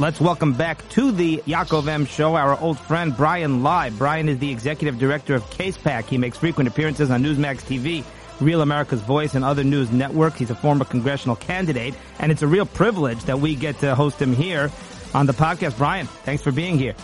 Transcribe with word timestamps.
Let's 0.00 0.20
welcome 0.20 0.52
back 0.52 0.88
to 0.90 1.10
the 1.10 1.38
Yaakov 1.38 1.88
M 1.88 2.04
show 2.04 2.36
our 2.36 2.56
old 2.60 2.78
friend 2.78 3.16
Bryan 3.16 3.64
Leib. 3.64 3.98
Bryan 3.98 4.28
is 4.28 4.38
the 4.38 4.48
executive 4.48 4.96
director 4.96 5.34
of 5.34 5.42
CASEPAC. 5.50 6.04
He 6.04 6.18
makes 6.18 6.38
frequent 6.38 6.68
appearances 6.68 7.10
on 7.10 7.20
Newsmax 7.20 7.62
TV, 7.62 8.04
Real 8.40 8.62
America's 8.62 9.00
Voice, 9.00 9.34
and 9.34 9.44
other 9.44 9.64
news 9.64 9.90
networks. 9.90 10.38
He's 10.38 10.50
a 10.50 10.54
former 10.54 10.84
congressional 10.84 11.34
candidate, 11.34 11.96
and 12.20 12.30
it's 12.30 12.42
a 12.42 12.46
real 12.46 12.64
privilege 12.64 13.24
that 13.24 13.40
we 13.40 13.56
get 13.56 13.80
to 13.80 13.96
host 13.96 14.22
him 14.22 14.32
here 14.32 14.70
on 15.14 15.26
the 15.26 15.32
podcast. 15.32 15.76
Bryan, 15.76 16.06
thanks 16.06 16.44
for 16.44 16.52
being 16.52 16.78
here. 16.78 16.94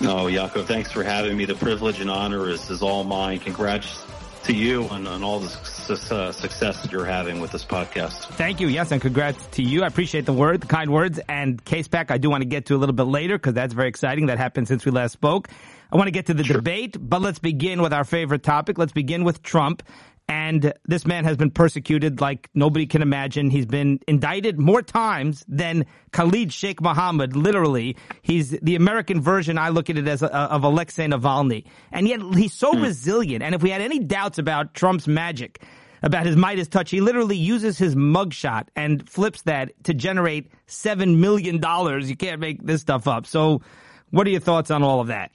Oh, 0.00 0.24
Yaakov, 0.24 0.64
thanks 0.64 0.90
for 0.90 1.04
having 1.04 1.36
me. 1.36 1.44
The 1.44 1.54
privilege 1.54 2.00
and 2.00 2.10
honor 2.10 2.48
is, 2.48 2.70
is 2.70 2.80
all 2.80 3.04
mine. 3.04 3.40
Congrats 3.40 4.02
to 4.44 4.54
you 4.54 4.84
on, 4.84 5.06
on 5.06 5.22
all 5.22 5.38
the 5.38 5.50
uh, 5.90 6.32
success 6.32 6.82
that 6.82 6.92
you're 6.92 7.04
having 7.04 7.40
with 7.40 7.50
this 7.50 7.64
podcast. 7.64 8.26
Thank 8.34 8.60
you. 8.60 8.68
Yes, 8.68 8.92
and 8.92 9.00
congrats 9.00 9.44
to 9.52 9.62
you. 9.62 9.82
I 9.82 9.86
appreciate 9.86 10.26
the 10.26 10.32
word, 10.32 10.60
the 10.60 10.66
kind 10.66 10.90
words, 10.90 11.18
and 11.28 11.62
CASEPAC. 11.64 12.10
I 12.10 12.18
do 12.18 12.30
want 12.30 12.42
to 12.42 12.48
get 12.48 12.66
to 12.66 12.76
a 12.76 12.78
little 12.78 12.94
bit 12.94 13.04
later 13.04 13.36
because 13.36 13.54
that's 13.54 13.74
very 13.74 13.88
exciting. 13.88 14.26
That 14.26 14.38
happened 14.38 14.68
since 14.68 14.84
we 14.84 14.92
last 14.92 15.12
spoke. 15.12 15.48
I 15.92 15.96
want 15.96 16.06
to 16.06 16.12
get 16.12 16.26
to 16.26 16.34
the 16.34 16.44
sure. 16.44 16.56
debate, 16.56 16.96
but 17.00 17.20
let's 17.20 17.40
begin 17.40 17.82
with 17.82 17.92
our 17.92 18.04
favorite 18.04 18.42
topic. 18.42 18.78
Let's 18.78 18.92
begin 18.92 19.24
with 19.24 19.42
Trump. 19.42 19.82
And 20.30 20.72
this 20.84 21.04
man 21.06 21.24
has 21.24 21.36
been 21.36 21.50
persecuted 21.50 22.20
like 22.20 22.48
nobody 22.54 22.86
can 22.86 23.02
imagine. 23.02 23.50
He's 23.50 23.66
been 23.66 23.98
indicted 24.06 24.60
more 24.60 24.80
times 24.80 25.44
than 25.48 25.86
Khalid 26.12 26.52
Sheikh 26.52 26.80
Mohammed, 26.80 27.34
literally. 27.34 27.96
He's 28.22 28.50
the 28.50 28.76
American 28.76 29.20
version, 29.20 29.58
I 29.58 29.70
look 29.70 29.90
at 29.90 29.98
it 29.98 30.06
as, 30.06 30.22
a, 30.22 30.32
of 30.32 30.62
Alexei 30.62 31.08
Navalny. 31.08 31.64
And 31.90 32.06
yet 32.06 32.20
he's 32.34 32.54
so 32.54 32.72
mm. 32.74 32.82
resilient. 32.82 33.42
And 33.42 33.56
if 33.56 33.62
we 33.64 33.70
had 33.70 33.80
any 33.80 33.98
doubts 33.98 34.38
about 34.38 34.72
Trump's 34.72 35.08
magic, 35.08 35.64
about 36.02 36.26
his 36.26 36.36
Midas 36.36 36.68
touch, 36.68 36.90
he 36.90 37.00
literally 37.00 37.36
uses 37.36 37.78
his 37.78 37.94
mugshot 37.94 38.68
and 38.76 39.08
flips 39.08 39.42
that 39.42 39.72
to 39.84 39.94
generate 39.94 40.50
$7 40.68 41.16
million. 41.16 41.56
You 41.56 42.16
can't 42.16 42.40
make 42.40 42.64
this 42.64 42.80
stuff 42.80 43.06
up. 43.06 43.26
So 43.26 43.62
what 44.10 44.26
are 44.26 44.30
your 44.30 44.40
thoughts 44.40 44.70
on 44.70 44.82
all 44.82 45.00
of 45.00 45.08
that? 45.08 45.30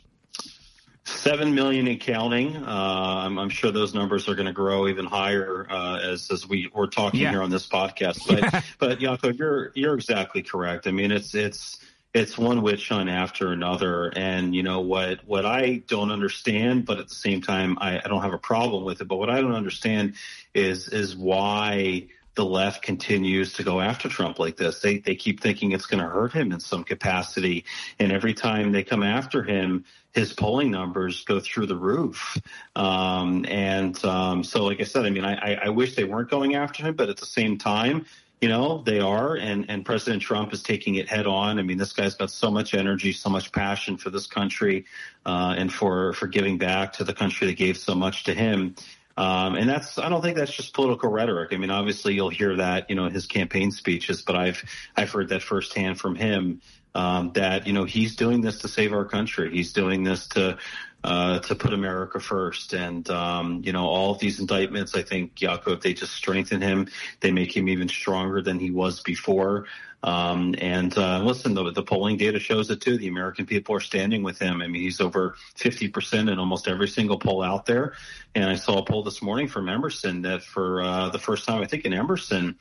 Seven 1.07 1.53
million 1.53 1.87
and 1.87 1.99
counting. 1.99 2.55
Uh, 2.55 2.67
I'm, 2.67 3.37
I'm, 3.37 3.49
sure 3.49 3.71
those 3.71 3.93
numbers 3.93 4.27
are 4.27 4.33
going 4.33 4.47
to 4.47 4.53
grow 4.53 4.87
even 4.87 5.05
higher 5.05 5.67
uh, 5.69 5.99
as 5.99 6.31
as 6.31 6.49
we 6.49 6.67
we're 6.73 6.87
talking 6.87 7.19
yeah. 7.19 7.29
here 7.29 7.43
on 7.43 7.51
this 7.51 7.69
podcast. 7.69 8.25
But 8.27 8.63
but 8.79 8.99
Yaakov, 8.99 9.37
you're 9.37 9.71
you're 9.75 9.93
exactly 9.93 10.41
correct. 10.41 10.87
I 10.87 10.91
mean, 10.91 11.11
it's 11.11 11.35
it's 11.35 11.77
it's 12.15 12.37
one 12.37 12.61
witch 12.61 12.87
hunt 12.87 13.09
after 13.09 13.51
another, 13.51 14.09
and 14.15 14.55
you 14.55 14.63
know 14.63 14.79
what 14.79 15.27
what 15.27 15.45
I 15.45 15.83
don't 15.85 16.11
understand, 16.11 16.85
but 16.85 16.97
at 16.97 17.09
the 17.09 17.15
same 17.15 17.41
time 17.41 17.77
I, 17.81 17.97
I 17.99 18.07
don't 18.07 18.21
have 18.21 18.33
a 18.33 18.39
problem 18.39 18.85
with 18.85 19.01
it. 19.01 19.07
But 19.09 19.17
what 19.17 19.29
I 19.29 19.41
don't 19.41 19.53
understand 19.53 20.13
is 20.53 20.87
is 20.87 21.13
why 21.13 22.07
the 22.35 22.45
left 22.45 22.81
continues 22.83 23.53
to 23.53 23.63
go 23.63 23.81
after 23.81 24.07
Trump 24.07 24.39
like 24.39 24.55
this. 24.55 24.79
They 24.79 24.99
they 24.99 25.15
keep 25.15 25.41
thinking 25.41 25.73
it's 25.73 25.87
going 25.87 26.01
to 26.01 26.09
hurt 26.09 26.31
him 26.31 26.53
in 26.53 26.61
some 26.61 26.85
capacity, 26.85 27.65
and 27.99 28.13
every 28.13 28.33
time 28.33 28.71
they 28.71 28.83
come 28.83 29.03
after 29.03 29.43
him, 29.43 29.83
his 30.13 30.31
polling 30.31 30.71
numbers 30.71 31.25
go 31.25 31.41
through 31.41 31.65
the 31.65 31.75
roof. 31.75 32.41
Um, 32.77 33.45
and 33.45 34.03
um, 34.05 34.45
so, 34.45 34.63
like 34.63 34.79
I 34.79 34.85
said, 34.85 35.05
I 35.05 35.09
mean, 35.09 35.25
I, 35.25 35.55
I 35.55 35.69
wish 35.69 35.95
they 35.95 36.05
weren't 36.05 36.29
going 36.29 36.55
after 36.55 36.83
him, 36.83 36.95
but 36.95 37.09
at 37.09 37.17
the 37.17 37.25
same 37.25 37.57
time, 37.57 38.05
you 38.45 38.51
know 38.51 38.83
they 38.85 38.99
are 38.99 39.35
and 39.35 39.65
and 39.71 39.83
president 39.83 40.21
trump 40.21 40.53
is 40.53 40.61
taking 40.61 40.93
it 40.95 41.09
head 41.09 41.25
on. 41.25 41.57
I 41.57 41.63
mean 41.63 41.79
this 41.79 41.93
guy's 41.93 42.13
got 42.13 42.29
so 42.29 42.51
much 42.51 42.75
energy 42.75 43.11
so 43.11 43.27
much 43.27 43.51
passion 43.51 43.97
for 43.97 44.11
this 44.11 44.27
country 44.27 44.85
uh, 45.25 45.55
and 45.57 45.73
for 45.73 46.13
for 46.13 46.27
giving 46.27 46.59
back 46.59 46.93
to 46.93 47.03
the 47.03 47.15
country 47.15 47.47
that 47.47 47.57
gave 47.57 47.75
so 47.75 47.95
much 47.95 48.25
to 48.25 48.35
him. 48.35 48.75
Um, 49.17 49.55
and 49.55 49.67
that's, 49.67 49.97
I 49.97 50.09
don't 50.09 50.21
think 50.21 50.35
that's 50.37 50.51
just 50.53 50.73
political 50.73 51.09
rhetoric. 51.09 51.53
I 51.53 51.57
mean, 51.57 51.71
obviously 51.71 52.13
you'll 52.13 52.29
hear 52.29 52.57
that, 52.57 52.89
you 52.89 52.97
know, 52.97 53.05
in 53.05 53.13
his 53.13 53.25
campaign 53.27 53.71
speeches, 53.71 54.21
but 54.21 54.35
I've, 54.35 54.61
I've 54.97 55.09
heard 55.09 55.29
that 55.29 55.41
firsthand 55.41 56.01
from 56.01 56.15
him, 56.15 56.61
um, 56.95 57.31
that, 57.33 57.67
you 57.67 57.73
know, 57.73 57.83
he's 57.83 58.15
doing 58.15 58.41
this 58.41 58.59
to 58.59 58.67
save 58.67 58.93
our 58.93 59.05
country. 59.05 59.51
He's 59.51 59.73
doing 59.73 60.03
this 60.03 60.27
to, 60.29 60.57
uh, 61.03 61.39
to 61.39 61.55
put 61.55 61.73
America 61.73 62.19
first. 62.19 62.73
And, 62.73 63.07
um, 63.09 63.61
you 63.63 63.73
know, 63.73 63.85
all 63.85 64.11
of 64.11 64.19
these 64.19 64.39
indictments, 64.39 64.95
I 64.95 65.03
think, 65.03 65.35
Yaakov, 65.35 65.81
they 65.81 65.93
just 65.93 66.13
strengthen 66.13 66.61
him. 66.61 66.87
They 67.19 67.31
make 67.31 67.55
him 67.55 67.67
even 67.67 67.89
stronger 67.89 68.41
than 68.41 68.59
he 68.59 68.71
was 68.71 69.01
before. 69.01 69.65
Um, 70.03 70.55
and 70.59 70.95
uh, 70.97 71.19
listen, 71.23 71.53
the, 71.53 71.71
the 71.71 71.83
polling 71.83 72.17
data 72.17 72.39
shows 72.39 72.69
it 72.69 72.79
too. 72.79 72.97
The 72.97 73.07
American 73.07 73.45
people 73.45 73.75
are 73.75 73.79
standing 73.79 74.23
with 74.23 74.39
him. 74.39 74.61
I 74.61 74.67
mean, 74.67 74.81
he's 74.81 75.01
over 75.01 75.35
50% 75.57 76.31
in 76.31 76.39
almost 76.39 76.67
every 76.67 76.87
single 76.87 77.17
poll 77.17 77.41
out 77.41 77.65
there. 77.65 77.93
And 78.35 78.45
I 78.45 78.55
saw 78.55 78.77
a 78.77 78.85
poll 78.85 79.03
this 79.03 79.21
morning 79.21 79.47
from 79.47 79.67
Emerson 79.67 80.21
that 80.21 80.43
for 80.43 80.81
uh, 80.81 81.09
the 81.09 81.19
first 81.19 81.45
time, 81.45 81.61
I 81.61 81.65
think 81.65 81.85
in 81.85 81.93
Emerson, 81.93 82.55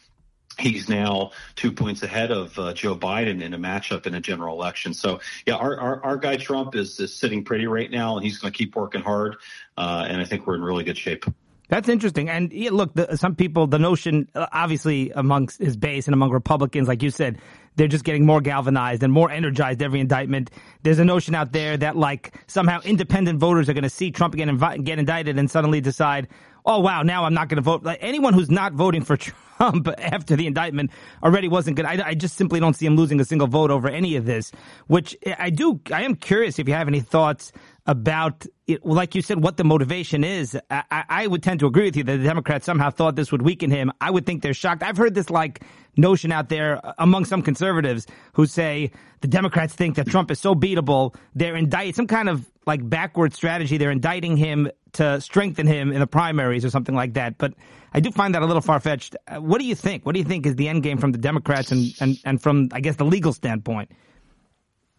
he's 0.59 0.89
now 0.89 1.31
two 1.57 1.73
points 1.73 2.03
ahead 2.03 2.31
of 2.31 2.59
uh, 2.59 2.73
Joe 2.73 2.97
Biden 2.97 3.43
in 3.43 3.55
a 3.55 3.59
matchup 3.59 4.07
in 4.07 4.15
a 4.15 4.21
general 4.21 4.57
election. 4.57 4.95
So 4.95 5.21
yeah, 5.47 5.57
our, 5.57 5.79
our, 5.79 6.05
our 6.05 6.17
guy 6.17 6.37
Trump 6.37 6.75
is, 6.75 6.99
is 7.01 7.15
sitting 7.15 7.45
pretty 7.45 7.67
right 7.67 7.91
now 7.91 8.17
and 8.17 8.25
he's 8.25 8.39
going 8.39 8.53
to 8.53 8.57
keep 8.57 8.77
working 8.77 9.03
hard. 9.03 9.37
Uh, 9.77 10.07
and 10.09 10.21
I 10.21 10.25
think 10.25 10.47
we're 10.47 10.55
in 10.55 10.63
really 10.63 10.85
good 10.85 10.99
shape. 10.99 11.25
That's 11.69 11.89
interesting. 11.89 12.29
And 12.29 12.53
yeah, 12.53 12.71
look, 12.73 12.95
the, 12.95 13.17
some 13.17 13.35
people, 13.35 13.67
the 13.67 13.79
notion, 13.79 14.29
uh, 14.35 14.47
obviously 14.53 15.11
amongst 15.11 15.59
his 15.59 15.77
base 15.77 16.07
and 16.07 16.15
among 16.15 16.31
Republicans, 16.31 16.89
like 16.89 17.03
you 17.03 17.11
said, 17.11 17.39
they're 17.77 17.89
just 17.89 18.05
getting 18.05 18.27
more 18.27 18.41
galvanized 18.41 19.03
and 19.03 19.13
more 19.13 19.31
energized 19.31 19.83
every 19.83 20.01
indictment. 20.01 20.51
There's 20.83 20.99
a 20.99 21.05
notion 21.05 21.35
out 21.35 21.53
there 21.53 21.77
that 21.79 21.97
like 21.97 22.35
somehow 22.47 22.81
independent 22.85 23.41
voters 23.41 23.69
are 23.69 23.73
going 23.73 23.83
to 23.83 23.91
see 23.91 24.11
Trump 24.11 24.37
get, 24.37 24.49
invi- 24.49 24.85
get 24.85 24.99
indicted 24.99 25.39
and 25.39 25.51
suddenly 25.51 25.81
decide, 25.81 26.29
oh 26.65 26.81
wow, 26.81 27.03
now 27.03 27.25
I'm 27.25 27.35
not 27.35 27.49
going 27.49 27.57
to 27.57 27.63
vote. 27.63 27.83
Like 27.83 27.99
anyone 28.01 28.35
who's 28.35 28.51
not 28.51 28.73
voting 28.73 29.03
for 29.03 29.17
Trump 29.57 29.89
after 29.99 30.37
the 30.37 30.47
indictment 30.47 30.91
already 31.23 31.49
wasn't 31.49 31.77
good. 31.77 31.85
I, 31.85 32.09
I, 32.09 32.15
just 32.15 32.37
simply 32.37 32.61
don't 32.61 32.75
see 32.75 32.87
him 32.87 32.97
losing 32.97 33.21
a 33.21 33.25
single 33.25 33.47
vote 33.47 33.71
over 33.71 33.89
any 33.89 34.17
of 34.17 34.25
this. 34.25 34.51
Which 34.87 35.17
I 35.39 35.51
do. 35.51 35.81
I 35.93 36.03
am 36.03 36.17
curious 36.17 36.59
if 36.59 36.69
you 36.69 36.75
have 36.75 36.89
any 36.89 37.01
thoughts 37.01 37.53
about 37.87 38.47
it, 38.67 38.85
like 38.85 39.15
you 39.15 39.23
said, 39.23 39.43
what 39.43 39.57
the 39.57 39.65
motivation 39.65 40.25
is. 40.25 40.59
I, 40.71 41.05
I, 41.09 41.27
would 41.27 41.43
tend 41.43 41.61
to 41.61 41.67
agree 41.67 41.85
with 41.85 41.97
you 41.97 42.05
that 42.05 42.17
the 42.17 42.25
Democrats 42.25 42.65
somehow 42.65 42.91
thought 42.91 43.15
this 43.15 43.31
would 43.31 43.43
weaken 43.43 43.71
him. 43.71 43.93
I 44.01 44.11
would 44.11 44.25
think 44.25 44.43
they're 44.43 44.55
shocked. 44.55 44.83
I've 44.83 44.97
heard 44.97 45.15
this 45.15 45.29
like 45.29 45.63
notion 45.97 46.33
out 46.33 46.49
there 46.49 46.81
among 46.99 47.25
some 47.25 47.43
conservatives 47.43 48.07
who 48.35 48.47
say 48.47 48.91
the 49.21 49.29
Democrats 49.29 49.75
think 49.75 49.97
that 49.97 50.07
Trump 50.07 50.31
is 50.31 50.41
so 50.41 50.55
beatable. 50.55 51.15
They're 51.35 51.57
indicting 51.57 51.95
some 51.95 52.07
kind 52.07 52.29
of 52.29 52.51
like 52.67 52.87
backward 52.89 53.35
strategy. 53.35 53.77
They're 53.77 53.91
indicting 53.91 54.37
him 54.37 54.71
to 54.95 55.21
strengthen 55.21 55.67
him 55.67 55.93
in 55.93 56.01
the 56.01 56.07
primaries 56.07 56.65
or 56.65 56.71
something 56.71 56.95
like 56.95 57.15
that. 57.15 57.39
But 57.39 57.55
I 57.93 58.01
do 58.01 58.11
find 58.11 58.35
that 58.35 58.43
a 58.43 58.47
little 58.47 58.63
far 58.63 58.81
fetched. 58.81 59.17
What 59.39 59.61
do 59.61 59.67
you 59.67 59.75
think? 59.75 60.05
What 60.07 60.15
do 60.15 60.19
you 60.19 60.25
think 60.25 60.47
is 60.47 60.57
the 60.57 60.69
end 60.69 60.83
game 60.83 60.99
from 60.99 61.13
the 61.13 61.19
Democrats 61.19 61.73
and, 61.73 61.95
and, 62.01 62.19
and 62.25 62.43
from, 62.43 62.69
I 62.73 62.81
guess, 62.81 62.97
the 62.97 63.05
legal 63.05 63.33
standpoint? 63.33 63.91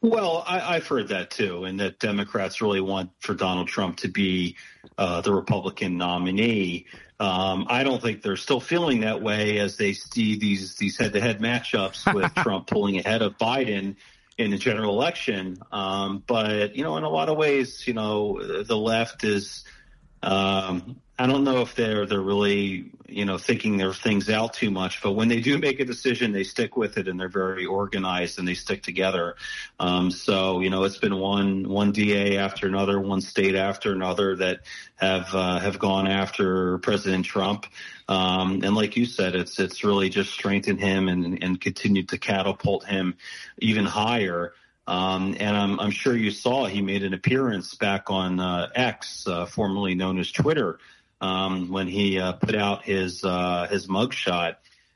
Well, 0.02 0.44
I, 0.46 0.76
have 0.76 0.88
heard 0.88 1.08
that 1.08 1.32
too, 1.32 1.64
and 1.64 1.80
that 1.80 1.98
Democrats 1.98 2.62
really 2.62 2.82
want 2.82 3.10
for 3.22 3.34
Donald 3.34 3.68
Trump 3.68 3.98
to 3.98 4.08
be 4.08 4.56
uh, 5.00 5.22
the 5.22 5.34
Republican 5.34 5.98
nominee. 5.98 6.86
Um, 7.20 7.68
I 7.70 7.84
don't 7.84 8.02
think 8.02 8.22
they're 8.22 8.36
still 8.36 8.60
feeling 8.60 9.02
that 9.02 9.22
way 9.22 9.60
as 9.60 9.78
they 9.78 9.94
see 9.94 10.38
these 10.38 10.76
these 10.76 10.98
head-to-head 10.98 11.40
matchups 11.40 12.14
with 12.14 12.34
Trump 12.36 12.68
pulling 12.68 12.98
ahead 12.98 13.22
of 13.22 13.38
Biden 13.38 13.96
in 14.38 14.52
the 14.52 14.58
general 14.58 14.92
election. 14.92 15.58
Um, 15.72 16.24
but 16.26 16.76
you 16.76 16.84
know, 16.84 16.98
in 16.98 17.04
a 17.04 17.10
lot 17.10 17.30
of 17.30 17.38
ways, 17.38 17.88
you 17.88 17.94
know, 17.94 18.64
the 18.64 18.78
left 18.78 19.24
is 19.24 19.64
um, 20.22 21.02
I 21.18 21.28
don't 21.28 21.46
know 21.46 21.62
if 21.62 21.76
they're 21.76 22.06
they're 22.06 22.20
really 22.20 22.92
you 23.08 23.24
know 23.24 23.38
thinking 23.38 23.78
their 23.78 23.94
things 23.94 24.30
out 24.30 24.54
too 24.54 24.70
much, 24.70 25.02
but 25.02 25.14
when 25.14 25.30
they 25.30 25.40
do 25.40 25.58
make 25.58 25.80
a 25.80 25.86
decision, 25.86 26.34
they 26.34 26.44
stick 26.44 26.76
with 26.76 26.98
it 26.98 27.08
and 27.08 27.18
they're 27.18 27.30
very 27.30 27.66
organized 27.66 28.38
and 28.38 28.46
they 28.46 28.54
stick 28.54 28.84
together. 28.84 29.36
Um, 29.80 30.12
so 30.12 30.60
you 30.60 30.70
know 30.70 30.84
it's 30.84 30.98
been 30.98 31.16
one 31.16 31.70
one 31.70 31.94
DA 31.94 32.38
after 32.38 32.68
another, 32.68 33.00
one 33.00 33.22
state 33.22 33.56
after 33.56 33.94
another 33.94 34.36
that 34.36 34.62
have 34.96 35.34
uh, 35.34 35.60
have 35.60 35.80
gone 35.80 36.08
after 36.08 36.80
President 36.80 37.26
Trump. 37.26 37.66
Um, 38.10 38.62
and 38.64 38.76
like 38.76 38.98
you 38.98 39.06
said, 39.06 39.36
it's 39.36 39.58
it's 39.58 39.86
really 39.86 40.10
just 40.10 40.34
strengthened 40.34 40.82
him 40.82 41.08
and 41.08 41.42
and 41.42 41.62
continued 41.62 42.10
to 42.10 42.18
catapult 42.18 42.86
him 42.86 43.16
even 43.60 43.86
higher. 43.86 44.54
Um, 44.88 45.36
and 45.40 45.58
I'm, 45.58 45.80
I'm, 45.80 45.90
sure 45.90 46.16
you 46.16 46.30
saw 46.30 46.66
he 46.66 46.80
made 46.80 47.02
an 47.02 47.16
appearance 47.16 47.74
back 47.74 48.12
on 48.12 48.40
uh, 48.40 48.70
X, 48.76 49.26
uh, 49.26 49.48
formerly 49.48 49.96
known 49.96 50.20
as 50.20 50.32
Twitter, 50.32 50.78
um, 51.22 51.70
when 51.70 51.88
he 51.88 52.20
uh, 52.20 52.34
put 52.34 52.56
out 52.56 52.84
his 52.84 53.24
uh, 53.24 53.68
his 53.70 53.88
mugshot. 53.88 54.56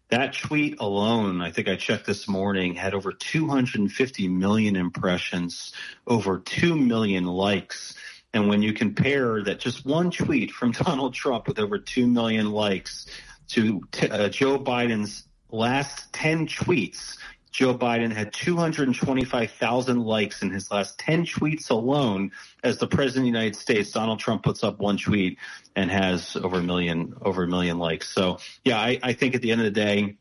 That 0.10 0.34
tweet 0.34 0.80
alone, 0.80 1.40
I 1.40 1.52
think 1.52 1.68
I 1.68 1.76
checked 1.76 2.08
this 2.08 2.28
morning, 2.28 2.74
had 2.74 2.96
over 2.96 3.12
250 3.12 4.28
million 4.28 4.76
impressions, 4.76 5.72
over 6.08 6.40
2 6.40 6.76
million 6.76 7.26
likes. 7.26 7.94
And 8.34 8.50
when 8.50 8.64
you 8.64 8.74
compare 8.74 9.44
that 9.44 9.60
just 9.60 9.86
one 9.86 10.10
tweet 10.10 10.52
from 10.52 10.72
Donald 10.74 11.14
Trump 11.14 11.48
with 11.48 11.60
over 11.60 11.78
2 11.78 12.08
million 12.08 12.52
likes 12.52 13.06
to 13.50 13.82
t- 13.92 14.10
uh, 14.10 14.30
Joe 14.30 14.58
Biden's 14.58 15.26
last 15.52 16.12
10 16.14 16.48
tweets, 16.48 17.18
Joe 17.52 17.76
Biden 17.76 18.12
had 18.12 18.32
225,000 18.32 20.04
likes 20.04 20.42
in 20.42 20.52
his 20.52 20.70
last 20.70 21.00
10 21.00 21.26
tweets 21.26 21.70
alone. 21.70 22.32
As 22.64 22.78
the 22.78 22.88
president 22.88 23.28
of 23.28 23.34
the 23.34 23.40
United 23.40 23.56
States, 23.56 23.92
Donald 23.92 24.20
Trump 24.20 24.44
puts 24.44 24.64
up 24.64 24.80
one 24.80 24.98
tweet 24.98 25.40
and 25.76 25.90
has 25.90 26.36
over 26.36 26.60
a 26.60 26.64
million, 26.64 27.16
over 27.22 27.44
a 27.44 27.48
million 27.48 27.80
likes. 27.80 28.10
So 28.10 28.40
yeah, 28.64 28.78
I, 28.78 29.00
I 29.02 29.14
think 29.14 29.36
at 29.36 29.42
the 29.42 29.52
end 29.52 29.62
of 29.62 29.66
the 29.66 29.72
day, 29.72 30.18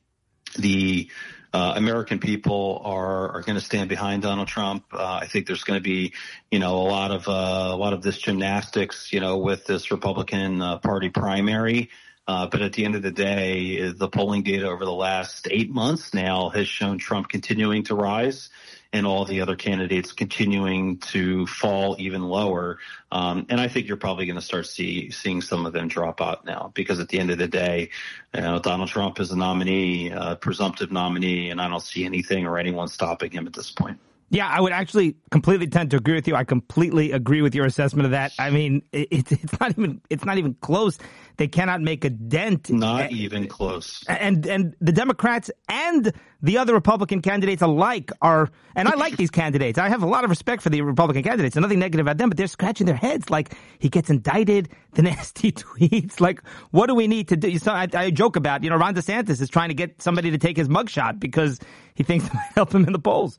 the 0.57 1.11
uh, 1.53 1.75
American 1.77 2.19
people 2.19 2.83
are 2.85 3.31
are 3.37 3.43
going 3.43 3.59
to 3.59 3.65
stand 3.65 3.89
behind 3.89 4.23
Donald 4.23 4.49
Trump. 4.49 4.85
Uh, 4.93 5.19
I 5.23 5.27
think 5.27 5.47
there's 5.47 5.65
going 5.65 5.79
to 5.79 5.83
be, 5.83 6.13
you 6.51 6.59
know, 6.59 6.77
a 6.77 6.89
lot 6.89 7.11
of 7.11 7.27
uh, 7.27 7.73
a 7.73 7.77
lot 7.77 7.93
of 7.93 8.03
this 8.03 8.19
gymnastics, 8.19 9.13
you 9.13 9.21
know, 9.21 9.39
with 9.39 9.67
this 9.67 9.91
Republican 9.91 10.61
uh, 10.61 10.79
Party 10.79 11.09
primary. 11.09 11.91
Uh, 12.29 12.47
but 12.47 12.61
at 12.61 12.75
the 12.75 12.85
end 12.85 12.95
of 12.95 13.01
the 13.01 13.11
day, 13.11 13.91
the 13.91 14.09
polling 14.09 14.43
data 14.43 14.69
over 14.69 14.85
the 14.85 14.93
last 14.93 15.49
eight 15.51 15.71
months 15.71 16.13
now 16.13 16.51
has 16.51 16.69
shown 16.69 16.99
Trump 16.99 17.31
continuing 17.31 17.85
to 17.85 17.95
rise 17.95 18.51
and 18.93 19.07
all 19.07 19.25
the 19.25 19.41
other 19.41 19.57
candidates 19.57 20.13
continuing 20.13 20.99
to 20.99 21.47
fall 21.47 21.97
even 21.99 22.23
lower. 22.23 22.79
Um, 23.11 23.47
and 23.49 23.59
I 23.59 23.69
think 23.69 23.89
you're 23.89 23.97
probably 23.97 24.27
going 24.27 24.37
to 24.37 24.45
start 24.45 24.67
see, 24.67 25.11
seeing 25.11 25.41
some 25.41 25.65
of 25.65 25.73
them 25.73 25.89
drop 25.89 26.21
out 26.21 26.45
now 26.45 26.71
because 26.75 27.01
at 27.01 27.09
the 27.09 27.19
end 27.19 27.31
of 27.31 27.39
the 27.39 27.49
day, 27.49 27.91
you 28.35 28.43
know, 28.43 28.59
Donald 28.59 28.91
Trump 28.91 29.21
is 29.21 29.31
a 29.31 29.37
nominee, 29.37 30.11
a 30.11 30.37
presumptive 30.37 30.93
nominee, 30.93 31.49
and 31.49 31.63
I 31.63 31.69
don't 31.69 31.83
see 31.83 32.05
anything 32.05 32.47
or 32.47 32.59
anyone 32.59 32.89
stopping 32.89 33.31
him 33.31 33.47
at 33.47 33.55
this 33.55 33.71
point. 33.71 34.01
Yeah, 34.31 34.47
I 34.47 34.61
would 34.61 34.73
actually 34.73 35.17
completely 35.31 35.69
tend 35.69 35.91
to 35.93 35.97
agree 35.97 36.15
with 36.15 36.29
you. 36.29 36.35
I 36.35 36.45
completely 36.45 37.13
agree 37.13 37.41
with 37.41 37.55
your 37.55 37.65
assessment 37.65 38.05
of 38.05 38.11
that. 38.11 38.33
I 38.39 38.51
mean, 38.51 38.83
it's 38.93 39.33
it's 39.33 39.59
not 39.59 39.71
even 39.71 40.01
it's 40.11 40.25
not 40.25 40.39
even 40.39 40.55
close. 40.55 40.99
They 41.39 41.49
cannot 41.49 41.81
make 41.81 42.05
a 42.05 42.11
dent. 42.11 42.69
Not 42.69 43.11
even 43.11 43.47
close. 43.47 44.05
And 44.07 44.47
and 44.47 44.77
the 44.81 44.93
Democrats 44.93 45.51
and 45.69 46.13
the 46.43 46.59
other 46.59 46.75
Republican 46.75 47.23
candidates 47.23 47.63
alike 47.63 48.11
are. 48.21 48.51
And 48.75 48.87
I 48.87 48.95
like 48.97 49.17
these 49.17 49.31
candidates. 49.31 49.79
I 49.79 49.89
have 49.89 50.03
a 50.03 50.07
lot 50.07 50.25
of 50.25 50.31
respect 50.31 50.63
for 50.63 50.69
the 50.69 50.83
Republican 50.83 51.23
candidates. 51.23 51.57
And 51.57 51.63
nothing 51.63 51.79
negative 51.79 52.05
about 52.05 52.19
them, 52.19 52.29
but 52.29 52.37
they're 52.37 52.47
scratching 52.49 52.87
their 52.87 52.97
heads. 52.97 53.31
Like 53.31 53.55
he 53.79 53.89
gets 53.89 54.11
indicted, 54.11 54.69
the 54.93 55.03
nasty 55.03 55.53
tweets. 55.53 56.21
Like, 56.21 56.43
what 56.71 56.87
do 56.87 56.95
we 56.95 57.07
need 57.07 57.29
to 57.29 57.37
do? 57.37 57.59
So 57.59 57.73
I, 57.73 57.89
I 57.95 58.11
joke 58.11 58.37
about, 58.37 58.63
you 58.63 58.69
know, 58.69 58.77
Ron 58.77 58.95
DeSantis 58.95 59.41
is 59.41 59.49
trying 59.49 59.69
to 59.69 59.75
get 59.75 60.03
somebody 60.03 60.31
to 60.33 60.39
take 60.39 60.57
his 60.57 60.69
mugshot 60.69 61.19
because 61.19 61.59
he 61.95 62.03
thinks 62.03 62.27
it 62.27 62.35
might 62.35 62.53
help 62.55 62.75
him 62.75 62.85
in 62.85 62.93
the 62.93 62.99
polls. 62.99 63.39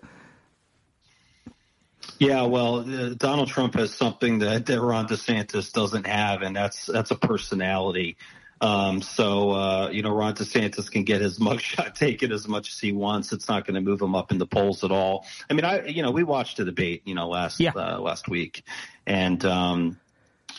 Yeah, 2.20 2.44
well, 2.44 2.80
uh, 2.80 3.14
Donald 3.16 3.48
Trump 3.48 3.76
has 3.76 3.94
something 3.94 4.40
that, 4.40 4.66
that 4.66 4.82
Ron 4.82 5.08
DeSantis 5.08 5.72
doesn't 5.72 6.06
have, 6.06 6.42
and 6.42 6.54
that's 6.54 6.86
that's 6.86 7.12
a 7.12 7.16
personality. 7.16 8.18
Um, 8.62 9.02
so 9.02 9.52
uh, 9.52 9.90
you 9.90 10.04
know, 10.04 10.14
Ron 10.14 10.36
DeSantis 10.36 10.92
can 10.92 11.06
get 11.06 11.22
his 11.22 11.40
mugshot 11.40 11.96
taken 11.96 12.34
as 12.34 12.46
much 12.46 12.70
as 12.70 12.80
he 12.80 12.92
wants. 12.92 13.32
It's 13.32 13.48
not 13.48 13.66
going 13.66 13.76
to 13.76 13.82
move 13.82 14.02
him 14.02 14.16
up 14.16 14.32
in 14.32 14.38
the 14.38 14.46
polls 14.46 14.84
at 14.84 14.92
all. 14.92 15.26
I 15.50 15.54
mean, 15.54 15.64
I 15.64 15.86
you 15.86 16.04
know, 16.04 16.12
we 16.12 16.24
watched 16.24 16.58
the 16.58 16.66
debate, 16.66 17.04
you 17.06 17.16
know, 17.16 17.30
last 17.30 17.60
yeah. 17.60 17.72
uh, 17.74 18.00
last 18.00 18.28
week, 18.28 18.64
and 19.08 19.44
um, 19.46 19.98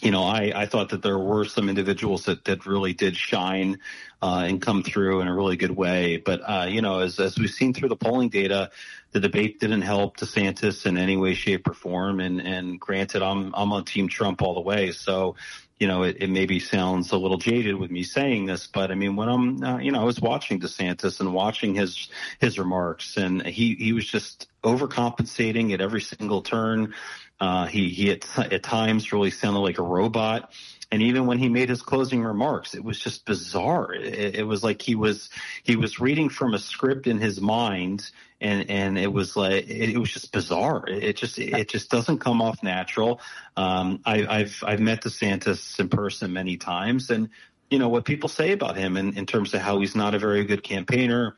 you 0.03 0.11
know, 0.11 0.25
I, 0.25 0.53
I 0.55 0.67
thought 0.67 0.91
that 0.91 1.03
there 1.03 1.19
were 1.19 1.45
some 1.45 1.69
individuals 1.69 2.25
that, 2.25 2.45
that 2.47 2.67
really 2.67 2.95
did 2.95 3.17
shine 3.17 3.79
uh, 4.23 4.45
and 4.47 4.61
come 4.61 4.83
through 4.83 5.21
in 5.21 5.29
a 5.29 5.35
really 5.35 5.57
good 5.57 5.77
way. 5.77 6.17
But, 6.17 6.41
uh, 6.41 6.67
you 6.69 6.81
know, 6.81 7.01
as, 7.01 7.21
as 7.21 7.39
we've 7.39 7.51
seen 7.51 7.75
through 7.75 7.91
the 7.91 7.97
polling 7.97 8.31
data, 8.31 8.71
the 9.13 9.21
debate 9.21 9.61
didn't 9.61 9.83
help 9.83 10.17
DeSantis 10.17 10.87
in 10.87 10.97
any 10.97 11.17
way, 11.17 11.35
shape, 11.35 11.69
or 11.69 11.75
form. 11.75 12.21
And, 12.21 12.41
and 12.41 12.81
granted, 12.81 13.23
I'm, 13.23 13.55
I'm 13.55 13.73
on 13.73 13.85
Team 13.85 14.09
Trump 14.09 14.43
all 14.43 14.55
the 14.55 14.61
way. 14.61 14.93
So, 14.93 15.37
you 15.79 15.87
know, 15.87 16.03
it, 16.03 16.19
it 16.21 16.29
maybe 16.29 16.61
sounds 16.61 17.11
a 17.11 17.17
little 17.17 17.39
jaded 17.39 17.75
with 17.75 17.91
me 17.91 18.03
saying 18.03 18.45
this, 18.47 18.67
but 18.67 18.91
I 18.91 18.95
mean, 18.95 19.17
when 19.17 19.29
I'm, 19.29 19.63
uh, 19.63 19.79
you 19.79 19.93
know, 19.93 20.01
I 20.03 20.05
was 20.05 20.21
watching 20.21 20.61
DeSantis 20.61 21.21
and 21.21 21.33
watching 21.33 21.75
his, 21.75 22.09
his 22.39 22.59
remarks 22.59 23.17
and 23.17 23.41
he, 23.47 23.75
he 23.77 23.95
was 23.95 24.07
just 24.07 24.47
overcompensating 24.63 25.73
at 25.73 25.81
every 25.81 26.03
single 26.03 26.43
turn. 26.43 26.95
Uh, 27.41 27.67
he 27.67 27.89
he 27.89 28.11
at, 28.11 28.53
at 28.53 28.63
times 28.63 29.13
really 29.13 29.31
sounded 29.31 29.61
like 29.61 29.79
a 29.79 29.83
robot. 29.83 30.53
And 30.93 31.03
even 31.03 31.27
when 31.27 31.39
he 31.39 31.49
made 31.49 31.69
his 31.69 31.83
closing 31.83 32.25
remarks, 32.25 32.75
it 32.75 32.83
was 32.83 32.99
just 32.99 33.25
bizarre. 33.25 33.95
It, 33.95 34.37
it, 34.37 34.43
was 34.43 34.65
like 34.65 34.83
he 34.83 34.97
was 34.97 35.31
he 35.63 35.77
was 35.77 36.01
reading 36.01 36.29
from 36.29 36.53
a 36.53 36.59
script 36.59 37.07
in 37.07 37.19
his 37.19 37.41
mind, 37.41 38.11
and 38.41 38.69
and 38.69 38.99
it 38.99 39.13
was 39.13 39.37
like 39.37 39.69
it, 39.69 39.91
it 39.91 39.99
was 39.99 40.11
just 40.11 40.33
bizarre. 40.33 40.85
It, 40.89 41.05
it 41.05 41.17
just 41.17 41.39
it 41.39 41.69
just 41.69 41.91
doesn't 41.91 42.19
come 42.19 42.43
off 42.43 42.63
natural. 42.65 43.21
Um, 43.57 44.01
I, 44.05 44.27
I've 44.27 44.65
I've 44.67 44.81
met 44.81 45.03
DeSantis 45.03 45.79
in 45.79 45.89
person 45.89 46.33
many 46.33 46.57
times, 46.57 47.11
and 47.11 47.31
you 47.71 47.79
know 47.79 47.89
what 47.89 48.05
people 48.05 48.29
say 48.29 48.51
about 48.51 48.77
him 48.77 48.97
in, 48.97 49.17
in 49.17 49.27
terms 49.27 49.55
of 49.55 49.61
how 49.61 49.79
he's 49.79 49.95
not 49.95 50.17
a 50.17 50.19
very 50.19 50.45
good 50.45 50.65
campaigner 50.65 51.37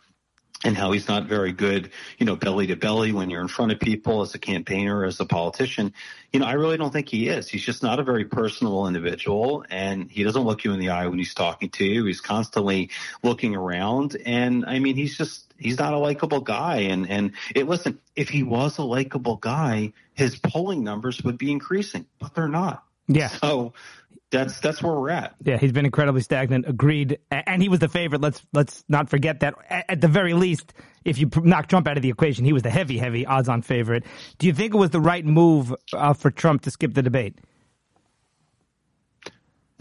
and 0.64 0.76
how 0.76 0.93
he's 0.93 1.09
not 1.09 1.26
very 1.26 1.53
good, 1.53 1.91
you 2.19 2.26
know, 2.26 2.37
belly 2.37 2.69
to 2.69 2.76
belly 2.76 3.12
when 3.12 3.31
you're 3.31 3.41
in 3.41 3.49
front 3.49 3.73
of 3.73 3.81
people 3.81 4.23
as 4.23 4.35
a 4.35 4.38
campaigner, 4.38 5.05
as 5.05 5.19
a 5.20 5.25
politician. 5.25 5.93
You 6.32 6.41
know, 6.41 6.47
I 6.47 6.53
really 6.53 6.76
don't 6.76 6.93
think 6.93 7.09
he 7.09 7.29
is. 7.29 7.49
He's 7.49 7.64
just 7.64 7.82
not 7.82 7.99
a 7.99 8.03
very 8.03 8.25
personal 8.25 8.87
individual 8.87 9.64
and 9.70 10.11
he 10.11 10.23
doesn't 10.23 10.43
look 10.43 10.64
you 10.64 10.73
in 10.73 10.79
the 10.79 10.91
eye 10.91 11.06
when 11.06 11.19
he's 11.19 11.35
talking 11.35 11.70
to 11.70 11.85
you. 11.85 12.05
He's 12.05 12.20
constantly 12.20 12.91
looking 13.23 13.56
around. 13.56 14.17
And 14.25 14.64
I 14.64 14.79
mean, 14.79 14.97
he's 14.97 15.17
just, 15.17 15.53
he's 15.59 15.79
not 15.79 15.94
a 15.94 15.99
likable 15.99 16.41
guy. 16.41 16.76
And, 16.82 17.11
and 17.11 17.32
it, 17.55 17.67
listen, 17.69 17.99
if 18.15 18.29
he 18.29 18.43
was 18.43 18.79
a 18.79 18.85
likable 18.85 19.37
guy, 19.37 19.93
his 20.15 20.37
polling 20.37 20.85
numbers 20.85 21.23
would 21.23 21.38
be 21.38 21.50
increasing, 21.50 22.06
but 22.20 22.35
they're 22.35 22.49
not. 22.49 22.85
Yeah. 23.08 23.29
So 23.29 23.73
that's 24.32 24.58
that's 24.61 24.82
where 24.82 24.94
we're 24.94 25.11
at. 25.11 25.34
Yeah, 25.44 25.58
he's 25.58 25.73
been 25.73 25.84
incredibly 25.84 26.23
stagnant. 26.23 26.67
Agreed, 26.67 27.19
and 27.31 27.62
he 27.62 27.69
was 27.69 27.79
the 27.79 27.88
favorite. 27.88 28.20
Let's 28.20 28.43
let's 28.52 28.82
not 28.88 29.08
forget 29.08 29.40
that. 29.40 29.55
At 29.88 30.00
the 30.00 30.08
very 30.08 30.32
least, 30.32 30.73
if 31.05 31.19
you 31.19 31.31
knock 31.37 31.69
Trump 31.69 31.87
out 31.87 31.96
of 31.96 32.02
the 32.02 32.08
equation, 32.08 32.44
he 32.44 32.52
was 32.52 32.62
the 32.62 32.70
heavy, 32.70 32.99
heavy 32.99 33.26
odds-on 33.26 33.62
favorite. 33.62 34.05
Do 34.38 34.46
you 34.46 34.55
think 34.55 34.75
it 34.75 34.79
was 34.79 34.90
the 34.90 35.00
right 35.00 35.25
move 35.25 35.75
uh, 35.93 36.14
for 36.14 36.31
Trump 36.31 36.62
to 36.62 36.70
skip 36.70 36.94
the 36.94 37.02
debate? 37.02 37.38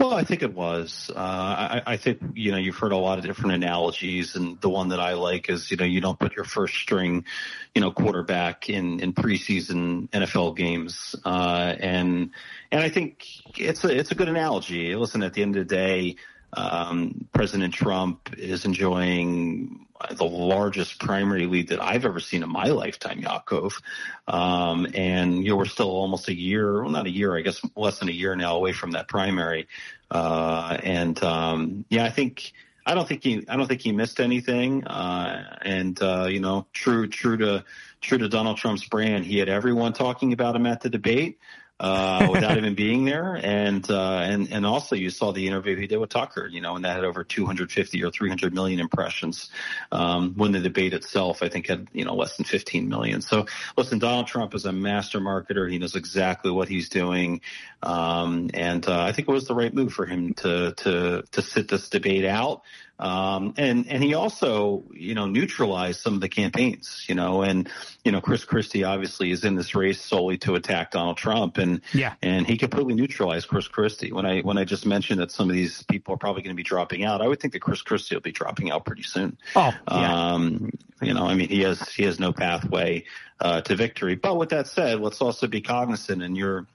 Well, 0.02 0.14
I 0.14 0.24
think 0.24 0.42
it 0.42 0.52
was. 0.52 1.12
Uh, 1.14 1.18
I, 1.20 1.82
I, 1.86 1.96
think 1.96 2.18
you 2.34 2.50
know 2.50 2.58
you've 2.58 2.76
heard 2.76 2.90
a 2.90 2.96
lot 2.96 3.18
of 3.18 3.24
different 3.24 3.52
analogies, 3.52 4.34
and 4.34 4.60
the 4.60 4.68
one 4.68 4.88
that 4.88 4.98
I 4.98 5.12
like 5.12 5.48
is 5.48 5.70
you 5.70 5.76
know 5.76 5.84
you 5.84 6.00
don't 6.00 6.18
put 6.18 6.34
your 6.34 6.44
first 6.44 6.74
string, 6.74 7.24
you 7.72 7.80
know, 7.80 7.92
quarterback 7.92 8.68
in 8.68 8.98
in 8.98 9.12
preseason 9.12 10.08
NFL 10.10 10.56
games, 10.56 11.14
uh, 11.24 11.76
and 11.78 12.32
and 12.72 12.82
I 12.82 12.88
think 12.88 13.24
it's 13.56 13.84
a 13.84 13.96
it's 13.96 14.10
a 14.10 14.16
good 14.16 14.28
analogy. 14.28 14.96
Listen, 14.96 15.22
at 15.22 15.34
the 15.34 15.42
end 15.42 15.56
of 15.56 15.68
the 15.68 15.72
day, 15.72 16.16
um, 16.52 17.28
President 17.32 17.72
Trump 17.72 18.34
is 18.36 18.64
enjoying 18.64 19.86
the 20.10 20.24
largest 20.24 20.98
primary 20.98 21.46
lead 21.46 21.68
that 21.68 21.82
I've 21.82 22.04
ever 22.04 22.20
seen 22.20 22.42
in 22.42 22.50
my 22.50 22.66
lifetime, 22.66 23.22
Yaakov. 23.22 23.80
Um, 24.26 24.86
and 24.94 25.42
you 25.42 25.50
know, 25.50 25.56
we're 25.56 25.64
still 25.64 25.90
almost 25.90 26.28
a 26.28 26.34
year, 26.34 26.82
well, 26.82 26.90
not 26.90 27.06
a 27.06 27.10
year, 27.10 27.36
I 27.36 27.40
guess 27.40 27.60
less 27.76 27.98
than 27.98 28.08
a 28.08 28.12
year 28.12 28.36
now 28.36 28.56
away 28.56 28.72
from 28.72 28.92
that 28.92 29.08
primary. 29.08 29.68
Uh, 30.10 30.76
and, 30.82 31.22
um, 31.22 31.84
yeah, 31.88 32.04
I 32.04 32.10
think, 32.10 32.52
I 32.84 32.94
don't 32.94 33.08
think 33.08 33.22
he, 33.24 33.44
I 33.48 33.56
don't 33.56 33.66
think 33.66 33.80
he 33.80 33.92
missed 33.92 34.20
anything. 34.20 34.84
Uh, 34.84 35.58
and, 35.62 36.00
uh, 36.02 36.26
you 36.28 36.40
know, 36.40 36.66
true, 36.72 37.06
true 37.06 37.36
to, 37.38 37.64
true 38.00 38.18
to 38.18 38.28
Donald 38.28 38.58
Trump's 38.58 38.86
brand, 38.86 39.24
he 39.24 39.38
had 39.38 39.48
everyone 39.48 39.92
talking 39.92 40.32
about 40.32 40.54
him 40.54 40.66
at 40.66 40.80
the 40.80 40.90
debate 40.90 41.38
uh, 41.80 42.28
without 42.30 42.56
even 42.58 42.74
being 42.74 43.04
there. 43.04 43.34
And, 43.34 43.88
uh, 43.90 44.18
and, 44.18 44.52
and 44.52 44.64
also 44.64 44.94
you 44.94 45.10
saw 45.10 45.32
the 45.32 45.46
interview 45.46 45.76
he 45.76 45.86
did 45.86 45.98
with 45.98 46.10
Tucker, 46.10 46.46
you 46.46 46.60
know, 46.60 46.76
and 46.76 46.84
that 46.84 46.94
had 46.94 47.04
over 47.04 47.24
250 47.24 48.04
or 48.04 48.10
300 48.10 48.54
million 48.54 48.80
impressions. 48.80 49.50
Um, 49.90 50.34
when 50.34 50.52
the 50.52 50.60
debate 50.60 50.94
itself, 50.94 51.42
I 51.42 51.48
think 51.48 51.66
had, 51.66 51.88
you 51.92 52.04
know, 52.04 52.14
less 52.14 52.36
than 52.36 52.44
15 52.44 52.88
million. 52.88 53.20
So 53.20 53.46
listen, 53.76 53.98
Donald 53.98 54.26
Trump 54.26 54.54
is 54.54 54.64
a 54.64 54.72
master 54.72 55.20
marketer. 55.20 55.70
He 55.70 55.78
knows 55.78 55.96
exactly 55.96 56.50
what 56.50 56.68
he's 56.68 56.88
doing. 56.88 57.40
Um, 57.82 58.50
and, 58.54 58.86
uh, 58.86 59.02
I 59.02 59.12
think 59.12 59.28
it 59.28 59.32
was 59.32 59.46
the 59.46 59.54
right 59.54 59.74
move 59.74 59.92
for 59.92 60.06
him 60.06 60.34
to, 60.34 60.72
to, 60.72 61.24
to 61.32 61.42
sit 61.42 61.68
this 61.68 61.88
debate 61.88 62.24
out. 62.24 62.62
Um, 63.02 63.54
and, 63.56 63.88
and 63.88 64.00
he 64.00 64.14
also, 64.14 64.84
you 64.92 65.16
know, 65.16 65.26
neutralized 65.26 66.00
some 66.00 66.14
of 66.14 66.20
the 66.20 66.28
campaigns, 66.28 67.04
you 67.08 67.16
know, 67.16 67.42
and, 67.42 67.68
you 68.04 68.12
know, 68.12 68.20
Chris 68.20 68.44
Christie 68.44 68.84
obviously 68.84 69.32
is 69.32 69.44
in 69.44 69.56
this 69.56 69.74
race 69.74 70.00
solely 70.00 70.38
to 70.38 70.54
attack 70.54 70.92
Donald 70.92 71.16
Trump 71.16 71.58
and, 71.58 71.80
yeah, 71.92 72.14
and 72.22 72.46
he 72.46 72.56
completely 72.56 72.94
neutralized 72.94 73.48
Chris 73.48 73.66
Christie. 73.66 74.12
When 74.12 74.24
I, 74.24 74.42
when 74.42 74.56
I 74.56 74.62
just 74.62 74.86
mentioned 74.86 75.18
that 75.18 75.32
some 75.32 75.50
of 75.50 75.56
these 75.56 75.82
people 75.82 76.14
are 76.14 76.16
probably 76.16 76.42
going 76.42 76.54
to 76.54 76.56
be 76.56 76.62
dropping 76.62 77.02
out, 77.02 77.20
I 77.20 77.26
would 77.26 77.40
think 77.40 77.54
that 77.54 77.60
Chris 77.60 77.82
Christie 77.82 78.14
will 78.14 78.22
be 78.22 78.30
dropping 78.30 78.70
out 78.70 78.84
pretty 78.84 79.02
soon. 79.02 79.36
Oh, 79.56 79.74
yeah. 79.90 80.34
Um, 80.34 80.70
you 81.00 81.12
know, 81.12 81.26
I 81.26 81.34
mean, 81.34 81.48
he 81.48 81.62
has, 81.62 81.88
he 81.88 82.04
has 82.04 82.20
no 82.20 82.32
pathway, 82.32 83.06
uh, 83.40 83.62
to 83.62 83.74
victory. 83.74 84.14
But 84.14 84.36
with 84.36 84.50
that 84.50 84.68
said, 84.68 85.00
let's 85.00 85.20
also 85.20 85.48
be 85.48 85.60
cognizant 85.60 86.22
and 86.22 86.36
you're, 86.36 86.68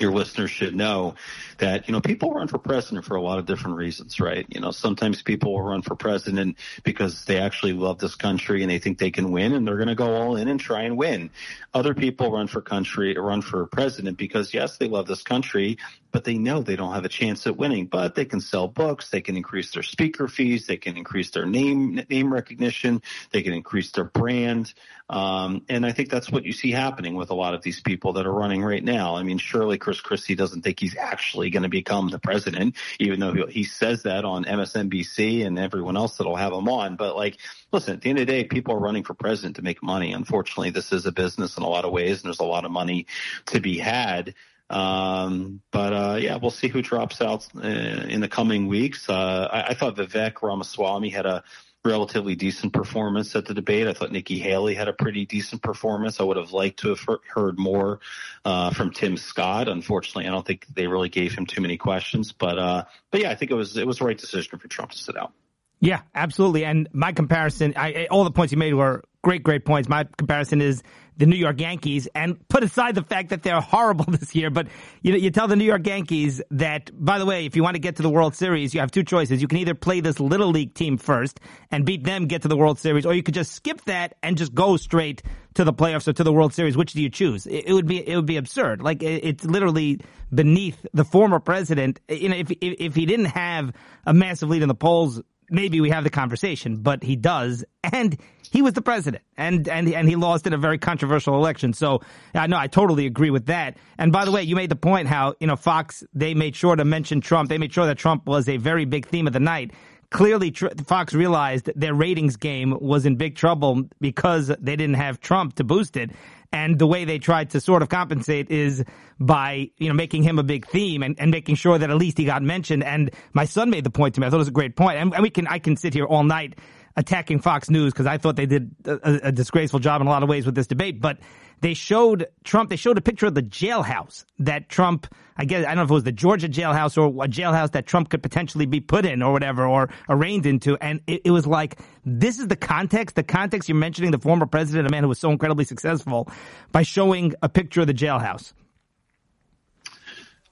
your 0.00 0.12
listeners 0.12 0.50
should 0.50 0.74
know 0.74 1.14
that 1.58 1.88
you 1.88 1.92
know 1.92 2.00
people 2.00 2.32
run 2.32 2.48
for 2.48 2.58
president 2.58 3.04
for 3.04 3.16
a 3.16 3.22
lot 3.22 3.38
of 3.38 3.46
different 3.46 3.76
reasons 3.76 4.20
right? 4.20 4.46
You 4.48 4.60
know 4.60 4.70
sometimes 4.70 5.22
people 5.22 5.52
will 5.52 5.62
run 5.62 5.82
for 5.82 5.96
president 5.96 6.56
because 6.84 7.24
they 7.24 7.38
actually 7.38 7.72
love 7.72 7.98
this 7.98 8.14
country 8.14 8.62
and 8.62 8.70
they 8.70 8.78
think 8.78 8.98
they 8.98 9.10
can 9.10 9.30
win 9.30 9.52
and 9.52 9.66
they're 9.66 9.76
going 9.76 9.88
to 9.88 9.94
go 9.94 10.14
all 10.14 10.36
in 10.36 10.48
and 10.48 10.60
try 10.60 10.82
and 10.82 10.96
win. 10.96 11.30
Other 11.74 11.94
people 11.94 12.30
run 12.32 12.46
for 12.46 12.60
country 12.60 13.16
run 13.16 13.42
for 13.42 13.66
president 13.66 14.16
because 14.16 14.54
yes 14.54 14.78
they 14.78 14.88
love 14.88 15.06
this 15.06 15.22
country 15.22 15.78
but 16.10 16.24
they 16.24 16.38
know 16.38 16.62
they 16.62 16.76
don't 16.76 16.94
have 16.94 17.04
a 17.04 17.08
chance 17.08 17.46
at 17.46 17.56
winning. 17.56 17.86
But 17.86 18.14
they 18.14 18.24
can 18.24 18.40
sell 18.40 18.68
books, 18.68 19.10
they 19.10 19.20
can 19.20 19.36
increase 19.36 19.72
their 19.72 19.82
speaker 19.82 20.28
fees, 20.28 20.66
they 20.66 20.76
can 20.76 20.96
increase 20.96 21.30
their 21.30 21.46
name 21.46 22.02
name 22.08 22.32
recognition, 22.32 23.02
they 23.32 23.42
can 23.42 23.52
increase 23.52 23.90
their 23.92 24.04
brand. 24.04 24.72
Um, 25.10 25.64
and 25.68 25.86
I 25.86 25.92
think 25.92 26.10
that's 26.10 26.30
what 26.30 26.44
you 26.44 26.52
see 26.52 26.70
happening 26.70 27.14
with 27.14 27.30
a 27.30 27.34
lot 27.34 27.54
of 27.54 27.62
these 27.62 27.80
people 27.80 28.14
that 28.14 28.26
are 28.26 28.32
running 28.32 28.62
right 28.62 28.84
now. 28.84 29.16
I 29.16 29.22
mean, 29.22 29.38
surely 29.38 29.78
Chris 29.78 30.00
Christie 30.00 30.34
doesn't 30.34 30.62
think 30.62 30.80
he's 30.80 30.96
actually 30.96 31.50
going 31.50 31.62
to 31.62 31.68
become 31.68 32.08
the 32.08 32.18
president, 32.18 32.76
even 32.98 33.20
though 33.20 33.32
he, 33.32 33.44
he 33.50 33.64
says 33.64 34.02
that 34.02 34.24
on 34.24 34.44
MSNBC 34.44 35.46
and 35.46 35.58
everyone 35.58 35.96
else 35.96 36.18
that'll 36.18 36.36
have 36.36 36.52
him 36.52 36.68
on. 36.68 36.96
But 36.96 37.16
like, 37.16 37.38
listen, 37.72 37.94
at 37.94 38.02
the 38.02 38.10
end 38.10 38.18
of 38.18 38.26
the 38.26 38.32
day, 38.32 38.44
people 38.44 38.74
are 38.74 38.78
running 38.78 39.04
for 39.04 39.14
president 39.14 39.56
to 39.56 39.62
make 39.62 39.82
money. 39.82 40.12
Unfortunately, 40.12 40.70
this 40.70 40.92
is 40.92 41.06
a 41.06 41.12
business 41.12 41.56
in 41.56 41.62
a 41.62 41.68
lot 41.68 41.84
of 41.84 41.92
ways, 41.92 42.18
and 42.18 42.26
there's 42.26 42.40
a 42.40 42.44
lot 42.44 42.64
of 42.64 42.70
money 42.70 43.06
to 43.46 43.60
be 43.60 43.78
had. 43.78 44.34
Um, 44.70 45.60
but 45.70 45.92
uh, 45.92 46.18
yeah, 46.20 46.36
we'll 46.36 46.50
see 46.50 46.68
who 46.68 46.82
drops 46.82 47.20
out 47.20 47.46
uh, 47.56 47.60
in 47.66 48.20
the 48.20 48.28
coming 48.28 48.66
weeks. 48.66 49.08
Uh, 49.08 49.48
I, 49.50 49.62
I 49.68 49.74
thought 49.74 49.96
Vivek 49.96 50.42
Ramaswamy 50.42 51.08
had 51.08 51.26
a 51.26 51.42
relatively 51.84 52.34
decent 52.34 52.72
performance 52.72 53.34
at 53.34 53.46
the 53.46 53.54
debate. 53.54 53.86
I 53.86 53.92
thought 53.92 54.12
Nikki 54.12 54.38
Haley 54.38 54.74
had 54.74 54.88
a 54.88 54.92
pretty 54.92 55.24
decent 55.24 55.62
performance. 55.62 56.20
I 56.20 56.24
would 56.24 56.36
have 56.36 56.52
liked 56.52 56.80
to 56.80 56.90
have 56.90 57.00
heard 57.26 57.58
more 57.58 58.00
uh, 58.44 58.70
from 58.70 58.90
Tim 58.90 59.16
Scott. 59.16 59.68
Unfortunately, 59.68 60.26
I 60.26 60.30
don't 60.30 60.46
think 60.46 60.66
they 60.72 60.86
really 60.86 61.08
gave 61.08 61.34
him 61.34 61.46
too 61.46 61.60
many 61.60 61.76
questions. 61.76 62.32
But 62.32 62.58
uh, 62.58 62.84
but 63.10 63.22
yeah, 63.22 63.30
I 63.30 63.34
think 63.34 63.50
it 63.50 63.54
was 63.54 63.76
it 63.76 63.86
was 63.86 63.98
the 63.98 64.04
right 64.04 64.18
decision 64.18 64.58
for 64.58 64.68
Trump 64.68 64.90
to 64.92 64.98
sit 64.98 65.16
out. 65.16 65.32
Yeah, 65.80 66.00
absolutely. 66.14 66.64
And 66.64 66.88
my 66.92 67.12
comparison, 67.12 67.74
I, 67.76 68.08
all 68.10 68.24
the 68.24 68.30
points 68.30 68.52
you 68.52 68.58
made 68.58 68.74
were 68.74 69.04
great, 69.22 69.42
great 69.42 69.64
points. 69.64 69.88
My 69.88 70.04
comparison 70.16 70.60
is 70.60 70.82
the 71.18 71.26
New 71.26 71.36
York 71.36 71.60
Yankees, 71.60 72.08
and 72.14 72.48
put 72.48 72.62
aside 72.62 72.94
the 72.94 73.02
fact 73.02 73.30
that 73.30 73.42
they're 73.42 73.60
horrible 73.74 74.04
this 74.06 74.34
year, 74.34 74.50
but 74.50 74.68
you 75.02 75.12
know, 75.12 75.18
you 75.18 75.30
tell 75.30 75.48
the 75.48 75.56
New 75.56 75.64
York 75.64 75.84
Yankees 75.86 76.40
that, 76.52 76.90
by 76.94 77.18
the 77.18 77.26
way, 77.26 77.44
if 77.44 77.56
you 77.56 77.62
want 77.64 77.74
to 77.74 77.80
get 77.80 77.96
to 77.96 78.02
the 78.02 78.10
World 78.10 78.36
Series, 78.36 78.72
you 78.72 78.80
have 78.80 78.92
two 78.92 79.02
choices. 79.02 79.42
You 79.42 79.48
can 79.48 79.58
either 79.58 79.74
play 79.74 80.00
this 80.00 80.20
little 80.20 80.48
league 80.50 80.74
team 80.74 80.96
first 80.96 81.40
and 81.72 81.84
beat 81.84 82.04
them, 82.04 82.26
get 82.26 82.42
to 82.42 82.48
the 82.48 82.56
World 82.56 82.78
Series, 82.78 83.04
or 83.04 83.14
you 83.14 83.24
could 83.24 83.34
just 83.34 83.52
skip 83.52 83.84
that 83.86 84.14
and 84.22 84.38
just 84.38 84.54
go 84.54 84.76
straight 84.76 85.22
to 85.54 85.64
the 85.64 85.72
playoffs 85.72 86.06
or 86.06 86.12
to 86.12 86.22
the 86.22 86.32
World 86.32 86.54
Series. 86.54 86.76
Which 86.76 86.92
do 86.92 87.02
you 87.02 87.10
choose? 87.10 87.46
It, 87.48 87.64
it 87.66 87.72
would 87.72 87.86
be 87.86 88.08
it 88.08 88.14
would 88.14 88.26
be 88.26 88.36
absurd. 88.36 88.80
Like 88.80 89.02
it, 89.02 89.24
it's 89.24 89.44
literally 89.44 90.00
beneath 90.32 90.86
the 90.94 91.04
former 91.04 91.40
president. 91.40 91.98
You 92.08 92.28
know, 92.28 92.36
if, 92.36 92.50
if 92.52 92.76
if 92.78 92.94
he 92.94 93.06
didn't 93.06 93.26
have 93.26 93.72
a 94.06 94.14
massive 94.14 94.48
lead 94.48 94.62
in 94.62 94.68
the 94.68 94.74
polls 94.76 95.20
maybe 95.50 95.80
we 95.80 95.90
have 95.90 96.04
the 96.04 96.10
conversation, 96.10 96.78
but 96.78 97.02
he 97.02 97.16
does, 97.16 97.64
and 97.82 98.18
he 98.50 98.62
was 98.62 98.74
the 98.74 98.82
president, 98.82 99.22
and 99.36 99.68
and 99.68 99.88
and 99.88 100.08
he 100.08 100.16
lost 100.16 100.46
in 100.46 100.52
a 100.52 100.58
very 100.58 100.78
controversial 100.78 101.34
election. 101.34 101.72
So, 101.72 102.00
I 102.34 102.46
know 102.46 102.56
I 102.56 102.66
totally 102.66 103.06
agree 103.06 103.30
with 103.30 103.46
that. 103.46 103.76
And 103.98 104.12
by 104.12 104.24
the 104.24 104.30
way, 104.30 104.42
you 104.42 104.56
made 104.56 104.70
the 104.70 104.76
point 104.76 105.08
how 105.08 105.34
you 105.40 105.46
know 105.46 105.56
Fox 105.56 106.02
they 106.14 106.34
made 106.34 106.56
sure 106.56 106.76
to 106.76 106.84
mention 106.84 107.20
Trump. 107.20 107.48
They 107.48 107.58
made 107.58 107.72
sure 107.72 107.86
that 107.86 107.98
Trump 107.98 108.26
was 108.26 108.48
a 108.48 108.56
very 108.56 108.84
big 108.84 109.06
theme 109.06 109.26
of 109.26 109.32
the 109.32 109.40
night. 109.40 109.72
Clearly, 110.10 110.54
Fox 110.86 111.12
realized 111.12 111.70
their 111.76 111.92
ratings 111.92 112.36
game 112.36 112.74
was 112.80 113.04
in 113.04 113.16
big 113.16 113.36
trouble 113.36 113.82
because 114.00 114.46
they 114.46 114.74
didn't 114.74 114.94
have 114.94 115.20
Trump 115.20 115.56
to 115.56 115.64
boost 115.64 115.98
it. 115.98 116.10
And 116.50 116.78
the 116.78 116.86
way 116.86 117.04
they 117.04 117.18
tried 117.18 117.50
to 117.50 117.60
sort 117.60 117.82
of 117.82 117.90
compensate 117.90 118.50
is 118.50 118.82
by, 119.20 119.70
you 119.76 119.88
know, 119.88 119.94
making 119.94 120.22
him 120.22 120.38
a 120.38 120.42
big 120.42 120.66
theme 120.66 121.02
and, 121.02 121.18
and 121.20 121.30
making 121.30 121.56
sure 121.56 121.76
that 121.76 121.90
at 121.90 121.96
least 121.96 122.16
he 122.16 122.24
got 122.24 122.42
mentioned. 122.42 122.82
And 122.84 123.10
my 123.34 123.44
son 123.44 123.68
made 123.68 123.84
the 123.84 123.90
point 123.90 124.14
to 124.14 124.20
me. 124.20 124.26
I 124.26 124.30
thought 124.30 124.36
it 124.36 124.38
was 124.38 124.48
a 124.48 124.52
great 124.52 124.74
point. 124.74 124.98
And, 124.98 125.12
and 125.12 125.22
we 125.22 125.30
can, 125.30 125.46
I 125.46 125.58
can 125.58 125.76
sit 125.76 125.92
here 125.92 126.06
all 126.06 126.24
night 126.24 126.58
attacking 126.96 127.40
Fox 127.40 127.70
News 127.70 127.92
because 127.92 128.06
I 128.06 128.18
thought 128.18 128.36
they 128.36 128.46
did 128.46 128.74
a, 128.84 129.28
a, 129.28 129.32
disgraceful 129.32 129.78
job 129.78 130.00
in 130.00 130.08
a 130.08 130.10
lot 130.10 130.22
of 130.22 130.28
ways 130.28 130.46
with 130.46 130.54
this 130.54 130.66
debate. 130.66 131.00
But 131.00 131.18
they 131.60 131.74
showed 131.74 132.26
Trump, 132.44 132.70
they 132.70 132.76
showed 132.76 132.98
a 132.98 133.00
picture 133.00 133.26
of 133.26 133.34
the 133.34 133.42
jailhouse 133.42 134.24
that 134.38 134.68
Trump, 134.68 135.06
I 135.36 135.44
guess, 135.44 135.64
I 135.64 135.68
don't 135.68 135.76
know 135.76 135.82
if 135.84 135.90
it 135.90 135.94
was 135.94 136.04
the 136.04 136.12
Georgia 136.12 136.48
jailhouse 136.48 136.96
or 136.96 137.06
a 137.24 137.28
jailhouse 137.28 137.72
that 137.72 137.86
Trump 137.86 138.10
could 138.10 138.22
potentially 138.22 138.66
be 138.66 138.80
put 138.80 139.04
in 139.04 139.22
or 139.22 139.32
whatever 139.32 139.66
or 139.66 139.90
arraigned 140.08 140.46
into. 140.46 140.76
And 140.76 141.00
it, 141.06 141.22
it 141.24 141.30
was 141.30 141.46
like, 141.46 141.78
this 142.04 142.38
is 142.38 142.48
the 142.48 142.56
context, 142.56 143.16
the 143.16 143.22
context 143.22 143.68
you're 143.68 143.76
mentioning 143.76 144.10
the 144.10 144.18
former 144.18 144.46
president, 144.46 144.86
a 144.86 144.90
man 144.90 145.02
who 145.02 145.08
was 145.08 145.18
so 145.18 145.30
incredibly 145.30 145.64
successful, 145.64 146.30
by 146.72 146.82
showing 146.82 147.34
a 147.42 147.48
picture 147.48 147.80
of 147.82 147.86
the 147.86 147.94
jailhouse. 147.94 148.52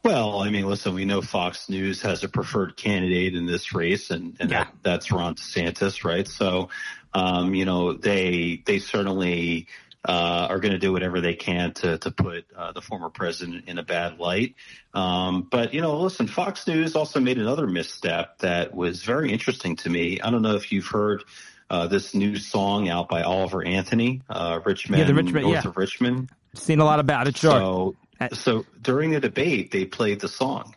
Well, 0.03 0.39
I 0.39 0.51
mean, 0.51 0.67
listen, 0.67 0.95
we 0.95 1.05
know 1.05 1.21
Fox 1.21 1.69
News 1.69 2.01
has 2.03 2.23
a 2.23 2.29
preferred 2.29 2.77
candidate 2.77 3.35
in 3.35 3.47
this 3.47 3.75
race, 3.75 4.13
and, 4.13 4.37
and 4.39 4.53
yeah. 4.53 4.65
that, 4.65 4.75
that's 4.85 5.11
Ron 5.11 5.35
DeSantis, 5.35 6.05
right? 6.05 6.29
So, 6.29 6.69
um, 7.13 7.57
you 7.57 7.65
know, 7.65 7.93
they 7.93 8.63
they 8.67 8.79
certainly 8.79 9.67
uh, 10.07 10.47
are 10.49 10.61
going 10.61 10.73
to 10.73 10.79
do 10.79 10.93
whatever 10.93 11.21
they 11.21 11.35
can 11.35 11.73
to 11.73 11.99
to 11.99 12.11
put 12.11 12.47
uh, 12.57 12.73
the 12.73 12.81
former 12.81 13.11
president 13.11 13.69
in 13.69 13.79
a 13.79 13.83
bad 13.83 14.19
light. 14.19 14.55
Um, 14.95 15.43
but 15.51 15.75
you 15.75 15.81
know, 15.81 16.01
listen, 16.01 16.29
Fox 16.29 16.67
News 16.67 16.95
also 16.95 17.21
made 17.21 17.39
another 17.39 17.67
misstep 17.67 18.39
that 18.39 18.75
was 18.75 19.03
very 19.03 19.33
interesting 19.33 19.77
to 19.77 19.91
me. 19.91 20.21
I 20.21 20.31
don't 20.31 20.43
know 20.43 20.57
if 20.57 20.73
you've 20.73 20.87
heard. 20.87 21.25
Uh, 21.69 21.89
this 21.89 22.15
new 22.15 22.37
song 22.37 22.89
out 22.89 23.09
by 23.09 23.23
Oliver 23.23 23.61
Anthony, 23.61 24.23
uh, 24.31 24.61
Richmond, 24.65 25.01
yeah, 25.01 25.07
the 25.09 25.15
Richmond, 25.15 25.47
north 25.47 25.65
yeah. 25.65 25.69
of 25.69 25.77
Richmond. 25.77 26.31
Seen 26.55 26.79
a 26.79 26.85
lot 26.85 27.01
about 27.01 27.27
it, 27.27 27.37
sure. 27.37 27.51
So, 27.51 27.97
so 28.35 28.67
during 28.81 29.11
the 29.11 29.19
debate, 29.19 29.73
they 29.73 29.85
played 29.85 30.21
the 30.21 30.29
song. 30.29 30.77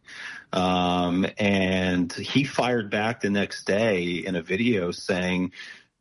Um, 0.52 1.28
and 1.38 2.12
he 2.12 2.44
fired 2.44 2.90
back 2.90 3.22
the 3.22 3.30
next 3.30 3.66
day 3.66 4.14
in 4.14 4.36
a 4.36 4.42
video 4.42 4.90
saying, 4.92 5.52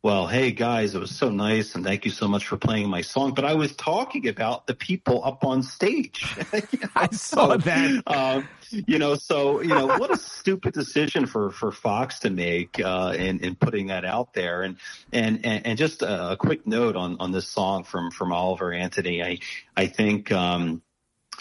well, 0.00 0.28
hey 0.28 0.52
guys, 0.52 0.94
it 0.94 1.00
was 1.00 1.10
so 1.10 1.28
nice 1.28 1.74
and 1.74 1.84
thank 1.84 2.04
you 2.04 2.12
so 2.12 2.28
much 2.28 2.46
for 2.46 2.56
playing 2.56 2.88
my 2.88 3.00
song. 3.00 3.34
But 3.34 3.44
I 3.44 3.54
was 3.54 3.74
talking 3.74 4.28
about 4.28 4.68
the 4.68 4.74
people 4.74 5.24
up 5.24 5.44
on 5.44 5.64
stage. 5.64 6.24
you 6.52 6.78
know? 6.80 6.88
I 6.94 7.08
saw 7.10 7.50
so, 7.50 7.56
that. 7.56 8.02
Um, 8.06 8.48
you 8.70 9.00
know, 9.00 9.16
so 9.16 9.60
you 9.60 9.68
know, 9.68 9.86
what 9.86 10.12
a 10.12 10.16
stupid 10.16 10.72
decision 10.72 11.26
for 11.26 11.50
for 11.50 11.72
Fox 11.72 12.20
to 12.20 12.30
make 12.30 12.78
uh, 12.78 13.14
in 13.16 13.40
in 13.40 13.56
putting 13.56 13.88
that 13.88 14.04
out 14.04 14.34
there. 14.34 14.62
And 14.62 14.76
and 15.12 15.44
and, 15.44 15.66
and 15.66 15.78
just 15.78 16.02
a, 16.02 16.32
a 16.32 16.36
quick 16.36 16.64
note 16.64 16.94
on 16.94 17.16
on 17.18 17.32
this 17.32 17.48
song 17.48 17.82
from 17.82 18.12
from 18.12 18.32
Oliver 18.32 18.72
Anthony. 18.72 19.22
I 19.22 19.38
I 19.76 19.86
think. 19.86 20.30
Um, 20.30 20.82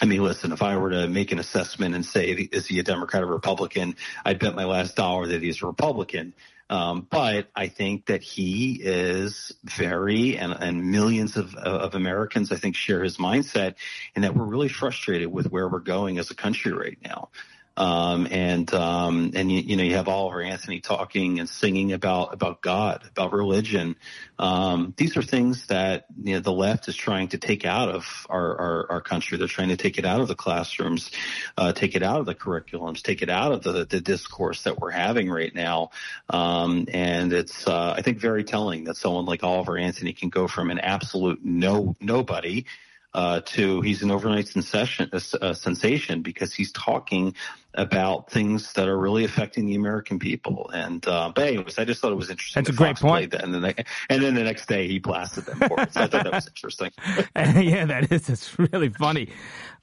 I 0.00 0.04
mean, 0.04 0.22
listen, 0.22 0.52
if 0.52 0.62
I 0.62 0.76
were 0.76 0.90
to 0.90 1.08
make 1.08 1.32
an 1.32 1.40
assessment 1.40 1.96
and 1.96 2.06
say, 2.06 2.28
is 2.30 2.68
he 2.68 2.78
a 2.78 2.84
Democrat 2.84 3.24
or 3.24 3.26
Republican? 3.26 3.96
I'd 4.24 4.38
bet 4.38 4.54
my 4.54 4.64
last 4.64 4.94
dollar 4.94 5.26
that 5.26 5.42
he's 5.42 5.60
a 5.60 5.66
Republican. 5.66 6.34
Um, 6.70 7.06
but 7.08 7.48
I 7.54 7.68
think 7.68 8.06
that 8.06 8.22
he 8.22 8.78
is 8.82 9.52
very, 9.64 10.36
and, 10.36 10.52
and 10.52 10.90
millions 10.90 11.36
of, 11.36 11.54
of 11.54 11.94
Americans, 11.94 12.52
I 12.52 12.56
think, 12.56 12.76
share 12.76 13.02
his 13.02 13.16
mindset, 13.16 13.76
and 14.14 14.24
that 14.24 14.34
we're 14.34 14.44
really 14.44 14.68
frustrated 14.68 15.32
with 15.32 15.50
where 15.50 15.68
we're 15.68 15.80
going 15.80 16.18
as 16.18 16.30
a 16.30 16.34
country 16.34 16.72
right 16.72 16.98
now. 17.02 17.30
Um, 17.78 18.26
and 18.28 18.74
um, 18.74 19.30
and 19.36 19.52
you, 19.52 19.60
you, 19.60 19.76
know 19.76 19.84
you 19.84 19.94
have 19.94 20.08
Oliver 20.08 20.42
Anthony 20.42 20.80
talking 20.80 21.38
and 21.38 21.48
singing 21.48 21.92
about 21.92 22.34
about 22.34 22.60
God, 22.60 23.04
about 23.08 23.32
religion. 23.32 23.94
Um, 24.36 24.94
these 24.96 25.16
are 25.16 25.22
things 25.22 25.68
that 25.68 26.06
you 26.20 26.34
know 26.34 26.40
the 26.40 26.52
left 26.52 26.88
is 26.88 26.96
trying 26.96 27.28
to 27.28 27.38
take 27.38 27.64
out 27.64 27.88
of 27.88 28.26
our, 28.28 28.60
our, 28.60 28.90
our 28.90 29.00
country. 29.00 29.38
They're 29.38 29.46
trying 29.46 29.68
to 29.68 29.76
take 29.76 29.96
it 29.96 30.04
out 30.04 30.20
of 30.20 30.26
the 30.26 30.34
classrooms, 30.34 31.12
uh, 31.56 31.72
take 31.72 31.94
it 31.94 32.02
out 32.02 32.18
of 32.18 32.26
the 32.26 32.34
curriculums, 32.34 33.00
take 33.00 33.22
it 33.22 33.30
out 33.30 33.52
of 33.52 33.62
the, 33.62 33.84
the 33.84 34.00
discourse 34.00 34.64
that 34.64 34.80
we're 34.80 34.90
having 34.90 35.30
right 35.30 35.54
now. 35.54 35.90
Um, 36.28 36.88
and 36.92 37.32
it's 37.32 37.68
uh, 37.68 37.94
I 37.96 38.02
think 38.02 38.18
very 38.18 38.42
telling 38.42 38.84
that 38.84 38.96
someone 38.96 39.24
like 39.24 39.44
Oliver 39.44 39.78
Anthony 39.78 40.14
can 40.14 40.30
go 40.30 40.48
from 40.48 40.72
an 40.72 40.80
absolute 40.80 41.44
no 41.44 41.94
nobody 42.00 42.64
uh, 43.18 43.40
to 43.44 43.80
he's 43.80 44.00
an 44.04 44.12
overnight 44.12 44.46
sensation, 44.46 45.10
a, 45.12 45.52
sensation 45.52 46.22
because 46.22 46.54
he's 46.54 46.70
talking 46.70 47.34
about 47.74 48.30
things 48.30 48.72
that 48.74 48.86
are 48.86 48.96
really 48.96 49.24
affecting 49.24 49.66
the 49.66 49.74
American 49.74 50.20
people. 50.20 50.70
And 50.72 51.04
uh, 51.08 51.32
but 51.34 51.48
anyways, 51.48 51.80
I 51.80 51.84
just 51.84 52.00
thought 52.00 52.12
it 52.12 52.14
was 52.14 52.30
interesting. 52.30 52.62
That's 52.62 52.72
a 52.72 52.78
great 52.78 52.94
point. 52.94 53.32
That, 53.32 53.42
and 53.42 53.52
then 53.52 53.74
and 54.08 54.22
then 54.22 54.34
the 54.36 54.44
next 54.44 54.66
day 54.66 54.86
he 54.86 55.00
blasted 55.00 55.46
them 55.46 55.58
for 55.58 55.80
it. 55.80 55.92
So 55.92 56.02
I 56.02 56.06
thought 56.06 56.22
that 56.22 56.32
was 56.32 56.46
interesting. 56.46 56.92
yeah, 57.34 57.86
that 57.86 58.12
is. 58.12 58.28
It's 58.28 58.56
really 58.56 58.90
funny. 58.90 59.30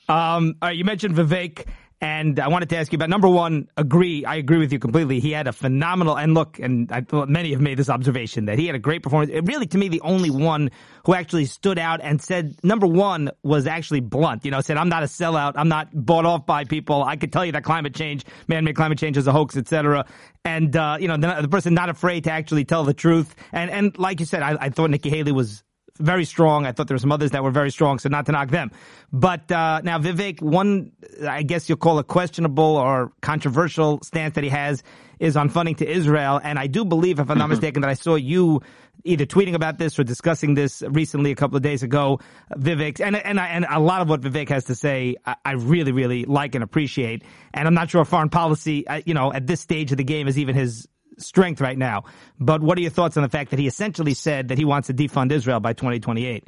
Um, 0.07 0.55
all 0.61 0.69
right, 0.69 0.77
you 0.77 0.85
mentioned 0.85 1.15
Vivek 1.15 1.65
and 2.01 2.39
I 2.39 2.49
wanted 2.49 2.69
to 2.69 2.77
ask 2.77 2.91
you 2.91 2.97
about 2.97 3.09
number 3.09 3.29
one, 3.29 3.69
agree. 3.77 4.25
I 4.25 4.35
agree 4.35 4.57
with 4.57 4.73
you 4.73 4.79
completely. 4.79 5.21
He 5.21 5.31
had 5.31 5.47
a 5.47 5.53
phenomenal, 5.53 6.17
and 6.17 6.33
look, 6.33 6.59
and 6.59 6.91
I 6.91 7.01
thought 7.01 7.29
many 7.29 7.51
have 7.51 7.61
made 7.61 7.77
this 7.77 7.89
observation 7.89 8.45
that 8.45 8.59
he 8.59 8.67
had 8.67 8.75
a 8.75 8.79
great 8.79 9.01
performance. 9.01 9.31
It 9.33 9.45
really, 9.45 9.65
to 9.67 9.77
me, 9.77 9.87
the 9.87 10.01
only 10.01 10.29
one 10.29 10.71
who 11.05 11.13
actually 11.13 11.45
stood 11.45 11.79
out 11.79 12.01
and 12.01 12.21
said, 12.21 12.55
number 12.63 12.85
one 12.85 13.31
was 13.43 13.65
actually 13.65 14.01
blunt, 14.01 14.43
you 14.43 14.51
know, 14.51 14.59
said, 14.59 14.75
I'm 14.75 14.89
not 14.89 15.03
a 15.03 15.07
sellout. 15.07 15.53
I'm 15.55 15.69
not 15.69 15.87
bought 15.93 16.25
off 16.25 16.45
by 16.45 16.65
people. 16.65 17.01
I 17.01 17.15
could 17.15 17.31
tell 17.31 17.45
you 17.45 17.53
that 17.53 17.63
climate 17.63 17.95
change, 17.95 18.25
man-made 18.47 18.75
climate 18.75 18.97
change 18.97 19.15
is 19.15 19.27
a 19.27 19.31
hoax, 19.31 19.55
etc. 19.55 20.05
And, 20.43 20.75
uh, 20.75 20.97
you 20.99 21.07
know, 21.07 21.15
the, 21.15 21.41
the, 21.43 21.47
person 21.47 21.73
not 21.73 21.89
afraid 21.89 22.25
to 22.25 22.31
actually 22.31 22.65
tell 22.65 22.83
the 22.83 22.93
truth. 22.93 23.33
And, 23.53 23.71
and 23.71 23.97
like 23.97 24.19
you 24.19 24.25
said, 24.25 24.41
I, 24.41 24.57
I 24.59 24.69
thought 24.69 24.89
Nikki 24.89 25.09
Haley 25.09 25.31
was 25.31 25.63
very 25.99 26.25
strong. 26.25 26.65
I 26.65 26.71
thought 26.71 26.87
there 26.87 26.95
were 26.95 26.99
some 26.99 27.11
others 27.11 27.31
that 27.31 27.43
were 27.43 27.51
very 27.51 27.71
strong, 27.71 27.99
so 27.99 28.09
not 28.09 28.25
to 28.25 28.31
knock 28.31 28.49
them. 28.49 28.71
But 29.11 29.51
uh, 29.51 29.81
now, 29.83 29.99
Vivek, 29.99 30.41
one 30.41 30.91
I 31.27 31.43
guess 31.43 31.69
you'll 31.69 31.77
call 31.77 31.99
a 31.99 32.03
questionable 32.03 32.77
or 32.77 33.11
controversial 33.21 33.99
stance 34.03 34.35
that 34.35 34.43
he 34.43 34.49
has 34.49 34.83
is 35.19 35.37
on 35.37 35.49
funding 35.49 35.75
to 35.75 35.89
Israel. 35.89 36.41
And 36.43 36.59
I 36.59 36.67
do 36.67 36.83
believe, 36.83 37.19
if 37.19 37.29
I'm 37.29 37.37
not 37.37 37.45
mm-hmm. 37.45 37.51
mistaken, 37.51 37.81
that 37.81 37.89
I 37.89 37.93
saw 37.93 38.15
you 38.15 38.61
either 39.03 39.25
tweeting 39.25 39.53
about 39.53 39.77
this 39.77 39.97
or 39.99 40.03
discussing 40.03 40.55
this 40.55 40.81
recently 40.87 41.31
a 41.31 41.35
couple 41.35 41.55
of 41.55 41.61
days 41.63 41.83
ago, 41.83 42.19
Vivek. 42.53 42.99
And 42.99 43.15
and 43.15 43.39
and 43.39 43.65
a 43.69 43.79
lot 43.79 44.01
of 44.01 44.09
what 44.09 44.21
Vivek 44.21 44.49
has 44.49 44.65
to 44.65 44.75
say, 44.75 45.15
I, 45.25 45.35
I 45.45 45.51
really 45.53 45.91
really 45.91 46.25
like 46.25 46.55
and 46.55 46.63
appreciate. 46.63 47.23
And 47.53 47.67
I'm 47.67 47.73
not 47.73 47.89
sure 47.89 48.03
foreign 48.05 48.29
policy, 48.29 48.87
uh, 48.87 49.01
you 49.05 49.13
know, 49.13 49.31
at 49.31 49.47
this 49.47 49.61
stage 49.61 49.91
of 49.91 49.97
the 49.97 50.03
game 50.03 50.27
is 50.27 50.37
even 50.37 50.55
his 50.55 50.87
strength 51.17 51.61
right 51.61 51.77
now. 51.77 52.03
But 52.39 52.61
what 52.61 52.77
are 52.77 52.81
your 52.81 52.91
thoughts 52.91 53.17
on 53.17 53.23
the 53.23 53.29
fact 53.29 53.51
that 53.51 53.59
he 53.59 53.67
essentially 53.67 54.13
said 54.13 54.49
that 54.49 54.57
he 54.57 54.65
wants 54.65 54.87
to 54.87 54.93
defund 54.93 55.31
Israel 55.31 55.59
by 55.59 55.73
2028? 55.73 56.47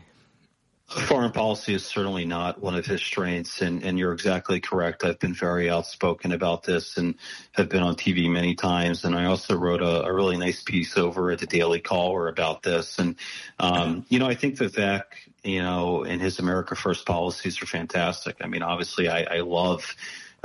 Foreign 0.88 1.34
policy 1.34 1.74
is 1.74 1.84
certainly 1.86 2.24
not 2.24 2.62
one 2.62 2.74
of 2.74 2.86
his 2.86 3.02
strengths, 3.02 3.62
and, 3.62 3.84
and 3.84 4.00
you're 4.00 4.14
exactly 4.14 4.62
correct. 4.62 5.04
I've 5.04 5.20
been 5.20 5.34
very 5.34 5.70
outspoken 5.70 6.32
about 6.32 6.64
this 6.64 6.96
and 6.96 7.16
have 7.52 7.68
been 7.68 7.84
on 7.84 7.96
TV 7.96 8.32
many 8.32 8.56
times. 8.56 9.04
And 9.04 9.14
I 9.14 9.26
also 9.26 9.58
wrote 9.58 9.82
a, 9.82 10.04
a 10.06 10.14
really 10.14 10.38
nice 10.38 10.64
piece 10.64 10.98
over 10.98 11.30
at 11.32 11.40
the 11.40 11.46
Daily 11.46 11.82
Caller 11.82 12.30
about 12.30 12.64
this. 12.64 13.00
And, 13.00 13.18
um, 13.60 14.06
you 14.08 14.18
know, 14.18 14.28
I 14.28 14.36
think 14.36 14.56
Vivek, 14.56 15.04
you 15.44 15.62
know, 15.62 16.06
and 16.06 16.22
his 16.22 16.40
America 16.40 16.74
First 16.74 17.06
policies 17.06 17.62
are 17.62 17.66
fantastic. 17.66 18.38
I 18.40 18.48
mean, 18.48 18.64
obviously, 18.64 19.10
I, 19.10 19.24
I 19.24 19.40
love 19.42 19.94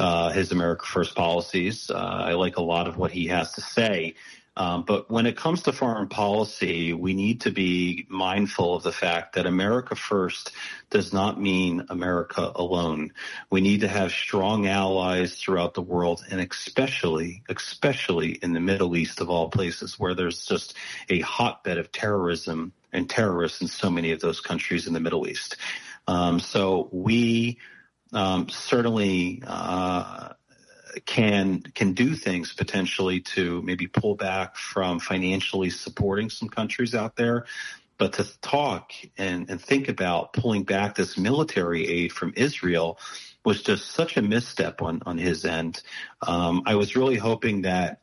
uh, 0.03 0.31
his 0.31 0.51
America 0.51 0.85
First 0.85 1.15
policies. 1.15 1.89
Uh, 1.89 1.95
I 1.97 2.33
like 2.33 2.57
a 2.57 2.63
lot 2.63 2.89
of 2.89 2.97
what 2.97 3.13
he 3.13 3.29
has 3.29 3.53
to 3.53 3.61
say. 3.61 4.17
Um, 4.57 4.85
but 4.85 5.09
when 5.09 5.27
it 5.27 5.37
comes 5.37 5.63
to 5.63 5.73
foreign 5.73 6.09
policy, 6.09 6.93
we 6.93 7.15
need 7.15 7.43
to 7.43 7.53
be 7.53 8.05
mindful 8.09 8.75
of 8.75 8.83
the 8.83 8.91
fact 8.93 9.37
that 9.37 9.47
America 9.47 9.95
first 9.95 10.51
does 10.91 11.13
not 11.13 11.41
mean 11.41 11.87
America 11.89 12.51
alone. 12.57 13.13
We 13.49 13.61
need 13.61 13.81
to 13.83 13.89
have 13.89 14.11
strong 14.11 14.67
allies 14.67 15.37
throughout 15.37 15.75
the 15.75 15.83
world 15.83 16.25
and 16.31 16.41
especially, 16.41 17.45
especially 17.49 18.33
in 18.43 18.55
the 18.55 18.61
Middle 18.61 18.97
East 18.97 19.21
of 19.21 19.31
all 19.31 19.51
places 19.51 20.01
where 20.01 20.15
there's 20.15 20.45
just 20.45 20.75
a 21.09 21.21
hotbed 21.21 21.79
of 21.79 21.93
terrorism 21.93 22.73
and 22.93 23.09
terrorists 23.09 23.63
in 23.63 23.69
so 23.69 23.89
many 23.89 24.11
of 24.11 24.21
those 24.21 24.41
countries 24.41 24.89
in 24.89 24.95
the 24.95 25.01
Middle 25.01 25.29
East. 25.29 25.57
Um, 26.09 26.41
so 26.41 26.89
we 26.91 27.59
um, 28.13 28.49
certainly 28.49 29.43
uh, 29.47 30.31
can 31.07 31.63
can 31.63 31.93
do 31.95 32.15
things 32.15 32.53
potentially 32.53 33.21
to 33.21 33.63
maybe 33.63 33.87
pull 33.87 34.15
back 34.15 34.57
from 34.57 35.01
financially 35.01 35.71
supporting 35.71 36.31
some 36.31 36.49
countries 36.49 36.95
out 36.95 37.17
there. 37.17 37.47
But 37.99 38.15
to 38.15 38.41
talk 38.41 38.93
and, 39.17 39.49
and 39.49 39.61
think 39.61 39.89
about 39.89 40.33
pulling 40.33 40.65
back 40.65 40.97
this 40.97 41.17
military 41.17 41.87
aid 41.87 42.13
from 42.13 42.33
Israel 42.37 42.99
was 43.45 43.63
just 43.63 43.91
such 43.93 44.17
a 44.17 44.23
misstep 44.23 44.83
on, 44.83 45.03
on 45.07 45.19
his 45.19 45.45
end. 45.45 45.83
Um, 46.21 46.63
I 46.67 46.75
was 46.75 46.97
really 46.97 47.17
hoping 47.17 47.63
that 47.63 48.01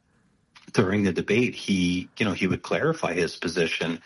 during 0.74 1.04
the 1.04 1.12
debate 1.12 1.56
he, 1.56 2.10
you 2.18 2.26
know, 2.26 2.34
he 2.34 2.48
would 2.48 2.62
clarify 2.62 3.14
his 3.14 3.36
position 3.36 4.02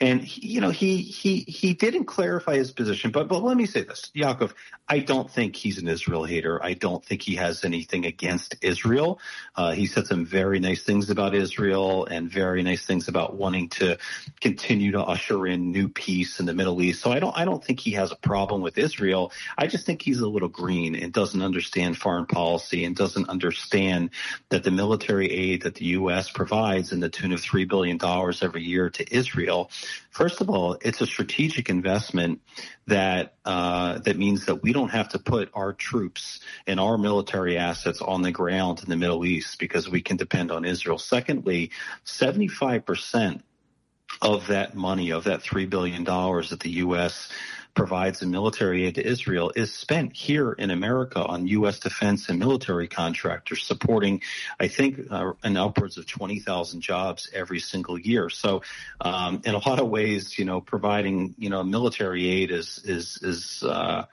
and 0.00 0.20
he, 0.22 0.46
you 0.54 0.60
know, 0.60 0.70
he 0.70 0.98
he 0.98 1.40
he 1.40 1.74
didn't 1.74 2.04
clarify 2.04 2.56
his 2.56 2.70
position, 2.70 3.10
but 3.10 3.26
but 3.26 3.42
let 3.42 3.56
me 3.56 3.66
say 3.66 3.82
this, 3.82 4.12
Yaakov. 4.14 4.52
I 4.88 5.00
don't 5.00 5.30
think 5.30 5.56
he's 5.56 5.78
an 5.78 5.88
Israel 5.88 6.24
hater. 6.24 6.62
I 6.64 6.74
don't 6.74 7.04
think 7.04 7.20
he 7.20 7.34
has 7.34 7.64
anything 7.64 8.06
against 8.06 8.56
Israel. 8.62 9.20
Uh, 9.54 9.72
he 9.72 9.86
said 9.86 10.06
some 10.06 10.24
very 10.24 10.60
nice 10.60 10.82
things 10.82 11.10
about 11.10 11.34
Israel 11.34 12.06
and 12.06 12.30
very 12.30 12.62
nice 12.62 12.86
things 12.86 13.08
about 13.08 13.36
wanting 13.36 13.68
to 13.70 13.98
continue 14.40 14.92
to 14.92 15.00
usher 15.00 15.46
in 15.46 15.72
new 15.72 15.88
peace 15.88 16.40
in 16.40 16.46
the 16.46 16.54
Middle 16.54 16.80
East. 16.80 17.02
So 17.02 17.10
I 17.10 17.18
don't 17.18 17.36
I 17.36 17.44
don't 17.44 17.62
think 17.62 17.80
he 17.80 17.92
has 17.92 18.12
a 18.12 18.16
problem 18.16 18.62
with 18.62 18.78
Israel. 18.78 19.32
I 19.58 19.66
just 19.66 19.84
think 19.84 20.00
he's 20.02 20.20
a 20.20 20.28
little 20.28 20.48
green 20.48 20.94
and 20.94 21.12
doesn't 21.12 21.42
understand 21.42 21.98
foreign 21.98 22.26
policy 22.26 22.84
and 22.84 22.94
doesn't 22.94 23.28
understand 23.28 24.10
that 24.50 24.62
the 24.62 24.70
military 24.70 25.30
aid 25.30 25.62
that 25.62 25.74
the 25.74 25.86
U.S. 25.86 26.30
provides 26.30 26.92
in 26.92 27.00
the 27.00 27.08
tune 27.08 27.32
of 27.32 27.40
three 27.40 27.64
billion 27.64 27.96
dollars 27.96 28.44
every 28.44 28.62
year 28.62 28.90
to 28.90 29.14
Israel 29.14 29.70
First 30.10 30.40
of 30.40 30.50
all, 30.50 30.78
it's 30.82 31.00
a 31.00 31.06
strategic 31.06 31.68
investment 31.68 32.40
that 32.86 33.34
uh, 33.44 33.98
that 34.00 34.16
means 34.16 34.46
that 34.46 34.62
we 34.62 34.72
don't 34.72 34.90
have 34.90 35.10
to 35.10 35.18
put 35.18 35.50
our 35.54 35.72
troops 35.72 36.40
and 36.66 36.80
our 36.80 36.98
military 36.98 37.56
assets 37.56 38.00
on 38.00 38.22
the 38.22 38.32
ground 38.32 38.82
in 38.82 38.90
the 38.90 38.96
Middle 38.96 39.24
East 39.24 39.58
because 39.58 39.88
we 39.88 40.02
can 40.02 40.16
depend 40.16 40.50
on 40.50 40.64
Israel. 40.64 40.98
Secondly, 40.98 41.70
75 42.04 42.84
percent 42.84 43.44
of 44.22 44.46
that 44.48 44.74
money, 44.74 45.12
of 45.12 45.24
that 45.24 45.42
$3 45.42 45.68
billion 45.68 46.02
that 46.02 46.60
the 46.60 46.70
U.S 46.70 47.30
provides 47.78 48.22
in 48.22 48.30
military 48.32 48.86
aid 48.86 48.96
to 48.96 49.06
Israel 49.06 49.52
is 49.54 49.72
spent 49.72 50.12
here 50.12 50.50
in 50.50 50.72
America 50.72 51.24
on 51.24 51.46
U.S. 51.46 51.78
defense 51.78 52.28
and 52.28 52.36
military 52.36 52.88
contractors 52.88 53.62
supporting, 53.62 54.20
I 54.58 54.66
think, 54.66 55.06
uh, 55.08 55.34
an 55.44 55.56
upwards 55.56 55.96
of 55.96 56.04
20,000 56.04 56.80
jobs 56.80 57.30
every 57.32 57.60
single 57.60 57.96
year. 57.96 58.30
So, 58.30 58.62
um, 59.00 59.42
in 59.44 59.54
a 59.54 59.58
lot 59.58 59.78
of 59.78 59.88
ways, 59.88 60.36
you 60.36 60.44
know, 60.44 60.60
providing, 60.60 61.36
you 61.38 61.50
know, 61.50 61.62
military 61.62 62.26
aid 62.26 62.50
is, 62.50 62.80
is, 62.84 63.16
is, 63.22 63.62
uh, 63.62 64.06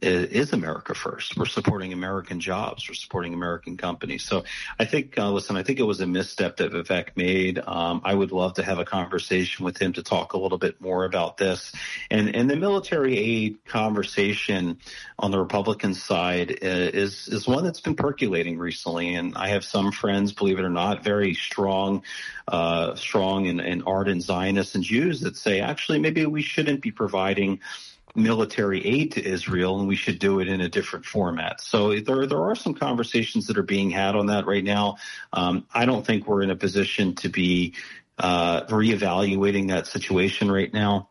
is 0.00 0.52
America 0.52 0.94
first. 0.94 1.36
We're 1.36 1.46
supporting 1.46 1.92
American 1.92 2.38
jobs. 2.40 2.88
We're 2.88 2.94
supporting 2.94 3.34
American 3.34 3.76
companies. 3.76 4.24
So 4.24 4.44
I 4.78 4.84
think, 4.84 5.18
uh, 5.18 5.30
listen, 5.30 5.56
I 5.56 5.62
think 5.62 5.80
it 5.80 5.84
was 5.84 6.00
a 6.00 6.06
misstep 6.06 6.58
that 6.58 6.72
Vivek 6.72 7.16
made. 7.16 7.58
Um, 7.58 8.02
I 8.04 8.14
would 8.14 8.30
love 8.30 8.54
to 8.54 8.62
have 8.62 8.78
a 8.78 8.84
conversation 8.84 9.64
with 9.64 9.78
him 9.78 9.92
to 9.94 10.02
talk 10.02 10.34
a 10.34 10.38
little 10.38 10.58
bit 10.58 10.80
more 10.80 11.04
about 11.04 11.36
this. 11.36 11.72
And, 12.10 12.34
and 12.34 12.48
the 12.48 12.56
military 12.56 13.18
aid 13.18 13.64
conversation 13.64 14.78
on 15.18 15.32
the 15.32 15.38
Republican 15.38 15.94
side 15.94 16.52
uh, 16.52 16.54
is, 16.62 17.26
is 17.28 17.48
one 17.48 17.64
that's 17.64 17.80
been 17.80 17.96
percolating 17.96 18.56
recently. 18.58 19.14
And 19.14 19.36
I 19.36 19.48
have 19.48 19.64
some 19.64 19.90
friends, 19.90 20.32
believe 20.32 20.60
it 20.60 20.64
or 20.64 20.70
not, 20.70 21.02
very 21.02 21.34
strong, 21.34 22.02
uh, 22.46 22.94
strong 22.94 23.48
and, 23.48 23.60
and 23.60 23.82
ardent 23.84 24.22
Zionists 24.22 24.76
and 24.76 24.84
Jews 24.84 25.22
that 25.22 25.36
say, 25.36 25.60
actually, 25.60 25.98
maybe 25.98 26.24
we 26.24 26.42
shouldn't 26.42 26.82
be 26.82 26.92
providing 26.92 27.60
military 28.14 28.84
aid 28.84 29.12
to 29.12 29.24
Israel, 29.24 29.78
and 29.78 29.88
we 29.88 29.96
should 29.96 30.18
do 30.18 30.40
it 30.40 30.48
in 30.48 30.60
a 30.60 30.68
different 30.68 31.04
format. 31.04 31.60
So 31.60 31.98
there 32.00 32.26
there 32.26 32.42
are 32.42 32.54
some 32.54 32.74
conversations 32.74 33.46
that 33.46 33.58
are 33.58 33.62
being 33.62 33.90
had 33.90 34.16
on 34.16 34.26
that 34.26 34.46
right 34.46 34.64
now. 34.64 34.96
Um, 35.32 35.66
I 35.72 35.86
don't 35.86 36.06
think 36.06 36.26
we're 36.26 36.42
in 36.42 36.50
a 36.50 36.56
position 36.56 37.14
to 37.16 37.28
be 37.28 37.74
uh, 38.18 38.62
reevaluating 38.66 39.68
that 39.68 39.86
situation 39.86 40.50
right 40.50 40.72
now. 40.72 41.08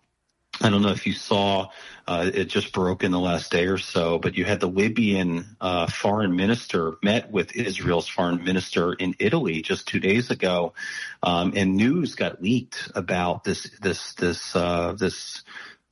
I 0.61 0.69
don't 0.69 0.81
know 0.81 0.89
if 0.89 1.05
you 1.05 1.13
saw, 1.13 1.69
uh, 2.07 2.31
it 2.33 2.45
just 2.45 2.73
broke 2.73 3.03
in 3.03 3.11
the 3.11 3.19
last 3.19 3.51
day 3.51 3.67
or 3.67 3.77
so, 3.77 4.17
but 4.17 4.37
you 4.37 4.43
had 4.43 4.59
the 4.59 4.67
Libyan 4.67 5.45
uh, 5.61 5.85
foreign 5.87 6.35
minister 6.35 6.95
met 7.03 7.31
with 7.31 7.55
Israel's 7.55 8.07
foreign 8.07 8.43
minister 8.43 8.93
in 8.93 9.15
Italy 9.19 9.61
just 9.61 9.87
two 9.87 9.99
days 9.99 10.31
ago, 10.31 10.73
um, 11.21 11.53
and 11.55 11.75
news 11.75 12.15
got 12.15 12.41
leaked 12.41 12.89
about 12.95 13.43
this 13.43 13.69
this 13.81 14.13
this 14.15 14.55
uh, 14.55 14.93
this 14.93 15.43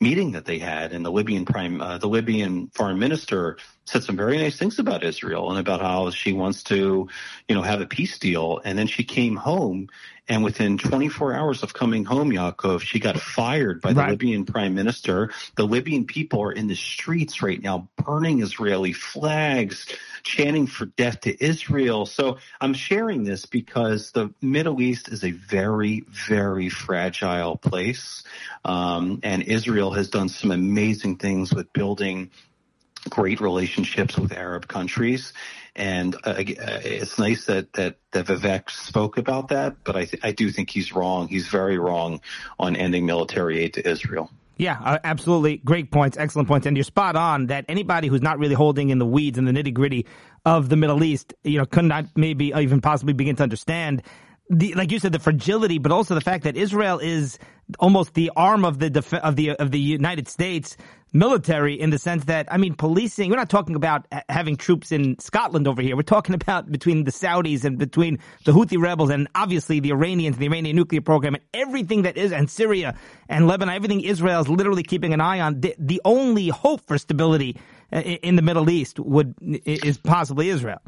meeting 0.02 0.32
that 0.34 0.46
they 0.46 0.60
had, 0.60 0.94
and 0.94 1.06
the 1.06 1.12
Libyan 1.12 1.46
prime, 1.46 1.82
uh, 1.82 1.98
the 1.98 2.08
Libyan 2.08 2.68
foreign 2.74 3.00
minister 3.00 3.58
said 3.86 4.04
some 4.04 4.18
very 4.18 4.38
nice 4.38 4.58
things 4.58 4.80
about 4.80 5.04
Israel 5.04 5.52
and 5.52 5.60
about 5.60 5.82
how 5.82 6.10
she 6.10 6.34
wants 6.34 6.64
to, 6.64 7.08
you 7.48 7.56
know, 7.56 7.62
have 7.62 7.82
a 7.82 7.86
peace 7.86 8.18
deal. 8.18 8.60
And 8.66 8.78
then 8.78 8.88
she 8.88 9.04
came 9.04 9.36
home 9.36 9.90
and 10.28 10.44
within 10.44 10.78
24 10.78 11.34
hours 11.34 11.62
of 11.62 11.74
coming 11.74 12.04
home, 12.04 12.32
Yaakov, 12.32 12.82
she 12.82 13.00
got 13.00 13.20
fired 13.20 13.82
by 13.82 13.94
the 13.94 14.00
right. 14.00 14.10
Libyan 14.12 14.46
prime 14.46 14.74
minister. 14.74 15.30
The 15.56 15.68
Libyan 15.68 16.06
people 16.06 16.42
are 16.42 16.52
in 16.52 16.68
the 16.68 16.76
streets 16.76 17.44
right 17.44 17.62
now, 17.62 17.90
burning 18.04 18.42
Israeli 18.42 18.92
flags, 18.92 19.86
chanting 20.24 20.66
for 20.66 20.88
death 20.88 21.22
to 21.22 21.44
Israel. 21.44 22.08
So 22.08 22.38
I'm 22.60 22.74
sharing 22.74 23.24
this 23.24 23.46
because 23.46 24.12
the 24.12 24.34
Middle 24.42 24.82
East 24.82 25.10
is 25.10 25.24
a 25.24 25.32
very, 25.32 26.04
very 26.10 26.70
fragile 26.70 27.58
place. 27.58 28.24
Um, 28.64 29.20
and 29.22 29.44
Israel 29.44 29.92
has 29.92 30.10
done 30.10 30.30
some 30.30 30.50
amazing 30.50 31.18
things 31.18 31.54
with 31.54 31.72
building 31.72 32.32
great 33.10 33.40
relationships 33.42 34.18
with 34.18 34.32
Arab 34.32 34.68
countries. 34.68 35.34
And 35.76 36.16
uh, 36.24 36.36
it's 36.38 37.20
nice 37.20 37.46
that, 37.46 37.74
that, 37.74 37.98
that 38.12 38.26
Vivek 38.26 38.70
spoke 38.70 39.18
about 39.18 39.50
that, 39.50 39.84
but 39.84 39.96
I, 39.96 40.06
th- 40.06 40.24
I 40.24 40.32
do 40.32 40.50
think 40.50 40.70
he's 40.70 40.94
wrong. 40.94 41.28
He's 41.28 41.48
very 41.48 41.78
wrong 41.78 42.22
on 42.58 42.76
ending 42.76 43.06
military 43.06 43.60
aid 43.60 43.74
to 43.76 43.88
Israel. 43.88 44.32
Yeah, 44.58 44.80
uh, 44.82 45.00
absolutely. 45.04 45.58
Great 45.58 45.92
points. 45.92 46.18
Excellent 46.18 46.48
points. 46.48 46.66
And 46.66 46.78
you're 46.78 46.86
spot 46.86 47.16
on 47.18 47.48
that 47.48 47.66
anybody 47.68 48.08
who's 48.08 48.22
not 48.22 48.40
really 48.40 48.56
holding 48.56 48.90
in 48.90 49.00
the 49.00 49.06
weeds 49.06 49.38
and 49.38 49.48
the 49.48 49.52
nitty 49.52 49.74
gritty 49.74 50.06
of 50.46 50.70
the 50.70 50.78
Middle 50.78 51.04
East, 51.04 51.34
you 51.44 51.58
know, 51.58 51.66
could 51.66 51.86
not 51.86 52.06
maybe 52.16 52.54
even 52.56 52.80
possibly 52.80 53.14
begin 53.14 53.36
to 53.36 53.44
understand 53.44 54.02
the 54.50 54.74
like 54.76 54.92
you 54.92 55.00
said 55.00 55.12
the 55.12 55.20
fragility, 55.20 55.80
but 55.80 55.92
also 55.92 56.16
the 56.16 56.22
fact 56.22 56.44
that 56.44 56.56
Israel 56.56 57.00
is 57.00 57.40
almost 57.80 58.14
the 58.14 58.32
arm 58.36 58.66
of 58.66 58.80
the 58.80 58.90
def- 58.90 59.14
of 59.14 59.36
the 59.36 59.52
of 59.52 59.72
the 59.72 59.80
United 59.80 60.28
States 60.28 60.78
military 61.14 61.80
in 61.80 61.90
the 61.90 61.98
sense 61.98 62.26
that 62.26 62.52
I 62.52 62.58
mean 62.58 62.76
policing. 62.76 63.30
We're 63.30 63.38
not 63.38 63.50
talking 63.50 63.76
about 63.76 64.06
having 64.28 64.58
troops 64.58 64.92
in 64.92 65.18
Scotland 65.20 65.68
over 65.68 65.82
here. 65.82 65.96
We're 65.96 66.04
talking 66.04 66.36
about 66.36 66.70
between 66.70 67.06
the 67.06 67.12
Saudis 67.12 67.64
and 67.64 67.78
between 67.78 68.20
the 68.44 68.52
Houthi 68.52 68.80
rebels 68.80 69.10
and 69.10 69.28
obviously 69.34 69.80
the 69.80 69.92
Iranians, 69.92 70.36
and 70.36 70.42
the 70.42 70.48
Iranian 70.48 70.76
nuclear 70.76 71.02
program, 71.02 71.36
and 71.36 71.44
everything 71.54 72.04
that 72.04 72.18
is 72.18 72.32
and 72.32 72.50
Syria 72.50 72.98
and 73.30 73.48
Lebanon. 73.48 73.76
Everything 73.76 74.02
Israel 74.02 74.42
is 74.42 74.50
literally 74.50 74.84
keeping 74.84 75.14
an 75.14 75.22
eye 75.22 75.40
on. 75.40 75.62
The, 75.62 75.76
the 75.80 76.02
only 76.06 76.50
hope 76.50 76.82
for 76.86 76.98
stability 76.98 77.58
uh, 77.92 78.00
in 78.00 78.36
the 78.36 78.42
Middle 78.42 78.70
East 78.70 79.00
would 79.00 79.36
is 79.42 79.98
possibly 79.98 80.50
Israel. 80.50 80.82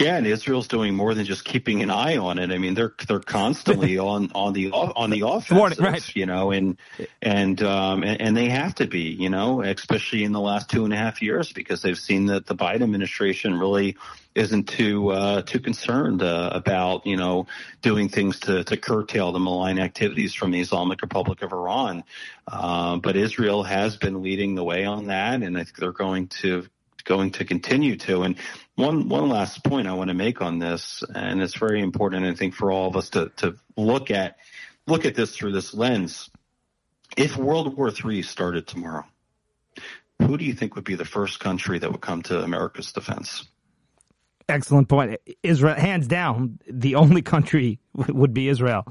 Yeah, 0.00 0.16
and 0.16 0.26
Israel's 0.26 0.66
doing 0.66 0.94
more 0.94 1.14
than 1.14 1.26
just 1.26 1.44
keeping 1.44 1.82
an 1.82 1.90
eye 1.90 2.16
on 2.16 2.38
it. 2.38 2.50
I 2.50 2.56
mean, 2.56 2.72
they're 2.72 2.94
they're 3.06 3.20
constantly 3.20 3.98
on 4.12 4.30
on 4.34 4.54
the 4.54 4.72
on 4.72 5.10
the 5.10 5.26
offense, 5.26 5.78
right. 5.78 6.16
you 6.16 6.24
know, 6.24 6.50
and 6.52 6.78
and 7.20 7.62
um 7.62 8.02
and, 8.02 8.20
and, 8.20 8.36
they 8.36 8.48
have 8.48 8.74
to 8.76 8.86
be, 8.86 9.10
you 9.10 9.28
know, 9.28 9.62
especially 9.62 10.24
in 10.24 10.32
the 10.32 10.40
last 10.40 10.70
two 10.70 10.84
and 10.84 10.94
a 10.94 10.96
half 10.96 11.20
years 11.20 11.52
because 11.52 11.82
they've 11.82 11.98
seen 11.98 12.26
that 12.26 12.46
the 12.46 12.54
Biden 12.54 12.82
administration 12.82 13.58
really 13.58 13.96
isn't 14.34 14.68
too 14.68 15.10
uh, 15.10 15.42
too 15.42 15.60
concerned 15.60 16.22
uh, 16.22 16.50
about 16.52 17.04
you 17.06 17.16
know 17.16 17.46
doing 17.82 18.08
things 18.08 18.40
to 18.40 18.64
to 18.64 18.76
curtail 18.76 19.32
the 19.32 19.40
malign 19.40 19.78
activities 19.78 20.34
from 20.34 20.50
the 20.50 20.60
Islamic 20.60 21.02
Republic 21.02 21.42
of 21.42 21.52
Iran. 21.52 22.04
Uh, 22.46 22.96
but 22.96 23.16
Israel 23.16 23.64
has 23.64 23.96
been 23.96 24.22
leading 24.22 24.54
the 24.54 24.64
way 24.64 24.84
on 24.84 25.06
that, 25.06 25.42
and 25.42 25.58
I 25.58 25.64
think 25.64 25.76
they're 25.76 25.92
going 25.92 26.28
to 26.28 26.66
going 27.02 27.32
to 27.32 27.44
continue 27.44 27.96
to. 27.96 28.22
And 28.22 28.36
one 28.76 29.08
one 29.08 29.28
last 29.28 29.64
point 29.64 29.88
I 29.88 29.92
want 29.92 30.08
to 30.08 30.14
make 30.14 30.40
on 30.40 30.58
this, 30.58 31.02
and 31.14 31.42
it's 31.42 31.56
very 31.56 31.80
important, 31.80 32.24
I 32.24 32.34
think, 32.34 32.54
for 32.54 32.70
all 32.70 32.88
of 32.88 32.96
us 32.96 33.10
to 33.10 33.30
to 33.36 33.56
look 33.76 34.10
at 34.10 34.36
look 34.86 35.04
at 35.04 35.14
this 35.14 35.36
through 35.36 35.52
this 35.52 35.74
lens. 35.74 36.30
If 37.16 37.36
World 37.36 37.76
War 37.76 37.90
III 37.90 38.22
started 38.22 38.66
tomorrow, 38.66 39.04
who 40.20 40.36
do 40.36 40.44
you 40.44 40.52
think 40.52 40.74
would 40.76 40.84
be 40.84 40.94
the 40.94 41.04
first 41.04 41.40
country 41.40 41.78
that 41.78 41.90
would 41.90 42.00
come 42.00 42.22
to 42.22 42.42
America's 42.42 42.92
defense? 42.92 43.44
Excellent 44.48 44.88
point. 44.88 45.20
Israel, 45.42 45.76
hands 45.76 46.06
down, 46.06 46.58
the 46.68 46.96
only 46.96 47.22
country 47.22 47.78
would 47.94 48.34
be 48.34 48.48
Israel. 48.48 48.84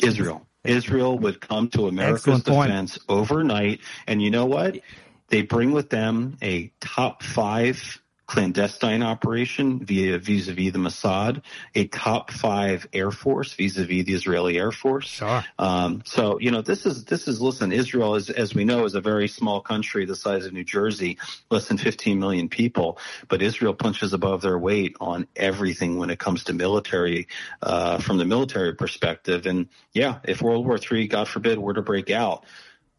Israel. 0.00 0.46
Israel 0.64 1.18
would 1.18 1.40
come 1.40 1.68
to 1.70 1.86
America's 1.88 2.42
defense 2.42 2.98
overnight. 3.08 3.80
And 4.06 4.22
you 4.22 4.30
know 4.30 4.46
what? 4.46 4.80
They 5.28 5.42
bring 5.42 5.72
with 5.72 5.90
them 5.90 6.36
a 6.42 6.72
top 6.80 7.22
five 7.22 8.00
clandestine 8.26 9.02
operation 9.02 9.84
via 9.84 10.18
vis-a-vis 10.18 10.72
the 10.72 10.78
Mossad, 10.78 11.42
a 11.74 11.86
top 11.86 12.30
five 12.30 12.86
air 12.92 13.10
force 13.10 13.52
vis-a-vis 13.52 14.04
the 14.04 14.14
Israeli 14.14 14.58
Air 14.58 14.72
Force. 14.72 15.06
Sure. 15.06 15.44
Um, 15.58 16.02
so 16.06 16.38
you 16.40 16.50
know 16.50 16.62
this 16.62 16.86
is 16.86 17.04
this 17.04 17.28
is 17.28 17.40
listen. 17.40 17.72
Israel 17.72 18.14
is, 18.14 18.30
as 18.30 18.54
we 18.54 18.64
know, 18.64 18.84
is 18.84 18.94
a 18.94 19.00
very 19.00 19.28
small 19.28 19.60
country 19.60 20.04
the 20.06 20.16
size 20.16 20.46
of 20.46 20.52
New 20.52 20.64
Jersey, 20.64 21.18
less 21.50 21.68
than 21.68 21.76
15 21.76 22.18
million 22.18 22.48
people. 22.48 22.98
But 23.28 23.42
Israel 23.42 23.74
punches 23.74 24.12
above 24.12 24.42
their 24.42 24.58
weight 24.58 24.96
on 25.00 25.26
everything 25.36 25.98
when 25.98 26.10
it 26.10 26.18
comes 26.18 26.44
to 26.44 26.52
military, 26.54 27.28
uh, 27.62 27.98
from 27.98 28.18
the 28.18 28.24
military 28.24 28.74
perspective. 28.74 29.46
And 29.46 29.68
yeah, 29.92 30.18
if 30.24 30.40
World 30.40 30.66
War 30.66 30.78
III, 30.78 31.08
God 31.08 31.28
forbid, 31.28 31.58
were 31.58 31.74
to 31.74 31.82
break 31.82 32.10
out 32.10 32.44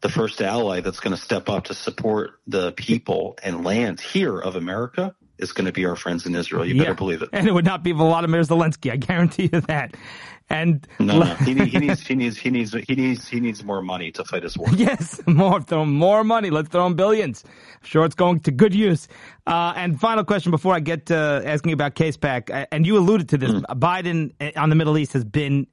the 0.06 0.12
first 0.12 0.40
ally 0.40 0.80
that's 0.80 1.00
going 1.00 1.14
to 1.14 1.20
step 1.20 1.48
up 1.48 1.64
to 1.64 1.74
support 1.74 2.38
the 2.46 2.70
people 2.72 3.36
and 3.42 3.64
land 3.64 4.00
here 4.00 4.38
of 4.38 4.54
America 4.54 5.14
is 5.36 5.52
going 5.52 5.64
to 5.66 5.72
be 5.72 5.84
our 5.84 5.96
friends 5.96 6.26
in 6.26 6.34
Israel. 6.36 6.64
You 6.64 6.76
yeah. 6.76 6.82
better 6.82 6.94
believe 6.94 7.22
it. 7.22 7.30
And 7.32 7.48
it 7.48 7.52
would 7.52 7.64
not 7.64 7.82
be 7.82 7.92
Volodymyr 7.92 8.46
Zelensky. 8.46 8.92
I 8.92 8.96
guarantee 8.96 9.50
you 9.52 9.60
that. 9.62 9.96
And 10.48 10.86
no, 11.00 11.18
no. 11.18 11.24
He, 11.34 11.54
he, 11.54 11.78
needs 11.80 12.06
he 12.06 12.14
needs 12.14 12.38
he 12.38 12.50
needs 12.50 12.72
he 12.72 12.94
needs 12.94 13.26
he 13.26 13.40
needs 13.40 13.64
more 13.64 13.82
money 13.82 14.12
to 14.12 14.24
fight 14.24 14.44
his 14.44 14.56
war. 14.56 14.68
Yes, 14.76 15.20
more 15.26 15.60
throw 15.60 15.84
more 15.84 16.22
money. 16.22 16.50
Let's 16.50 16.68
throw 16.68 16.86
him 16.86 16.94
billions. 16.94 17.42
I'm 17.44 17.80
sure, 17.82 18.04
it's 18.04 18.14
going 18.14 18.38
to 18.40 18.52
good 18.52 18.72
use. 18.72 19.08
Uh, 19.44 19.72
and 19.74 19.98
final 20.00 20.22
question 20.22 20.52
before 20.52 20.72
I 20.72 20.78
get 20.78 21.06
to 21.06 21.42
asking 21.44 21.72
about 21.72 21.96
CASEPAC, 21.96 22.68
and 22.70 22.86
you 22.86 22.96
alluded 22.96 23.30
to 23.30 23.38
this. 23.38 23.50
Mm. 23.50 23.64
Biden 23.80 24.34
eh, 24.38 24.52
on 24.54 24.68
the 24.68 24.76
Middle 24.76 24.96
East 24.98 25.14
has 25.14 25.24
been 25.24 25.66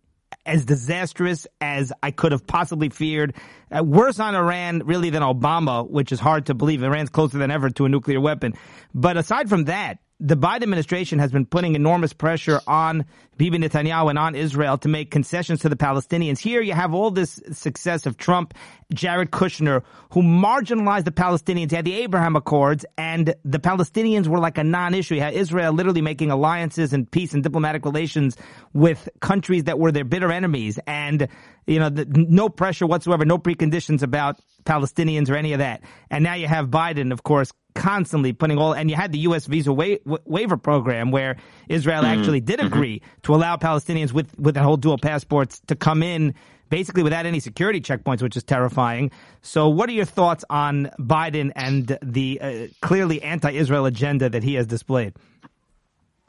as 0.45 0.65
disastrous 0.65 1.47
as 1.61 1.91
I 2.01 2.11
could 2.11 2.31
have 2.31 2.45
possibly 2.45 2.89
feared. 2.89 3.35
Uh, 3.71 3.83
worse 3.83 4.19
on 4.19 4.35
Iran, 4.35 4.83
really, 4.85 5.09
than 5.09 5.23
Obama, 5.23 5.89
which 5.89 6.11
is 6.11 6.19
hard 6.19 6.47
to 6.47 6.53
believe. 6.53 6.83
Iran's 6.83 7.09
closer 7.09 7.37
than 7.37 7.51
ever 7.51 7.69
to 7.71 7.85
a 7.85 7.89
nuclear 7.89 8.19
weapon. 8.19 8.53
But 8.93 9.17
aside 9.17 9.49
from 9.49 9.65
that, 9.65 9.99
the 10.23 10.37
Biden 10.37 10.63
administration 10.63 11.19
has 11.19 11.33
been 11.33 11.45
putting 11.45 11.75
enormous 11.75 12.13
pressure 12.13 12.61
on 12.65 13.03
Bibi 13.35 13.57
Netanyahu 13.57 14.09
and 14.09 14.17
on 14.17 14.35
Israel 14.35 14.77
to 14.77 14.87
make 14.87 15.11
concessions 15.11 15.59
to 15.61 15.69
the 15.69 15.75
Palestinians. 15.75 16.39
Here 16.39 16.61
you 16.61 16.71
have 16.71 16.93
all 16.93 17.11
this 17.11 17.41
success 17.51 18.05
of 18.05 18.15
Trump, 18.15 18.53
Jared 18.93 19.31
Kushner, 19.31 19.83
who 20.11 20.21
marginalized 20.21 21.03
the 21.03 21.11
Palestinians. 21.11 21.71
You 21.71 21.75
had 21.75 21.83
the 21.83 21.95
Abraham 21.95 22.37
Accords, 22.37 22.85
and 22.97 23.35
the 23.43 23.59
Palestinians 23.59 24.27
were 24.27 24.39
like 24.39 24.57
a 24.57 24.63
non-issue. 24.63 25.15
You 25.15 25.21
had 25.21 25.33
Israel 25.33 25.73
literally 25.73 26.01
making 26.01 26.31
alliances 26.31 26.93
and 26.93 27.11
peace 27.11 27.33
and 27.33 27.43
diplomatic 27.43 27.83
relations 27.83 28.37
with 28.71 29.09
countries 29.19 29.65
that 29.65 29.77
were 29.77 29.91
their 29.91 30.05
bitter 30.05 30.31
enemies, 30.31 30.79
and 30.87 31.27
you 31.67 31.79
know, 31.79 31.89
the, 31.89 32.05
no 32.05 32.47
pressure 32.47 32.87
whatsoever, 32.87 33.25
no 33.25 33.37
preconditions 33.37 34.03
about 34.03 34.39
Palestinians 34.63 35.29
or 35.29 35.35
any 35.35 35.53
of 35.53 35.59
that. 35.59 35.81
And 36.09 36.23
now 36.23 36.33
you 36.35 36.47
have 36.47 36.67
Biden, 36.67 37.11
of 37.11 37.23
course, 37.23 37.51
constantly 37.75 38.33
putting 38.33 38.57
all, 38.57 38.73
and 38.73 38.89
you 38.89 38.95
had 38.95 39.11
the 39.11 39.19
U.S. 39.19 39.45
visa 39.45 39.73
wa- 39.73 39.97
waiver 40.25 40.57
program 40.57 41.11
where 41.11 41.37
Israel 41.69 42.03
mm-hmm. 42.03 42.19
actually 42.19 42.41
did 42.41 42.59
mm-hmm. 42.59 42.67
agree 42.67 42.99
mm-hmm. 42.99 43.21
to 43.23 43.35
allow 43.35 43.55
Palestinians 43.57 44.11
with, 44.11 44.37
with 44.39 44.55
the 44.55 44.61
whole 44.61 44.77
dual 44.77 44.97
passports 44.97 45.61
to 45.67 45.75
come 45.75 46.03
in 46.03 46.33
basically 46.69 47.03
without 47.03 47.27
any 47.27 47.39
security 47.39 47.79
checkpoints, 47.79 48.21
which 48.21 48.35
is 48.35 48.43
terrifying. 48.43 49.11
So 49.43 49.69
what 49.69 49.89
are 49.89 49.93
your 49.93 50.05
thoughts 50.05 50.43
on 50.49 50.89
Biden 50.99 51.51
and 51.55 51.99
the 52.01 52.41
uh, 52.41 52.67
clearly 52.81 53.21
anti-Israel 53.21 53.85
agenda 53.85 54.29
that 54.29 54.41
he 54.41 54.55
has 54.55 54.65
displayed? 54.65 55.13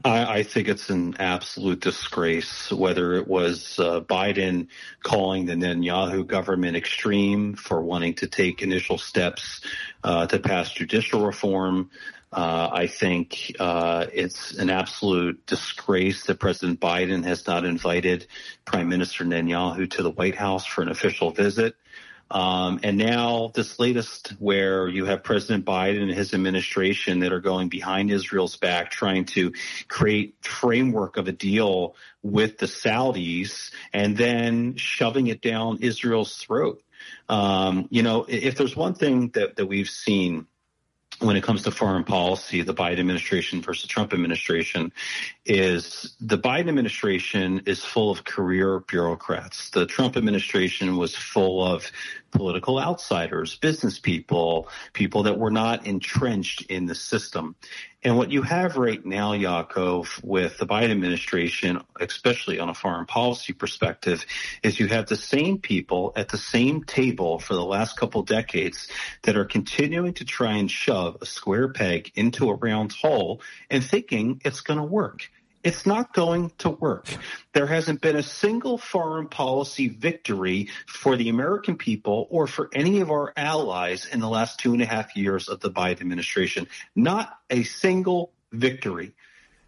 I, 0.05 0.39
I, 0.39 0.43
think 0.43 0.69
it's 0.69 0.91
an 0.91 1.17
absolute 1.19 1.81
disgrace, 1.81 2.71
whether 2.71 3.15
it 3.15 3.27
was 3.27 3.79
uh, 3.79 4.01
Biden 4.01 4.69
calling 5.03 5.47
the 5.47 5.55
Netanyahu 5.55 6.27
government 6.27 6.77
extreme 6.77 7.55
for 7.55 7.81
wanting 7.81 8.15
to 8.17 8.27
take 8.27 8.61
initial 8.61 8.99
steps 8.99 9.63
uh, 10.03 10.27
to 10.27 10.39
pass 10.39 10.71
judicial 10.73 11.25
reform. 11.25 11.91
Uh, 12.31 12.69
I 12.71 12.87
think 12.89 13.57
uh, 13.59 14.07
it's 14.13 14.53
an 14.59 14.69
absolute 14.69 15.47
disgrace 15.47 16.25
that 16.25 16.39
President 16.39 16.81
Biden 16.81 17.25
has 17.25 17.47
not 17.47 17.65
invited 17.65 18.27
Prime 18.67 18.89
Minister 18.91 19.25
Netanyahu 19.25 19.89
to 19.93 20.03
the 20.03 20.11
White 20.11 20.35
House 20.35 20.67
for 20.67 20.83
an 20.83 20.91
official 20.91 21.31
visit. 21.31 21.77
Um, 22.31 22.81
and 22.83 22.97
now 22.97 23.53
this 23.55 23.79
latest 23.79 24.35
where 24.39 24.89
you 24.89 25.05
have 25.05 25.23
President 25.23 25.65
Biden 25.65 26.03
and 26.03 26.11
his 26.11 26.35
administration 26.35 27.21
that 27.21 27.33
are 27.33 27.41
going 27.41 27.69
behind 27.69 28.11
Israel's 28.11 28.57
back, 28.57 28.91
trying 28.91 29.27
to 29.27 29.53
create 29.89 30.37
framework 30.41 31.17
of 31.17 31.29
a 31.29 31.33
deal 31.33 31.97
with 32.23 32.59
the 32.59 32.67
Saudis 32.67 33.71
and 33.93 34.17
then 34.17 34.77
shoving 34.77 35.27
it 35.27 35.43
down 35.43 35.79
Israel's 35.81 36.37
throat. 36.37 36.83
Um, 37.29 37.89
you 37.91 38.03
know, 38.03 38.25
if 38.29 38.57
there's 38.57 38.75
one 38.75 38.95
thing 38.95 39.29
that, 39.35 39.57
that 39.57 39.67
we've 39.67 39.91
seen 39.91 40.47
when 41.21 41.37
it 41.37 41.43
comes 41.43 41.63
to 41.63 41.71
foreign 41.71 42.05
policy, 42.05 42.63
the 42.63 42.75
Biden 42.75 42.99
administration 42.99 43.61
versus 43.61 43.83
the 43.83 43.89
Trump 43.89 44.13
administration 44.13 44.93
is 45.47 46.15
the 46.21 46.39
Biden 46.39 46.69
administration 46.69 47.63
is 47.67 47.85
full 47.85 48.11
of 48.11 48.25
career 48.25 48.81
bureaucrats. 48.81 49.71
The 49.71 49.87
Trump 49.87 50.17
administration 50.17 50.97
was 50.97 51.15
full 51.15 51.65
of 51.65 51.91
political 52.31 52.81
outsiders, 52.81 53.57
business 53.57 53.99
people, 53.99 54.69
people 54.93 55.23
that 55.23 55.39
were 55.39 55.51
not 55.51 55.87
entrenched 55.87 56.63
in 56.63 56.87
the 56.87 56.95
system. 56.95 57.55
And 58.05 58.19
what 58.19 58.31
you 58.31 58.43
have 58.43 58.77
right 58.77 59.03
now, 59.03 59.33
Yaakov, 59.33 60.23
with 60.23 60.59
the 60.59 60.67
Biden 60.67 60.91
administration, 60.91 61.81
especially 61.99 62.61
on 62.61 62.69
a 62.69 62.75
foreign 62.75 63.07
policy 63.07 63.55
perspective, 63.55 64.27
is 64.63 64.79
you 64.79 64.89
have 64.89 65.07
the 65.07 65.17
same 65.17 65.57
people 65.59 66.13
at 66.15 66.29
the 66.29 66.37
same 66.37 66.85
table 66.85 67.39
for 67.39 67.55
the 67.55 67.65
last 67.65 67.97
couple 67.97 68.23
decades 68.23 68.89
that 69.23 69.39
are 69.39 69.47
continuing 69.47 70.13
to 70.15 70.27
try 70.27 70.53
and 70.53 70.71
shove 70.71 71.17
a 71.23 71.27
square 71.27 71.73
peg 71.73 72.13
into 72.15 72.51
a 72.51 72.55
round 72.55 72.93
hole 72.93 73.41
and 73.71 73.83
thinking 73.83 74.43
it's 74.45 74.61
going 74.61 74.79
to 74.79 74.85
work. 74.85 75.31
It's 75.65 75.87
not 75.87 76.13
going 76.13 76.53
to 76.59 76.69
work. 76.69 77.07
There 77.55 77.67
hasn't 77.67 78.03
been 78.03 78.17
a 78.17 78.23
single 78.23 78.77
foreign 78.77 79.29
policy 79.29 79.89
victory 79.89 80.69
for 80.87 81.17
the 81.17 81.31
American 81.31 81.77
people 81.77 82.27
or 82.31 82.47
for 82.47 82.69
any 82.75 83.01
of 83.01 83.11
our 83.11 83.33
allies 83.35 84.05
in 84.05 84.21
the 84.21 84.29
last 84.29 84.61
two 84.61 84.75
and 84.75 84.83
a 84.83 84.87
half 84.87 85.17
years 85.17 85.49
of 85.49 85.61
the 85.61 85.71
Biden 85.71 86.03
administration. 86.03 86.69
Not 86.95 87.39
a 87.49 87.63
single 87.63 88.33
victory. 88.53 89.15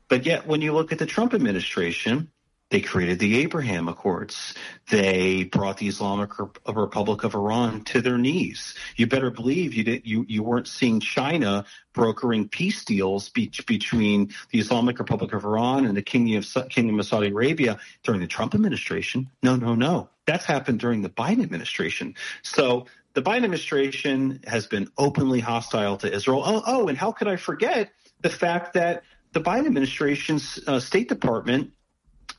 But 0.08 0.26
yet, 0.26 0.46
when 0.46 0.60
you 0.60 0.74
look 0.74 0.92
at 0.92 0.98
the 0.98 1.06
Trump 1.06 1.32
administration, 1.32 2.30
They 2.68 2.80
created 2.80 3.20
the 3.20 3.38
Abraham 3.38 3.88
Accords. 3.88 4.54
They 4.90 5.44
brought 5.44 5.76
the 5.78 5.86
Islamic 5.86 6.32
Republic 6.66 7.22
of 7.22 7.34
Iran 7.34 7.82
to 7.84 8.00
their 8.00 8.18
knees. 8.18 8.74
You 8.96 9.06
better 9.06 9.30
believe 9.30 9.74
you 9.74 9.84
didn't, 9.84 10.04
you 10.04 10.24
you 10.28 10.42
weren't 10.42 10.66
seeing 10.66 10.98
China 10.98 11.64
brokering 11.92 12.48
peace 12.48 12.84
deals 12.84 13.28
be, 13.28 13.52
between 13.66 14.34
the 14.50 14.58
Islamic 14.58 14.98
Republic 14.98 15.32
of 15.32 15.44
Iran 15.44 15.86
and 15.86 15.96
the 15.96 16.02
Kingdom 16.02 16.42
of 16.56 16.68
Kingdom 16.68 16.98
of 16.98 17.06
Saudi 17.06 17.28
Arabia 17.28 17.78
during 18.02 18.20
the 18.20 18.26
Trump 18.26 18.52
administration. 18.52 19.30
No, 19.44 19.54
no, 19.54 19.76
no. 19.76 20.10
That's 20.26 20.44
happened 20.44 20.80
during 20.80 21.02
the 21.02 21.08
Biden 21.08 21.44
administration. 21.44 22.16
So 22.42 22.86
the 23.14 23.22
Biden 23.22 23.44
administration 23.44 24.40
has 24.44 24.66
been 24.66 24.90
openly 24.98 25.38
hostile 25.38 25.98
to 25.98 26.12
Israel. 26.12 26.42
Oh, 26.44 26.62
oh 26.66 26.88
and 26.88 26.98
how 26.98 27.12
could 27.12 27.28
I 27.28 27.36
forget 27.36 27.92
the 28.22 28.30
fact 28.30 28.74
that 28.74 29.04
the 29.32 29.40
Biden 29.40 29.66
administration's 29.66 30.58
uh, 30.66 30.80
State 30.80 31.08
Department 31.08 31.72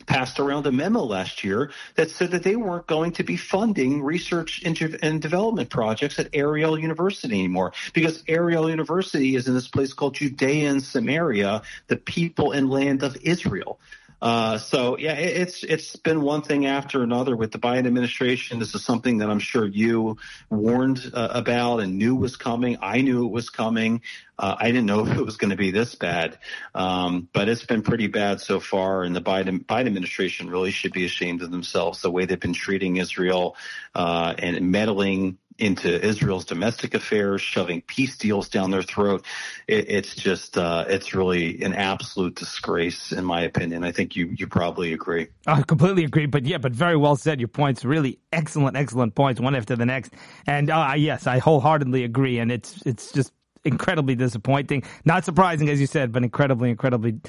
passed 0.08 0.40
around 0.40 0.66
a 0.66 0.72
memo 0.72 1.04
last 1.04 1.44
year 1.44 1.70
that 1.96 2.10
said 2.10 2.32
that 2.32 2.42
they 2.42 2.56
weren't 2.56 2.88
going 2.88 3.12
to 3.12 3.24
be 3.24 3.38
funding 3.38 4.02
research 4.02 4.64
and 4.64 5.22
development 5.22 5.70
projects 5.70 6.18
at 6.18 6.30
Ariel 6.34 6.80
University 6.80 7.38
anymore 7.38 7.74
because 7.94 8.24
Ariel 8.28 8.70
University 8.70 9.36
is 9.36 9.48
in 9.48 9.54
this 9.54 9.68
place 9.68 9.94
called 9.94 10.16
Judea 10.16 10.72
and 10.72 10.82
Samaria, 10.82 11.62
the 11.88 11.98
people 11.98 12.54
and 12.54 12.70
land 12.70 13.04
of 13.04 13.18
Israel. 13.22 13.80
Uh, 14.22 14.58
so 14.58 14.98
yeah, 14.98 15.14
it, 15.14 15.38
it's 15.38 15.64
it's 15.64 15.96
been 15.96 16.22
one 16.22 16.42
thing 16.42 16.66
after 16.66 17.04
another 17.04 17.36
with 17.36 17.52
the 17.52 17.60
Biden 17.60 17.86
administration. 17.86 18.58
This 18.60 18.74
is 18.74 18.84
something 18.84 19.20
that 19.20 19.30
I'm 19.30 19.40
sure 19.40 19.66
you 19.66 20.18
warned 20.50 21.12
uh, 21.14 21.30
about 21.32 21.80
and 21.80 21.98
knew 21.98 22.16
was 22.16 22.36
coming. 22.36 22.78
I 22.82 23.02
knew 23.02 23.26
it 23.26 23.32
was 23.32 23.50
coming. 23.50 24.02
Uh, 24.40 24.56
I 24.60 24.68
didn't 24.68 24.88
know 24.88 25.02
if 25.06 25.18
it 25.18 25.24
was 25.24 25.38
going 25.38 25.52
to 25.52 25.56
be 25.58 25.72
this 25.72 25.94
bad, 25.96 26.38
um, 26.74 27.30
but 27.32 27.48
it's 27.48 27.66
been 27.66 27.84
pretty 27.84 28.08
bad 28.08 28.42
so 28.42 28.60
far. 28.60 29.04
And 29.04 29.16
the 29.16 29.22
Biden 29.22 29.64
Biden 29.64 29.88
administration 29.88 30.50
really 30.50 30.72
should 30.72 30.94
be 30.94 31.06
ashamed 31.06 31.44
of 31.44 31.52
themselves 31.52 32.02
the 32.02 32.12
way 32.12 32.26
they've 32.26 32.40
been 32.40 32.54
treating 32.54 32.98
Israel 32.98 33.56
uh, 33.94 34.34
and 34.38 34.72
meddling 34.72 35.38
into 35.60 36.04
Israel's 36.04 36.46
domestic 36.46 36.94
affairs, 36.94 37.42
shoving 37.42 37.82
peace 37.82 38.18
deals 38.18 38.50
down 38.50 38.72
their 38.72 38.84
throat. 38.84 39.26
It, 39.68 39.90
it's 39.90 40.16
just, 40.16 40.58
uh, 40.58 40.86
it's 40.88 41.14
really 41.14 41.62
an 41.64 41.74
absolute 41.74 42.36
disgrace, 42.36 43.12
in 43.12 43.26
my 43.26 43.42
opinion. 43.42 43.84
I 43.84 43.92
think 43.92 44.16
you, 44.16 44.28
you 44.38 44.48
probably 44.48 44.94
agree. 44.94 45.28
I 45.46 45.62
completely 45.64 46.04
agree. 46.04 46.26
But 46.28 46.46
yeah, 46.46 46.58
but 46.58 46.74
very 46.74 46.98
well 46.98 47.16
said. 47.16 47.40
Your 47.40 47.48
points 47.48 47.84
really 47.84 48.20
excellent, 48.32 48.78
excellent 48.78 49.16
points, 49.16 49.42
one 49.42 49.56
after 49.56 49.76
the 49.76 49.86
next. 49.86 50.14
And 50.46 50.70
uh, 50.70 50.94
yes, 50.96 51.28
I 51.28 51.40
wholeheartedly 51.40 52.04
agree. 52.04 52.40
And 52.40 52.52
it's, 52.52 52.82
it's 52.86 53.12
just 53.12 53.32
incredibly 53.66 54.16
disappointing. 54.16 54.84
Not 55.06 55.26
surprising, 55.26 55.70
as 55.70 55.80
you 55.82 55.88
said, 55.88 56.12
but 56.12 56.24
incredibly, 56.24 56.70
incredibly 56.70 57.20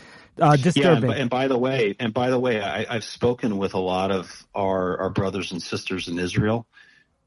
uh, 0.40 0.56
disturbing. 0.56 1.10
Yeah, 1.10 1.16
and, 1.16 1.22
and 1.22 1.30
by 1.30 1.48
the 1.48 1.58
way, 1.58 1.96
and 1.98 2.14
by 2.14 2.30
the 2.30 2.38
way, 2.38 2.62
I, 2.62 2.86
I've 2.88 3.04
spoken 3.04 3.58
with 3.58 3.74
a 3.74 3.80
lot 3.80 4.10
of 4.10 4.46
our, 4.54 4.98
our 5.00 5.10
brothers 5.10 5.50
and 5.52 5.60
sisters 5.60 6.08
in 6.08 6.18
Israel 6.18 6.66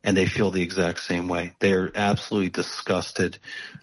and 0.03 0.17
they 0.17 0.25
feel 0.25 0.51
the 0.51 0.61
exact 0.61 0.99
same 0.99 1.27
way. 1.27 1.53
They're 1.59 1.91
absolutely 1.93 2.49
disgusted 2.49 3.37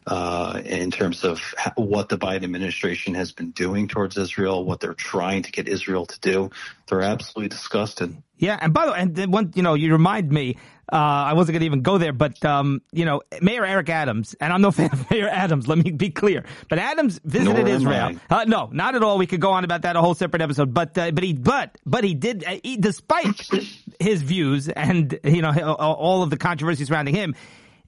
uh, 0.07 0.61
in 0.65 0.91
terms 0.91 1.25
of 1.25 1.41
what 1.77 2.09
the 2.09 2.19
Biden 2.19 2.45
administration 2.45 3.15
has 3.15 3.33
been 3.33 3.51
doing 3.51 3.89
towards 3.89 4.17
Israel, 4.17 4.65
what 4.65 4.81
they're 4.81 4.95
trying 4.95 5.43
to 5.43 5.53
get 5.53 5.69
Israel 5.69 6.07
to 6.07 6.21
do. 6.21 6.51
They're 6.89 7.03
absolutely 7.03 7.51
disgusted. 7.51 8.17
Yeah, 8.39 8.59
and 8.61 8.73
by 8.73 8.87
the 8.87 8.93
way, 8.93 8.99
and 9.01 9.15
then 9.15 9.31
one, 9.31 9.53
you 9.55 9.63
know, 9.63 9.75
you 9.75 9.93
remind 9.93 10.31
me. 10.31 10.57
Uh, 10.91 10.97
I 10.97 11.35
wasn't 11.35 11.53
going 11.53 11.61
to 11.61 11.67
even 11.67 11.83
go 11.83 11.99
there, 11.99 12.15
but 12.15 12.43
um, 12.47 12.81
you 12.93 13.05
know, 13.05 13.21
Mayor 13.43 13.63
Eric 13.63 13.91
Adams, 13.91 14.35
and 14.41 14.51
I'm 14.51 14.63
no 14.63 14.71
fan 14.79 14.89
of 14.91 15.11
Mayor 15.11 15.29
Adams. 15.29 15.69
Let 15.69 15.77
me 15.77 15.91
be 15.91 16.09
clear. 16.09 16.47
But 16.71 16.79
Adams 16.79 17.21
visited 17.23 17.67
Nor 17.67 17.69
Israel. 17.69 18.19
Uh, 18.31 18.45
no, 18.45 18.71
not 18.73 18.95
at 18.95 19.03
all. 19.03 19.19
We 19.19 19.27
could 19.27 19.41
go 19.41 19.51
on 19.51 19.65
about 19.65 19.83
that 19.83 19.97
a 19.97 20.01
whole 20.01 20.15
separate 20.15 20.41
episode. 20.41 20.73
But 20.73 20.97
uh, 20.97 21.11
but 21.11 21.25
he 21.25 21.35
but 21.35 21.77
but 21.85 22.05
he 22.05 22.15
did, 22.15 22.43
uh, 22.43 22.57
he, 22.65 22.79
despite 22.79 23.51
his 23.99 24.23
views 24.23 24.69
and 24.69 25.19
you 25.25 25.43
know 25.43 25.53
all 25.75 26.23
of 26.23 26.31
the 26.31 26.37
controversy 26.37 26.85
surrounding 26.85 27.15
him, 27.15 27.35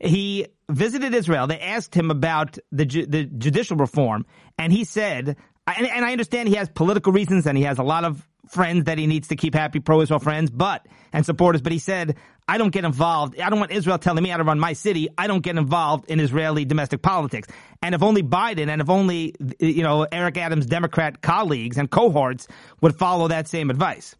he 0.01 0.47
visited 0.69 1.15
Israel. 1.15 1.47
They 1.47 1.61
asked 1.61 1.95
him 1.95 2.11
about 2.11 2.59
the 2.73 2.87
ju- 2.87 3.07
the 3.07 3.25
judicial 3.25 3.77
reform, 3.77 4.27
and 4.59 4.73
he 4.73 4.85
said, 4.85 5.37
and, 5.67 5.87
and 5.87 6.05
I 6.05 6.13
understand 6.13 6.49
he 6.49 6.55
has 6.57 6.69
political 6.69 7.13
reasons 7.13 7.47
and 7.47 7.57
he 7.57 7.65
has 7.65 7.79
a 7.79 7.83
lot 7.83 8.05
of 8.05 8.27
friends 8.49 8.85
that 8.85 8.99
he 8.99 9.07
needs 9.07 9.29
to 9.29 9.37
keep 9.37 9.55
happy, 9.55 9.79
pro-Israel 9.79 10.19
friends, 10.19 10.51
but 10.51 10.87
and 11.13 11.25
supporters. 11.25 11.63
But 11.63 11.73
he 11.73 11.79
said, 11.79 12.17
"I 12.49 12.59
don't 12.59 12.71
get 12.71 12.85
involved. 12.85 13.39
I 13.39 13.51
don't 13.51 13.61
want 13.61 13.71
Israel 13.71 13.99
telling 13.99 14.23
me 14.23 14.31
how 14.31 14.39
to 14.39 14.45
run 14.45 14.59
my 14.59 14.73
city. 14.73 15.09
I 15.17 15.27
don't 15.27 15.43
get 15.43 15.57
involved 15.57 16.11
in 16.11 16.19
Israeli 16.21 16.65
domestic 16.65 17.03
politics." 17.03 17.49
And 17.83 17.95
if 17.95 18.03
only 18.03 18.23
Biden 18.23 18.69
and 18.69 18.81
if 18.81 18.91
only 18.91 19.35
you 19.59 19.83
know 19.83 20.07
Eric 20.11 20.39
Adams' 20.39 20.67
Democrat 20.67 21.21
colleagues 21.21 21.79
and 21.79 21.91
cohorts 21.91 22.49
would 22.81 22.97
follow 22.97 23.29
that 23.29 23.49
same 23.49 23.71
advice. 23.71 24.17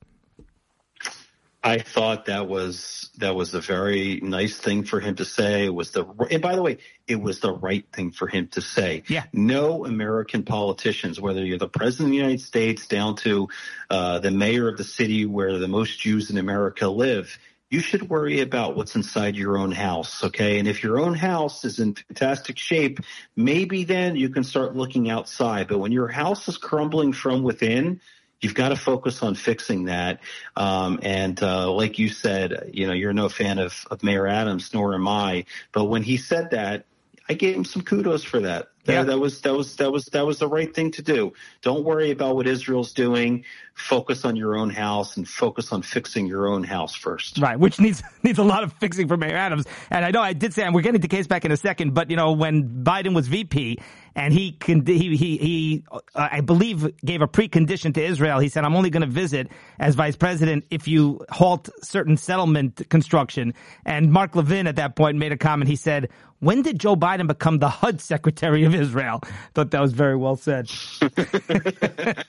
I 1.63 1.79
thought 1.79 2.27
that 2.27 2.49
was 2.49 3.11
that 3.19 3.35
was 3.35 3.53
a 3.53 3.61
very 3.61 4.21
nice 4.23 4.57
thing 4.57 4.85
for 4.85 4.99
him 4.99 5.17
to 5.17 5.27
say. 5.27 5.67
It 5.67 5.75
was 5.75 5.91
the 5.91 6.07
and 6.31 6.41
by 6.41 6.57
the 6.57 6.63
way, 6.63 6.79
it 7.07 7.21
was 7.21 7.41
the 7.41 7.53
right 7.53 7.85
thing 7.93 8.13
for 8.13 8.29
him 8.29 8.49
to 8.49 8.63
say. 8.63 9.03
Yeah. 9.09 9.25
No 9.33 9.85
American 9.85 10.45
politicians, 10.45 11.21
whether 11.21 11.45
you're 11.45 11.59
the 11.59 11.69
president 11.69 12.09
of 12.09 12.11
the 12.13 12.17
United 12.17 12.41
States 12.41 12.89
down 12.89 13.17
to 13.17 13.49
uh, 13.91 14.21
the 14.21 14.31
mayor 14.31 14.69
of 14.69 14.79
the 14.79 14.85
city 14.85 15.27
where 15.27 15.59
the 15.59 15.69
most 15.69 16.01
Jews 16.01 16.31
in 16.31 16.39
America 16.39 16.89
live, 16.89 17.39
you 17.71 17.81
should 17.81 18.09
worry 18.09 18.41
about 18.41 18.75
what's 18.75 18.97
inside 18.97 19.37
your 19.37 19.59
own 19.59 19.71
house, 19.71 20.25
okay? 20.25 20.59
And 20.59 20.67
if 20.67 20.83
your 20.83 20.99
own 20.99 21.15
house 21.15 21.65
is 21.65 21.79
in 21.79 21.95
fantastic 21.95 22.59
shape, 22.59 23.01
maybe 23.37 23.85
then 23.85 24.17
you 24.17 24.31
can 24.31 24.45
start 24.45 24.75
looking 24.75 25.09
outside. 25.11 25.69
But 25.69 25.79
when 25.79 25.93
your 25.93 26.09
house 26.09 26.49
is 26.49 26.57
crumbling 26.57 27.13
from 27.13 27.43
within, 27.43 28.01
You've 28.41 28.55
got 28.55 28.71
to 28.71 28.77
focus 28.77 29.23
on 29.23 29.35
fixing 29.35 29.85
that. 29.85 30.21
Um, 30.57 31.01
and 31.03 31.41
uh, 31.43 31.71
like 31.71 31.99
you 31.99 32.09
said, 32.09 32.71
you 32.73 32.87
know, 32.87 32.93
you're 32.93 33.13
no 33.13 33.29
fan 33.29 33.59
of, 33.59 33.87
of 33.91 34.03
Mayor 34.03 34.27
Adams, 34.27 34.73
nor 34.73 34.95
am 34.95 35.07
I. 35.07 35.45
But 35.73 35.85
when 35.85 36.03
he 36.03 36.17
said 36.17 36.51
that, 36.53 36.87
I 37.29 37.35
gave 37.35 37.55
him 37.55 37.65
some 37.65 37.83
kudos 37.83 38.25
for 38.25 38.41
that. 38.41 38.71
That, 38.85 38.93
yeah. 38.93 39.03
that 39.05 39.19
was 39.19 39.43
that 39.43 39.55
was 39.55 39.77
that 39.77 39.93
was 39.93 40.07
that 40.07 40.25
was 40.25 40.39
the 40.39 40.49
right 40.49 40.75
thing 40.75 40.91
to 40.93 41.03
do. 41.03 41.35
Don't 41.61 41.85
worry 41.85 42.13
about 42.13 42.35
what 42.35 42.47
Israel's 42.47 42.95
doing. 42.95 43.45
Focus 43.75 44.25
on 44.25 44.37
your 44.37 44.57
own 44.57 44.71
house 44.71 45.19
and 45.19 45.29
focus 45.29 45.73
on 45.73 45.83
fixing 45.83 46.27
your 46.27 46.49
own 46.49 46.65
house 46.65 46.95
first. 46.95 47.39
Right, 47.39 47.59
which 47.59 47.79
needs 47.79 48.03
needs 48.23 48.39
a 48.39 48.43
lot 48.43 48.63
of 48.63 48.73
fixing 48.75 49.07
for 49.07 49.19
Mayor 49.19 49.37
Adams. 49.37 49.67
And 49.91 50.03
I 50.03 50.11
know 50.11 50.23
I 50.23 50.33
did 50.33 50.55
say, 50.55 50.63
and 50.63 50.75
we're 50.75 50.81
getting 50.81 51.01
to 51.03 51.09
CASEPAC 51.09 51.45
in 51.45 51.53
a 51.53 51.59
second, 51.59 51.93
but 51.93 52.11
you 52.11 52.17
know 52.17 52.33
when 52.33 52.83
Biden 52.83 53.15
was 53.15 53.29
VP 53.29 53.79
and 54.15 54.33
he 54.33 54.57
he 54.65 54.81
he, 55.17 55.37
he 55.37 55.85
uh, 55.93 56.01
I 56.15 56.41
believe 56.41 56.97
gave 57.05 57.21
a 57.21 57.29
precondition 57.29 57.93
to 57.95 58.03
Israel. 58.03 58.39
He 58.39 58.49
said, 58.49 58.65
"I'm 58.65 58.75
only 58.75 58.91
going 58.91 59.03
to 59.03 59.07
visit 59.07 59.49
as 59.79 59.95
vice 59.95 60.17
president 60.17 60.65
if 60.71 60.89
you 60.89 61.25
halt 61.31 61.69
certain 61.83 62.17
settlement 62.17 62.89
construction." 62.89 63.55
And 63.85 64.11
Mark 64.11 64.35
Levin 64.37 64.67
at 64.67 64.77
that 64.77 64.97
point 64.97 65.19
made 65.19 65.33
a 65.33 65.37
comment. 65.37 65.69
He 65.69 65.77
said, 65.77 66.09
"When 66.41 66.63
did 66.63 66.81
Joe 66.81 66.97
Biden 66.97 67.27
become 67.27 67.59
the 67.59 67.69
HUD 67.69 68.01
secretary 68.01 68.65
of 68.65 68.75
Israel. 68.75 69.23
Thought 69.55 69.71
that 69.71 69.81
was 69.81 69.93
very 69.93 70.17
well 70.17 70.37
said. 70.37 70.69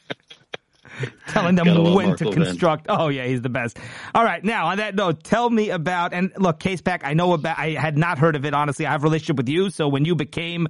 Telling 1.30 1.56
them 1.56 1.94
when 1.94 2.16
to 2.18 2.32
construct. 2.32 2.86
Oh 2.90 3.08
yeah, 3.08 3.26
he's 3.26 3.42
the 3.42 3.50
best. 3.50 3.80
All 4.14 4.24
right, 4.24 4.44
now 4.44 4.68
on 4.68 4.78
that 4.78 4.94
note, 4.94 5.24
tell 5.24 5.50
me 5.50 5.70
about 5.70 6.14
and 6.14 6.32
look, 6.38 6.60
CASEPAC. 6.60 7.02
I 7.04 7.14
know 7.14 7.34
about. 7.34 7.58
I 7.58 7.72
had 7.72 7.98
not 7.98 8.20
heard 8.20 8.36
of 8.36 8.46
it 8.46 8.54
honestly. 8.54 8.86
I 8.86 8.92
have 8.92 9.02
a 9.02 9.06
relationship 9.06 9.38
with 9.38 9.50
you, 9.50 9.70
so 9.70 9.88
when 9.88 10.06
you 10.06 10.16
became 10.16 10.68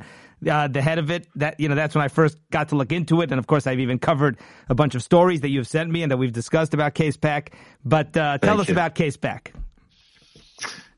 uh, 0.49 0.67
the 0.67 0.81
head 0.81 0.99
of 0.99 1.11
it, 1.11 1.27
that 1.35 1.59
you 1.59 1.67
know, 1.67 1.75
that's 1.75 1.95
when 1.95 2.03
I 2.03 2.07
first 2.07 2.37
got 2.49 2.69
to 2.69 2.75
look 2.75 2.91
into 2.91 3.21
it, 3.21 3.31
and 3.31 3.39
of 3.39 3.47
course, 3.47 3.67
I've 3.67 3.79
even 3.79 3.99
covered 3.99 4.37
a 4.69 4.75
bunch 4.75 4.95
of 4.95 5.03
stories 5.03 5.41
that 5.41 5.49
you've 5.49 5.67
sent 5.67 5.89
me 5.91 6.03
and 6.03 6.11
that 6.11 6.17
we've 6.17 6.31
discussed 6.31 6.73
about 6.73 6.95
CASEPAC. 6.95 7.49
But 7.83 8.15
uh, 8.15 8.37
tell 8.37 8.57
Thank 8.57 8.61
us 8.61 8.67
you. 8.69 8.73
about 8.73 8.95
CASEPAC. 8.95 9.47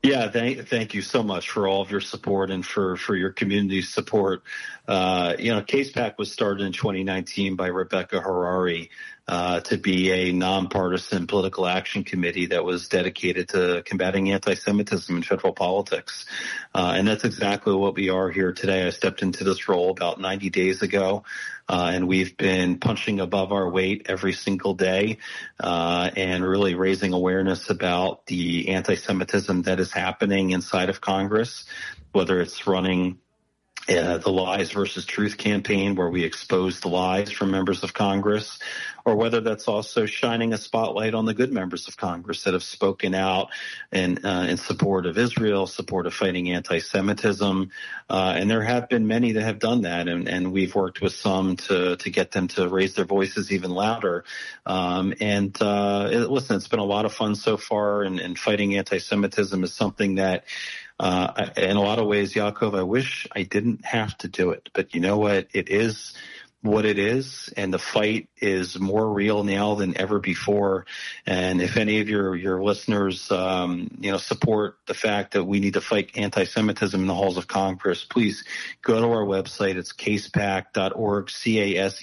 Yeah, 0.04 0.28
thank 0.28 0.68
thank 0.68 0.92
you 0.92 1.00
so 1.00 1.22
much 1.22 1.48
for 1.48 1.66
all 1.66 1.80
of 1.80 1.90
your 1.90 2.02
support 2.02 2.50
and 2.50 2.64
for 2.64 2.98
for 2.98 3.16
your 3.16 3.30
community 3.30 3.80
support. 3.80 4.42
Uh, 4.86 5.34
you 5.38 5.50
know, 5.50 5.62
CASEPAC 5.62 6.18
was 6.18 6.30
started 6.30 6.66
in 6.66 6.74
2019 6.74 7.56
by 7.56 7.68
Rebecca 7.68 8.20
Harari 8.20 8.90
uh, 9.26 9.60
to 9.60 9.78
be 9.78 10.10
a 10.10 10.32
nonpartisan 10.32 11.26
political 11.26 11.66
action 11.66 12.04
committee 12.04 12.46
that 12.46 12.64
was 12.64 12.88
dedicated 12.88 13.48
to 13.48 13.82
combating 13.86 14.30
anti-Semitism 14.30 15.16
in 15.16 15.22
federal 15.22 15.52
politics, 15.52 16.26
uh, 16.74 16.94
and 16.96 17.08
that's 17.08 17.24
exactly 17.24 17.74
what 17.74 17.94
we 17.94 18.10
are 18.10 18.30
here 18.30 18.52
today. 18.52 18.86
I 18.86 18.90
stepped 18.90 19.22
into 19.22 19.44
this 19.44 19.68
role 19.68 19.90
about 19.90 20.20
90 20.20 20.50
days 20.50 20.82
ago. 20.82 21.24
Uh, 21.66 21.92
and 21.94 22.06
we've 22.06 22.36
been 22.36 22.78
punching 22.78 23.20
above 23.20 23.50
our 23.50 23.70
weight 23.70 24.06
every 24.10 24.34
single 24.34 24.74
day, 24.74 25.16
uh, 25.58 26.10
and 26.14 26.44
really 26.44 26.74
raising 26.74 27.14
awareness 27.14 27.70
about 27.70 28.26
the 28.26 28.68
anti-Semitism 28.68 29.62
that 29.62 29.80
is 29.80 29.90
happening 29.90 30.50
inside 30.50 30.90
of 30.90 31.00
Congress, 31.00 31.64
whether 32.12 32.38
it's 32.40 32.66
running 32.66 33.18
uh, 33.88 34.18
the 34.18 34.30
Lies 34.30 34.72
versus 34.72 35.04
Truth 35.04 35.36
campaign, 35.36 35.94
where 35.94 36.08
we 36.08 36.24
expose 36.24 36.80
the 36.80 36.88
lies 36.88 37.30
from 37.30 37.50
members 37.50 37.82
of 37.82 37.92
Congress, 37.92 38.58
or 39.04 39.16
whether 39.16 39.40
that's 39.42 39.68
also 39.68 40.06
shining 40.06 40.54
a 40.54 40.56
spotlight 40.56 41.14
on 41.14 41.26
the 41.26 41.34
good 41.34 41.52
members 41.52 41.86
of 41.86 41.96
Congress 41.96 42.44
that 42.44 42.54
have 42.54 42.62
spoken 42.62 43.14
out 43.14 43.48
in 43.92 44.24
uh, 44.24 44.46
in 44.48 44.56
support 44.56 45.04
of 45.04 45.18
Israel, 45.18 45.66
support 45.66 46.06
of 46.06 46.14
fighting 46.14 46.50
anti-Semitism, 46.50 47.70
uh, 48.08 48.34
and 48.36 48.50
there 48.50 48.62
have 48.62 48.88
been 48.88 49.06
many 49.06 49.32
that 49.32 49.42
have 49.42 49.58
done 49.58 49.82
that, 49.82 50.08
and, 50.08 50.28
and 50.28 50.52
we've 50.52 50.74
worked 50.74 51.02
with 51.02 51.12
some 51.12 51.56
to 51.56 51.96
to 51.96 52.10
get 52.10 52.30
them 52.30 52.48
to 52.48 52.68
raise 52.68 52.94
their 52.94 53.04
voices 53.04 53.52
even 53.52 53.70
louder. 53.70 54.24
Um, 54.64 55.12
and 55.20 55.54
uh, 55.60 56.08
listen, 56.30 56.56
it's 56.56 56.68
been 56.68 56.78
a 56.80 56.84
lot 56.84 57.04
of 57.04 57.12
fun 57.12 57.34
so 57.34 57.58
far, 57.58 58.02
and, 58.02 58.18
and 58.18 58.38
fighting 58.38 58.76
anti-Semitism 58.78 59.62
is 59.62 59.74
something 59.74 60.14
that 60.14 60.44
uh, 61.00 61.50
in 61.56 61.76
a 61.76 61.82
lot 61.82 61.98
of 61.98 62.06
ways, 62.06 62.34
Yaakov, 62.34 62.78
I 62.78 62.82
wish 62.82 63.26
I 63.34 63.42
didn't 63.42 63.84
have 63.84 64.16
to 64.18 64.28
do 64.28 64.50
it, 64.50 64.70
but 64.72 64.94
you 64.94 65.00
know 65.00 65.18
what? 65.18 65.48
It 65.52 65.68
is 65.68 66.14
what 66.64 66.84
it 66.86 66.98
is, 66.98 67.52
and 67.58 67.72
the 67.74 67.78
fight 67.78 68.28
is 68.38 68.80
more 68.80 69.12
real 69.12 69.44
now 69.44 69.74
than 69.74 69.98
ever 69.98 70.18
before. 70.18 70.86
And 71.26 71.60
if 71.60 71.76
any 71.76 72.00
of 72.00 72.08
your 72.08 72.34
your 72.34 72.62
listeners, 72.62 73.30
um, 73.30 73.90
you 74.00 74.10
know, 74.10 74.16
support 74.16 74.78
the 74.86 74.94
fact 74.94 75.34
that 75.34 75.44
we 75.44 75.60
need 75.60 75.74
to 75.74 75.82
fight 75.82 76.12
anti-Semitism 76.16 76.98
in 76.98 77.06
the 77.06 77.14
halls 77.14 77.36
of 77.36 77.46
Congress, 77.46 78.02
please 78.04 78.44
go 78.80 78.98
to 78.98 79.06
our 79.08 79.26
website. 79.26 79.76
It's 79.76 79.92
casepac.org, 79.92 81.28
c-a-s-e-p-a-c.org. 81.28 81.94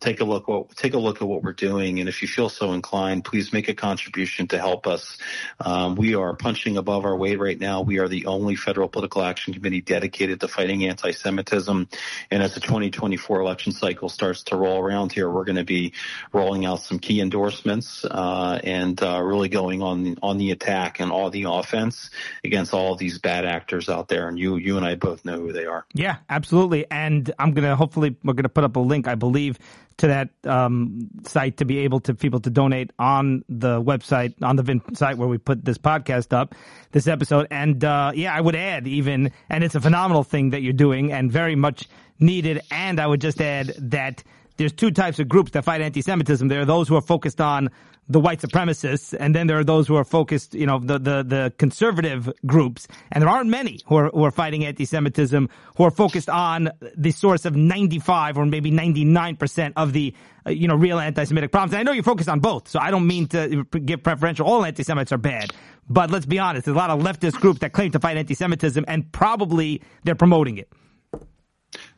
Take 0.00 0.20
a 0.20 0.24
look. 0.24 0.48
What, 0.48 0.74
take 0.76 0.94
a 0.94 0.98
look 0.98 1.20
at 1.20 1.28
what 1.28 1.42
we're 1.42 1.52
doing, 1.52 2.00
and 2.00 2.08
if 2.08 2.22
you 2.22 2.28
feel 2.28 2.48
so 2.48 2.72
inclined, 2.72 3.26
please 3.26 3.52
make 3.52 3.68
a 3.68 3.74
contribution 3.74 4.48
to 4.48 4.56
help 4.58 4.86
us. 4.86 5.18
Um, 5.60 5.94
we 5.94 6.14
are 6.14 6.34
punching 6.34 6.78
above 6.78 7.04
our 7.04 7.16
weight 7.16 7.38
right 7.38 7.60
now. 7.60 7.82
We 7.82 7.98
are 7.98 8.08
the 8.08 8.24
only 8.24 8.56
federal 8.56 8.88
political 8.88 9.22
action 9.22 9.52
committee 9.52 9.82
dedicated 9.82 10.40
to 10.40 10.48
fighting 10.48 10.86
anti-Semitism, 10.86 11.88
and 12.30 12.45
as 12.46 12.54
the 12.54 12.60
2024 12.60 13.40
election 13.40 13.72
cycle 13.72 14.08
starts 14.08 14.44
to 14.44 14.56
roll 14.56 14.78
around 14.78 15.10
here, 15.10 15.28
we're 15.28 15.44
going 15.44 15.56
to 15.56 15.64
be 15.64 15.92
rolling 16.32 16.64
out 16.64 16.80
some 16.80 17.00
key 17.00 17.20
endorsements 17.20 18.04
uh, 18.04 18.60
and 18.62 19.02
uh, 19.02 19.20
really 19.20 19.48
going 19.48 19.82
on 19.82 20.16
on 20.22 20.38
the 20.38 20.52
attack 20.52 21.00
and 21.00 21.10
all 21.10 21.28
the 21.28 21.42
offense 21.48 22.08
against 22.44 22.72
all 22.72 22.92
of 22.92 22.98
these 22.98 23.18
bad 23.18 23.44
actors 23.44 23.88
out 23.88 24.06
there. 24.06 24.28
And 24.28 24.38
you 24.38 24.56
you 24.56 24.76
and 24.76 24.86
I 24.86 24.94
both 24.94 25.24
know 25.24 25.40
who 25.40 25.52
they 25.52 25.66
are. 25.66 25.84
Yeah, 25.92 26.18
absolutely. 26.30 26.86
And 26.88 27.34
I'm 27.36 27.52
gonna 27.52 27.74
hopefully 27.74 28.14
we're 28.22 28.34
gonna 28.34 28.48
put 28.48 28.62
up 28.62 28.76
a 28.76 28.80
link, 28.80 29.08
I 29.08 29.16
believe, 29.16 29.58
to 29.98 30.08
that 30.08 30.28
um, 30.44 31.08
site 31.24 31.56
to 31.58 31.64
be 31.64 31.78
able 31.78 32.00
to 32.00 32.14
people 32.14 32.40
to 32.40 32.50
donate 32.50 32.90
on 32.98 33.44
the 33.48 33.82
website 33.82 34.34
on 34.42 34.56
the 34.56 34.62
Vin 34.62 34.82
site 34.94 35.16
where 35.16 35.28
we 35.28 35.38
put 35.38 35.64
this 35.64 35.78
podcast 35.78 36.32
up, 36.32 36.54
this 36.92 37.08
episode. 37.08 37.46
And 37.50 37.82
uh, 37.84 38.12
yeah, 38.14 38.34
I 38.34 38.40
would 38.40 38.56
add 38.56 38.86
even, 38.86 39.32
and 39.48 39.64
it's 39.64 39.74
a 39.74 39.80
phenomenal 39.80 40.22
thing 40.22 40.50
that 40.50 40.62
you're 40.62 40.72
doing, 40.72 41.12
and 41.12 41.30
very 41.32 41.56
much 41.56 41.88
needed. 42.18 42.60
And 42.70 43.00
I 43.00 43.06
would 43.06 43.20
just 43.20 43.40
add 43.40 43.68
that 43.78 44.22
there's 44.56 44.72
two 44.72 44.90
types 44.90 45.18
of 45.18 45.28
groups 45.28 45.52
that 45.52 45.64
fight 45.64 45.80
anti-Semitism. 45.80 46.48
There 46.48 46.60
are 46.60 46.64
those 46.64 46.88
who 46.88 46.96
are 46.96 47.02
focused 47.02 47.40
on 47.40 47.70
the 48.08 48.20
white 48.20 48.40
supremacists, 48.40 49.16
and 49.18 49.34
then 49.34 49.48
there 49.48 49.58
are 49.58 49.64
those 49.64 49.88
who 49.88 49.96
are 49.96 50.04
focused, 50.04 50.54
you 50.54 50.66
know, 50.66 50.78
the, 50.78 50.98
the, 50.98 51.22
the 51.24 51.52
conservative 51.58 52.32
groups, 52.46 52.86
and 53.10 53.22
there 53.22 53.28
aren't 53.28 53.50
many 53.50 53.80
who 53.86 53.96
are, 53.96 54.10
who 54.10 54.24
are 54.24 54.30
fighting 54.30 54.64
anti-Semitism, 54.64 55.48
who 55.76 55.84
are 55.84 55.90
focused 55.90 56.28
on 56.28 56.70
the 56.96 57.10
source 57.10 57.44
of 57.44 57.56
95 57.56 58.38
or 58.38 58.46
maybe 58.46 58.70
99% 58.70 59.72
of 59.76 59.92
the, 59.92 60.14
uh, 60.46 60.50
you 60.50 60.68
know, 60.68 60.76
real 60.76 61.00
anti-Semitic 61.00 61.50
problems. 61.50 61.72
And 61.72 61.80
I 61.80 61.82
know 61.82 61.92
you're 61.92 62.04
focused 62.04 62.28
on 62.28 62.38
both, 62.38 62.68
so 62.68 62.78
I 62.78 62.92
don't 62.92 63.08
mean 63.08 63.26
to 63.28 63.64
give 63.64 64.04
preferential, 64.04 64.46
all 64.46 64.64
anti-Semites 64.64 65.10
are 65.10 65.18
bad. 65.18 65.50
But 65.88 66.10
let's 66.12 66.26
be 66.26 66.38
honest, 66.38 66.66
there's 66.66 66.76
a 66.76 66.78
lot 66.78 66.90
of 66.90 67.00
leftist 67.00 67.40
groups 67.40 67.60
that 67.60 67.72
claim 67.72 67.90
to 67.90 67.98
fight 67.98 68.16
anti-Semitism, 68.16 68.84
and 68.86 69.10
probably 69.10 69.82
they're 70.04 70.14
promoting 70.14 70.58
it. 70.58 70.72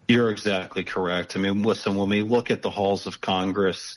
You're 0.09 0.31
exactly 0.31 0.85
correct. 0.85 1.37
I 1.37 1.39
mean, 1.39 1.63
listen, 1.63 1.95
when 1.95 2.09
we 2.09 2.23
look 2.23 2.51
at 2.51 2.63
the 2.63 2.71
halls 2.71 3.07
of 3.07 3.21
Congress, 3.21 3.95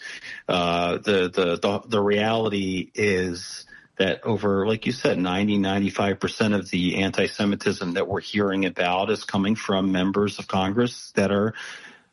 uh, 0.50 0.97
the, 0.97 1.30
the, 1.34 1.58
the, 1.58 1.82
the 1.88 2.02
reality 2.02 2.91
is 2.93 3.65
that 3.97 4.21
over, 4.26 4.67
like 4.67 4.86
you 4.86 4.91
said, 4.91 5.17
90, 5.17 5.60
95% 5.60 6.54
of 6.54 6.69
the 6.69 6.97
anti-Semitism 6.97 7.93
that 7.93 8.10
we're 8.10 8.19
hearing 8.19 8.65
about 8.65 9.10
is 9.10 9.24
coming 9.24 9.56
from 9.56 9.93
members 9.93 10.38
of 10.38 10.50
Congress 10.50 11.12
that 11.15 11.32
are 11.32 11.54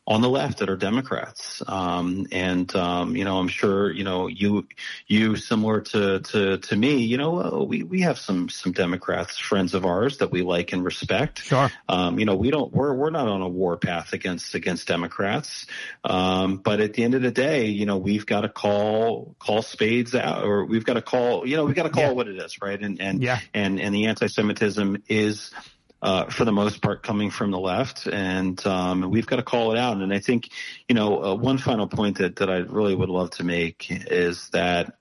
on 0.09 0.21
the 0.21 0.29
left 0.29 0.57
that 0.57 0.69
are 0.71 0.75
Democrats. 0.75 1.61
Um, 1.67 2.25
and, 2.31 2.75
um, 2.75 3.15
you 3.15 3.25
know, 3.25 3.37
I'm 3.37 3.47
sure, 3.47 3.91
you 3.91 4.03
know, 4.03 4.25
you, 4.25 4.67
you 5.05 5.35
similar 5.35 5.81
to, 5.81 6.21
to, 6.21 6.57
to 6.57 6.75
me, 6.75 7.03
you 7.03 7.17
know, 7.17 7.39
uh, 7.39 7.63
we, 7.63 7.83
we 7.83 8.01
have 8.01 8.17
some, 8.17 8.49
some 8.49 8.71
Democrats, 8.71 9.37
friends 9.37 9.75
of 9.75 9.85
ours 9.85 10.17
that 10.17 10.31
we 10.31 10.41
like 10.41 10.73
and 10.73 10.83
respect. 10.83 11.43
Sure. 11.43 11.71
Um, 11.87 12.17
you 12.17 12.25
know, 12.25 12.35
we 12.35 12.49
don't, 12.49 12.73
we're, 12.73 12.91
we're 12.95 13.11
not 13.11 13.27
on 13.27 13.43
a 13.43 13.47
war 13.47 13.77
path 13.77 14.13
against, 14.13 14.55
against 14.55 14.87
Democrats. 14.87 15.67
Um, 16.03 16.57
but 16.57 16.79
at 16.79 16.95
the 16.95 17.03
end 17.03 17.13
of 17.13 17.21
the 17.21 17.29
day, 17.29 17.67
you 17.67 17.85
know, 17.85 17.97
we've 17.97 18.25
got 18.25 18.41
to 18.41 18.49
call, 18.49 19.35
call 19.37 19.61
spades 19.61 20.15
out 20.15 20.43
or 20.43 20.65
we've 20.65 20.85
got 20.85 20.95
to 20.95 21.03
call, 21.03 21.47
you 21.47 21.55
know, 21.55 21.65
we've 21.65 21.75
got 21.75 21.83
to 21.83 21.91
call 21.91 22.05
yeah. 22.05 22.11
what 22.13 22.27
it 22.27 22.37
is, 22.37 22.59
right? 22.63 22.81
And, 22.81 22.99
and, 22.99 23.21
yeah. 23.21 23.41
and, 23.53 23.79
and 23.79 23.93
the 23.93 24.07
anti-Semitism 24.07 25.03
is, 25.07 25.51
uh, 26.01 26.25
for 26.25 26.45
the 26.45 26.51
most 26.51 26.81
part 26.81 27.03
coming 27.03 27.29
from 27.29 27.51
the 27.51 27.59
left, 27.59 28.07
and 28.07 28.65
um, 28.65 29.09
we've 29.09 29.27
got 29.27 29.37
to 29.37 29.43
call 29.43 29.71
it 29.73 29.77
out. 29.77 29.97
And 29.97 30.13
I 30.13 30.19
think, 30.19 30.49
you 30.87 30.95
know, 30.95 31.23
uh, 31.23 31.35
one 31.35 31.57
final 31.57 31.87
point 31.87 32.19
that 32.19 32.37
that 32.37 32.49
I 32.49 32.57
really 32.57 32.95
would 32.95 33.09
love 33.09 33.31
to 33.31 33.43
make 33.43 33.87
is 33.89 34.49
that 34.49 34.95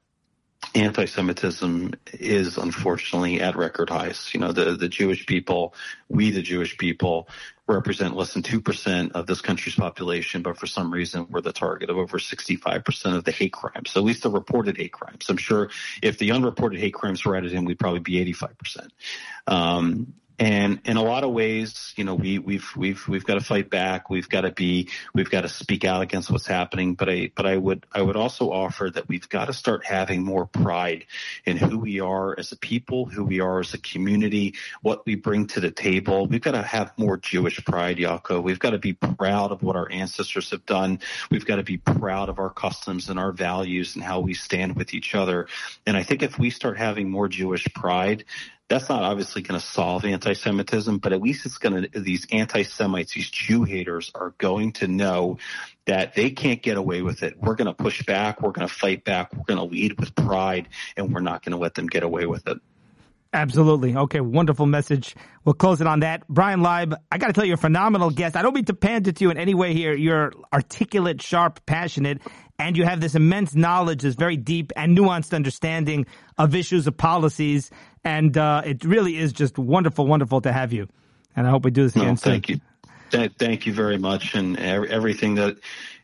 anti-Semitism 0.74 1.94
is 2.14 2.58
unfortunately 2.58 3.40
at 3.40 3.56
record 3.56 3.90
highs. 3.90 4.30
You 4.34 4.40
know, 4.40 4.52
the 4.52 4.76
the 4.76 4.88
Jewish 4.88 5.24
people, 5.26 5.74
we 6.08 6.30
the 6.30 6.42
Jewish 6.42 6.76
people, 6.76 7.28
represent 7.68 8.16
less 8.16 8.32
than 8.32 8.42
2% 8.42 9.12
of 9.12 9.26
this 9.26 9.40
country's 9.40 9.74
population, 9.74 10.42
but 10.42 10.56
for 10.56 10.66
some 10.66 10.90
reason 10.90 11.26
we're 11.30 11.42
the 11.42 11.52
target 11.52 11.90
of 11.90 11.98
over 11.98 12.18
65% 12.18 13.14
of 13.14 13.24
the 13.24 13.30
hate 13.30 13.52
crimes, 13.52 13.94
at 13.94 14.02
least 14.02 14.22
the 14.22 14.30
reported 14.30 14.78
hate 14.78 14.92
crimes. 14.92 15.28
I'm 15.28 15.36
sure 15.36 15.68
if 16.02 16.18
the 16.18 16.32
unreported 16.32 16.80
hate 16.80 16.94
crimes 16.94 17.24
were 17.24 17.36
added 17.36 17.52
in, 17.52 17.66
we'd 17.66 17.78
probably 17.78 18.00
be 18.00 18.24
85%. 18.32 18.88
Um, 19.46 20.14
and 20.38 20.80
in 20.84 20.96
a 20.96 21.02
lot 21.02 21.24
of 21.24 21.32
ways, 21.32 21.92
you 21.96 22.04
know, 22.04 22.14
we, 22.14 22.38
we've 22.38 22.70
we've 22.76 23.08
we've 23.08 23.24
got 23.24 23.34
to 23.34 23.40
fight 23.40 23.70
back. 23.70 24.08
We've 24.08 24.28
got 24.28 24.42
to 24.42 24.52
be 24.52 24.88
we've 25.12 25.30
got 25.30 25.40
to 25.40 25.48
speak 25.48 25.84
out 25.84 26.00
against 26.00 26.30
what's 26.30 26.46
happening. 26.46 26.94
But 26.94 27.08
I 27.08 27.32
but 27.34 27.44
I 27.44 27.56
would 27.56 27.86
I 27.92 28.02
would 28.02 28.14
also 28.14 28.52
offer 28.52 28.88
that 28.88 29.08
we've 29.08 29.28
got 29.28 29.46
to 29.46 29.52
start 29.52 29.84
having 29.84 30.22
more 30.22 30.46
pride 30.46 31.06
in 31.44 31.56
who 31.56 31.78
we 31.78 31.98
are 31.98 32.38
as 32.38 32.52
a 32.52 32.56
people, 32.56 33.06
who 33.06 33.24
we 33.24 33.40
are 33.40 33.58
as 33.58 33.74
a 33.74 33.78
community, 33.78 34.54
what 34.80 35.04
we 35.04 35.16
bring 35.16 35.48
to 35.48 35.60
the 35.60 35.72
table. 35.72 36.26
We've 36.28 36.40
got 36.40 36.52
to 36.52 36.62
have 36.62 36.96
more 36.96 37.16
Jewish 37.16 37.64
pride, 37.64 37.96
Yaakov. 37.96 38.44
We've 38.44 38.60
got 38.60 38.70
to 38.70 38.78
be 38.78 38.92
proud 38.92 39.50
of 39.50 39.64
what 39.64 39.74
our 39.74 39.90
ancestors 39.90 40.50
have 40.50 40.64
done. 40.66 41.00
We've 41.32 41.46
got 41.46 41.56
to 41.56 41.64
be 41.64 41.78
proud 41.78 42.28
of 42.28 42.38
our 42.38 42.50
customs 42.50 43.08
and 43.08 43.18
our 43.18 43.32
values 43.32 43.96
and 43.96 44.04
how 44.04 44.20
we 44.20 44.34
stand 44.34 44.76
with 44.76 44.94
each 44.94 45.16
other. 45.16 45.48
And 45.84 45.96
I 45.96 46.04
think 46.04 46.22
if 46.22 46.38
we 46.38 46.50
start 46.50 46.78
having 46.78 47.10
more 47.10 47.26
Jewish 47.26 47.66
pride, 47.74 48.24
that's 48.68 48.88
not 48.88 49.02
obviously 49.02 49.42
going 49.42 49.58
to 49.58 49.66
solve 49.66 50.04
anti-Semitism, 50.04 50.98
but 50.98 51.12
at 51.12 51.22
least 51.22 51.46
it's 51.46 51.58
going 51.58 51.88
to, 51.90 52.00
these 52.00 52.26
anti-Semites, 52.30 53.14
these 53.14 53.30
Jew 53.30 53.64
haters 53.64 54.10
are 54.14 54.34
going 54.38 54.72
to 54.72 54.86
know 54.86 55.38
that 55.86 56.14
they 56.14 56.30
can't 56.30 56.62
get 56.62 56.76
away 56.76 57.00
with 57.00 57.22
it. 57.22 57.38
We're 57.40 57.54
going 57.54 57.66
to 57.66 57.74
push 57.74 58.04
back. 58.04 58.42
We're 58.42 58.52
going 58.52 58.68
to 58.68 58.72
fight 58.72 59.04
back. 59.04 59.32
We're 59.34 59.44
going 59.44 59.58
to 59.58 59.64
lead 59.64 59.98
with 59.98 60.14
pride 60.14 60.68
and 60.96 61.14
we're 61.14 61.20
not 61.20 61.42
going 61.42 61.52
to 61.52 61.58
let 61.58 61.74
them 61.74 61.86
get 61.86 62.02
away 62.02 62.26
with 62.26 62.46
it. 62.46 62.58
Absolutely. 63.32 63.94
Okay, 63.94 64.20
wonderful 64.20 64.64
message. 64.64 65.14
We'll 65.44 65.54
close 65.54 65.82
it 65.82 65.86
on 65.86 66.00
that. 66.00 66.26
Bryan 66.28 66.62
Leib, 66.62 66.94
I 67.12 67.18
got 67.18 67.26
to 67.26 67.34
tell 67.34 67.44
you, 67.44 67.54
a 67.54 67.58
phenomenal 67.58 68.10
guest. 68.10 68.36
I 68.36 68.42
don't 68.42 68.54
mean 68.54 68.64
to 68.66 68.74
pander 68.74 69.12
to 69.12 69.24
you 69.24 69.30
in 69.30 69.36
any 69.36 69.52
way 69.54 69.74
here. 69.74 69.94
You're 69.94 70.32
articulate, 70.52 71.20
sharp, 71.20 71.64
passionate, 71.66 72.22
and 72.58 72.76
you 72.76 72.84
have 72.84 73.00
this 73.00 73.14
immense 73.14 73.54
knowledge, 73.54 74.02
this 74.02 74.14
very 74.14 74.36
deep 74.36 74.72
and 74.76 74.96
nuanced 74.96 75.34
understanding 75.34 76.06
of 76.36 76.54
issues, 76.54 76.86
of 76.86 76.96
policies, 76.96 77.70
and 78.04 78.36
uh, 78.36 78.62
it 78.64 78.84
really 78.84 79.16
is 79.16 79.32
just 79.32 79.58
wonderful, 79.58 80.06
wonderful 80.06 80.40
to 80.40 80.52
have 80.52 80.72
you. 80.72 80.88
And 81.36 81.46
I 81.46 81.50
hope 81.50 81.64
we 81.64 81.70
do 81.70 81.84
this 81.84 81.94
again 81.94 82.08
no, 82.08 82.14
soon. 82.16 82.32
Thank 82.32 82.48
you. 82.48 82.60
Thank 83.10 83.66
you 83.66 83.72
very 83.72 83.96
much, 83.96 84.34
and 84.34 84.58
everything 84.58 85.36
that 85.36 85.56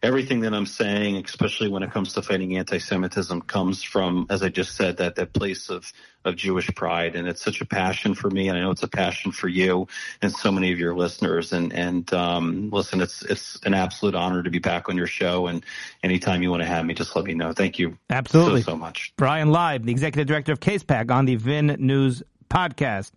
everything 0.04 0.40
that 0.40 0.52
I'm 0.52 0.66
saying, 0.66 1.24
especially 1.24 1.68
when 1.68 1.82
it 1.82 1.90
comes 1.90 2.12
to 2.12 2.22
fighting 2.22 2.56
anti-Semitism, 2.56 3.40
comes 3.42 3.82
from, 3.82 4.26
as 4.28 4.42
I 4.42 4.50
just 4.50 4.76
said, 4.76 4.98
that 4.98 5.16
that 5.16 5.32
place 5.32 5.70
of 5.70 5.90
of 6.24 6.36
Jewish 6.36 6.74
pride, 6.74 7.16
and 7.16 7.28
it's 7.28 7.42
such 7.42 7.60
a 7.60 7.66
passion 7.66 8.14
for 8.14 8.30
me, 8.30 8.48
and 8.48 8.56
I 8.56 8.62
know 8.62 8.70
it's 8.70 8.82
a 8.82 8.88
passion 8.88 9.30
for 9.30 9.46
you 9.46 9.88
and 10.22 10.32
so 10.32 10.50
many 10.50 10.72
of 10.72 10.78
your 10.78 10.94
listeners. 10.94 11.52
And 11.52 11.72
and 11.72 12.12
um, 12.12 12.70
listen, 12.70 13.00
it's 13.00 13.22
it's 13.22 13.58
an 13.64 13.74
absolute 13.74 14.14
honor 14.14 14.42
to 14.42 14.50
be 14.50 14.58
back 14.58 14.88
on 14.88 14.96
your 14.96 15.06
show, 15.06 15.46
and 15.46 15.64
anytime 16.02 16.42
you 16.42 16.50
want 16.50 16.62
to 16.62 16.68
have 16.68 16.84
me, 16.84 16.94
just 16.94 17.16
let 17.16 17.24
me 17.24 17.34
know. 17.34 17.52
Thank 17.52 17.78
you, 17.78 17.98
absolutely, 18.10 18.62
so, 18.62 18.72
so 18.72 18.76
much. 18.76 19.12
Bryan 19.16 19.50
Leib, 19.50 19.84
the 19.84 19.92
executive 19.92 20.26
director 20.26 20.52
of 20.52 20.60
CASEPAC 20.60 21.10
on 21.10 21.24
the 21.24 21.36
VIN 21.36 21.76
News 21.78 22.22
podcast. 22.48 23.10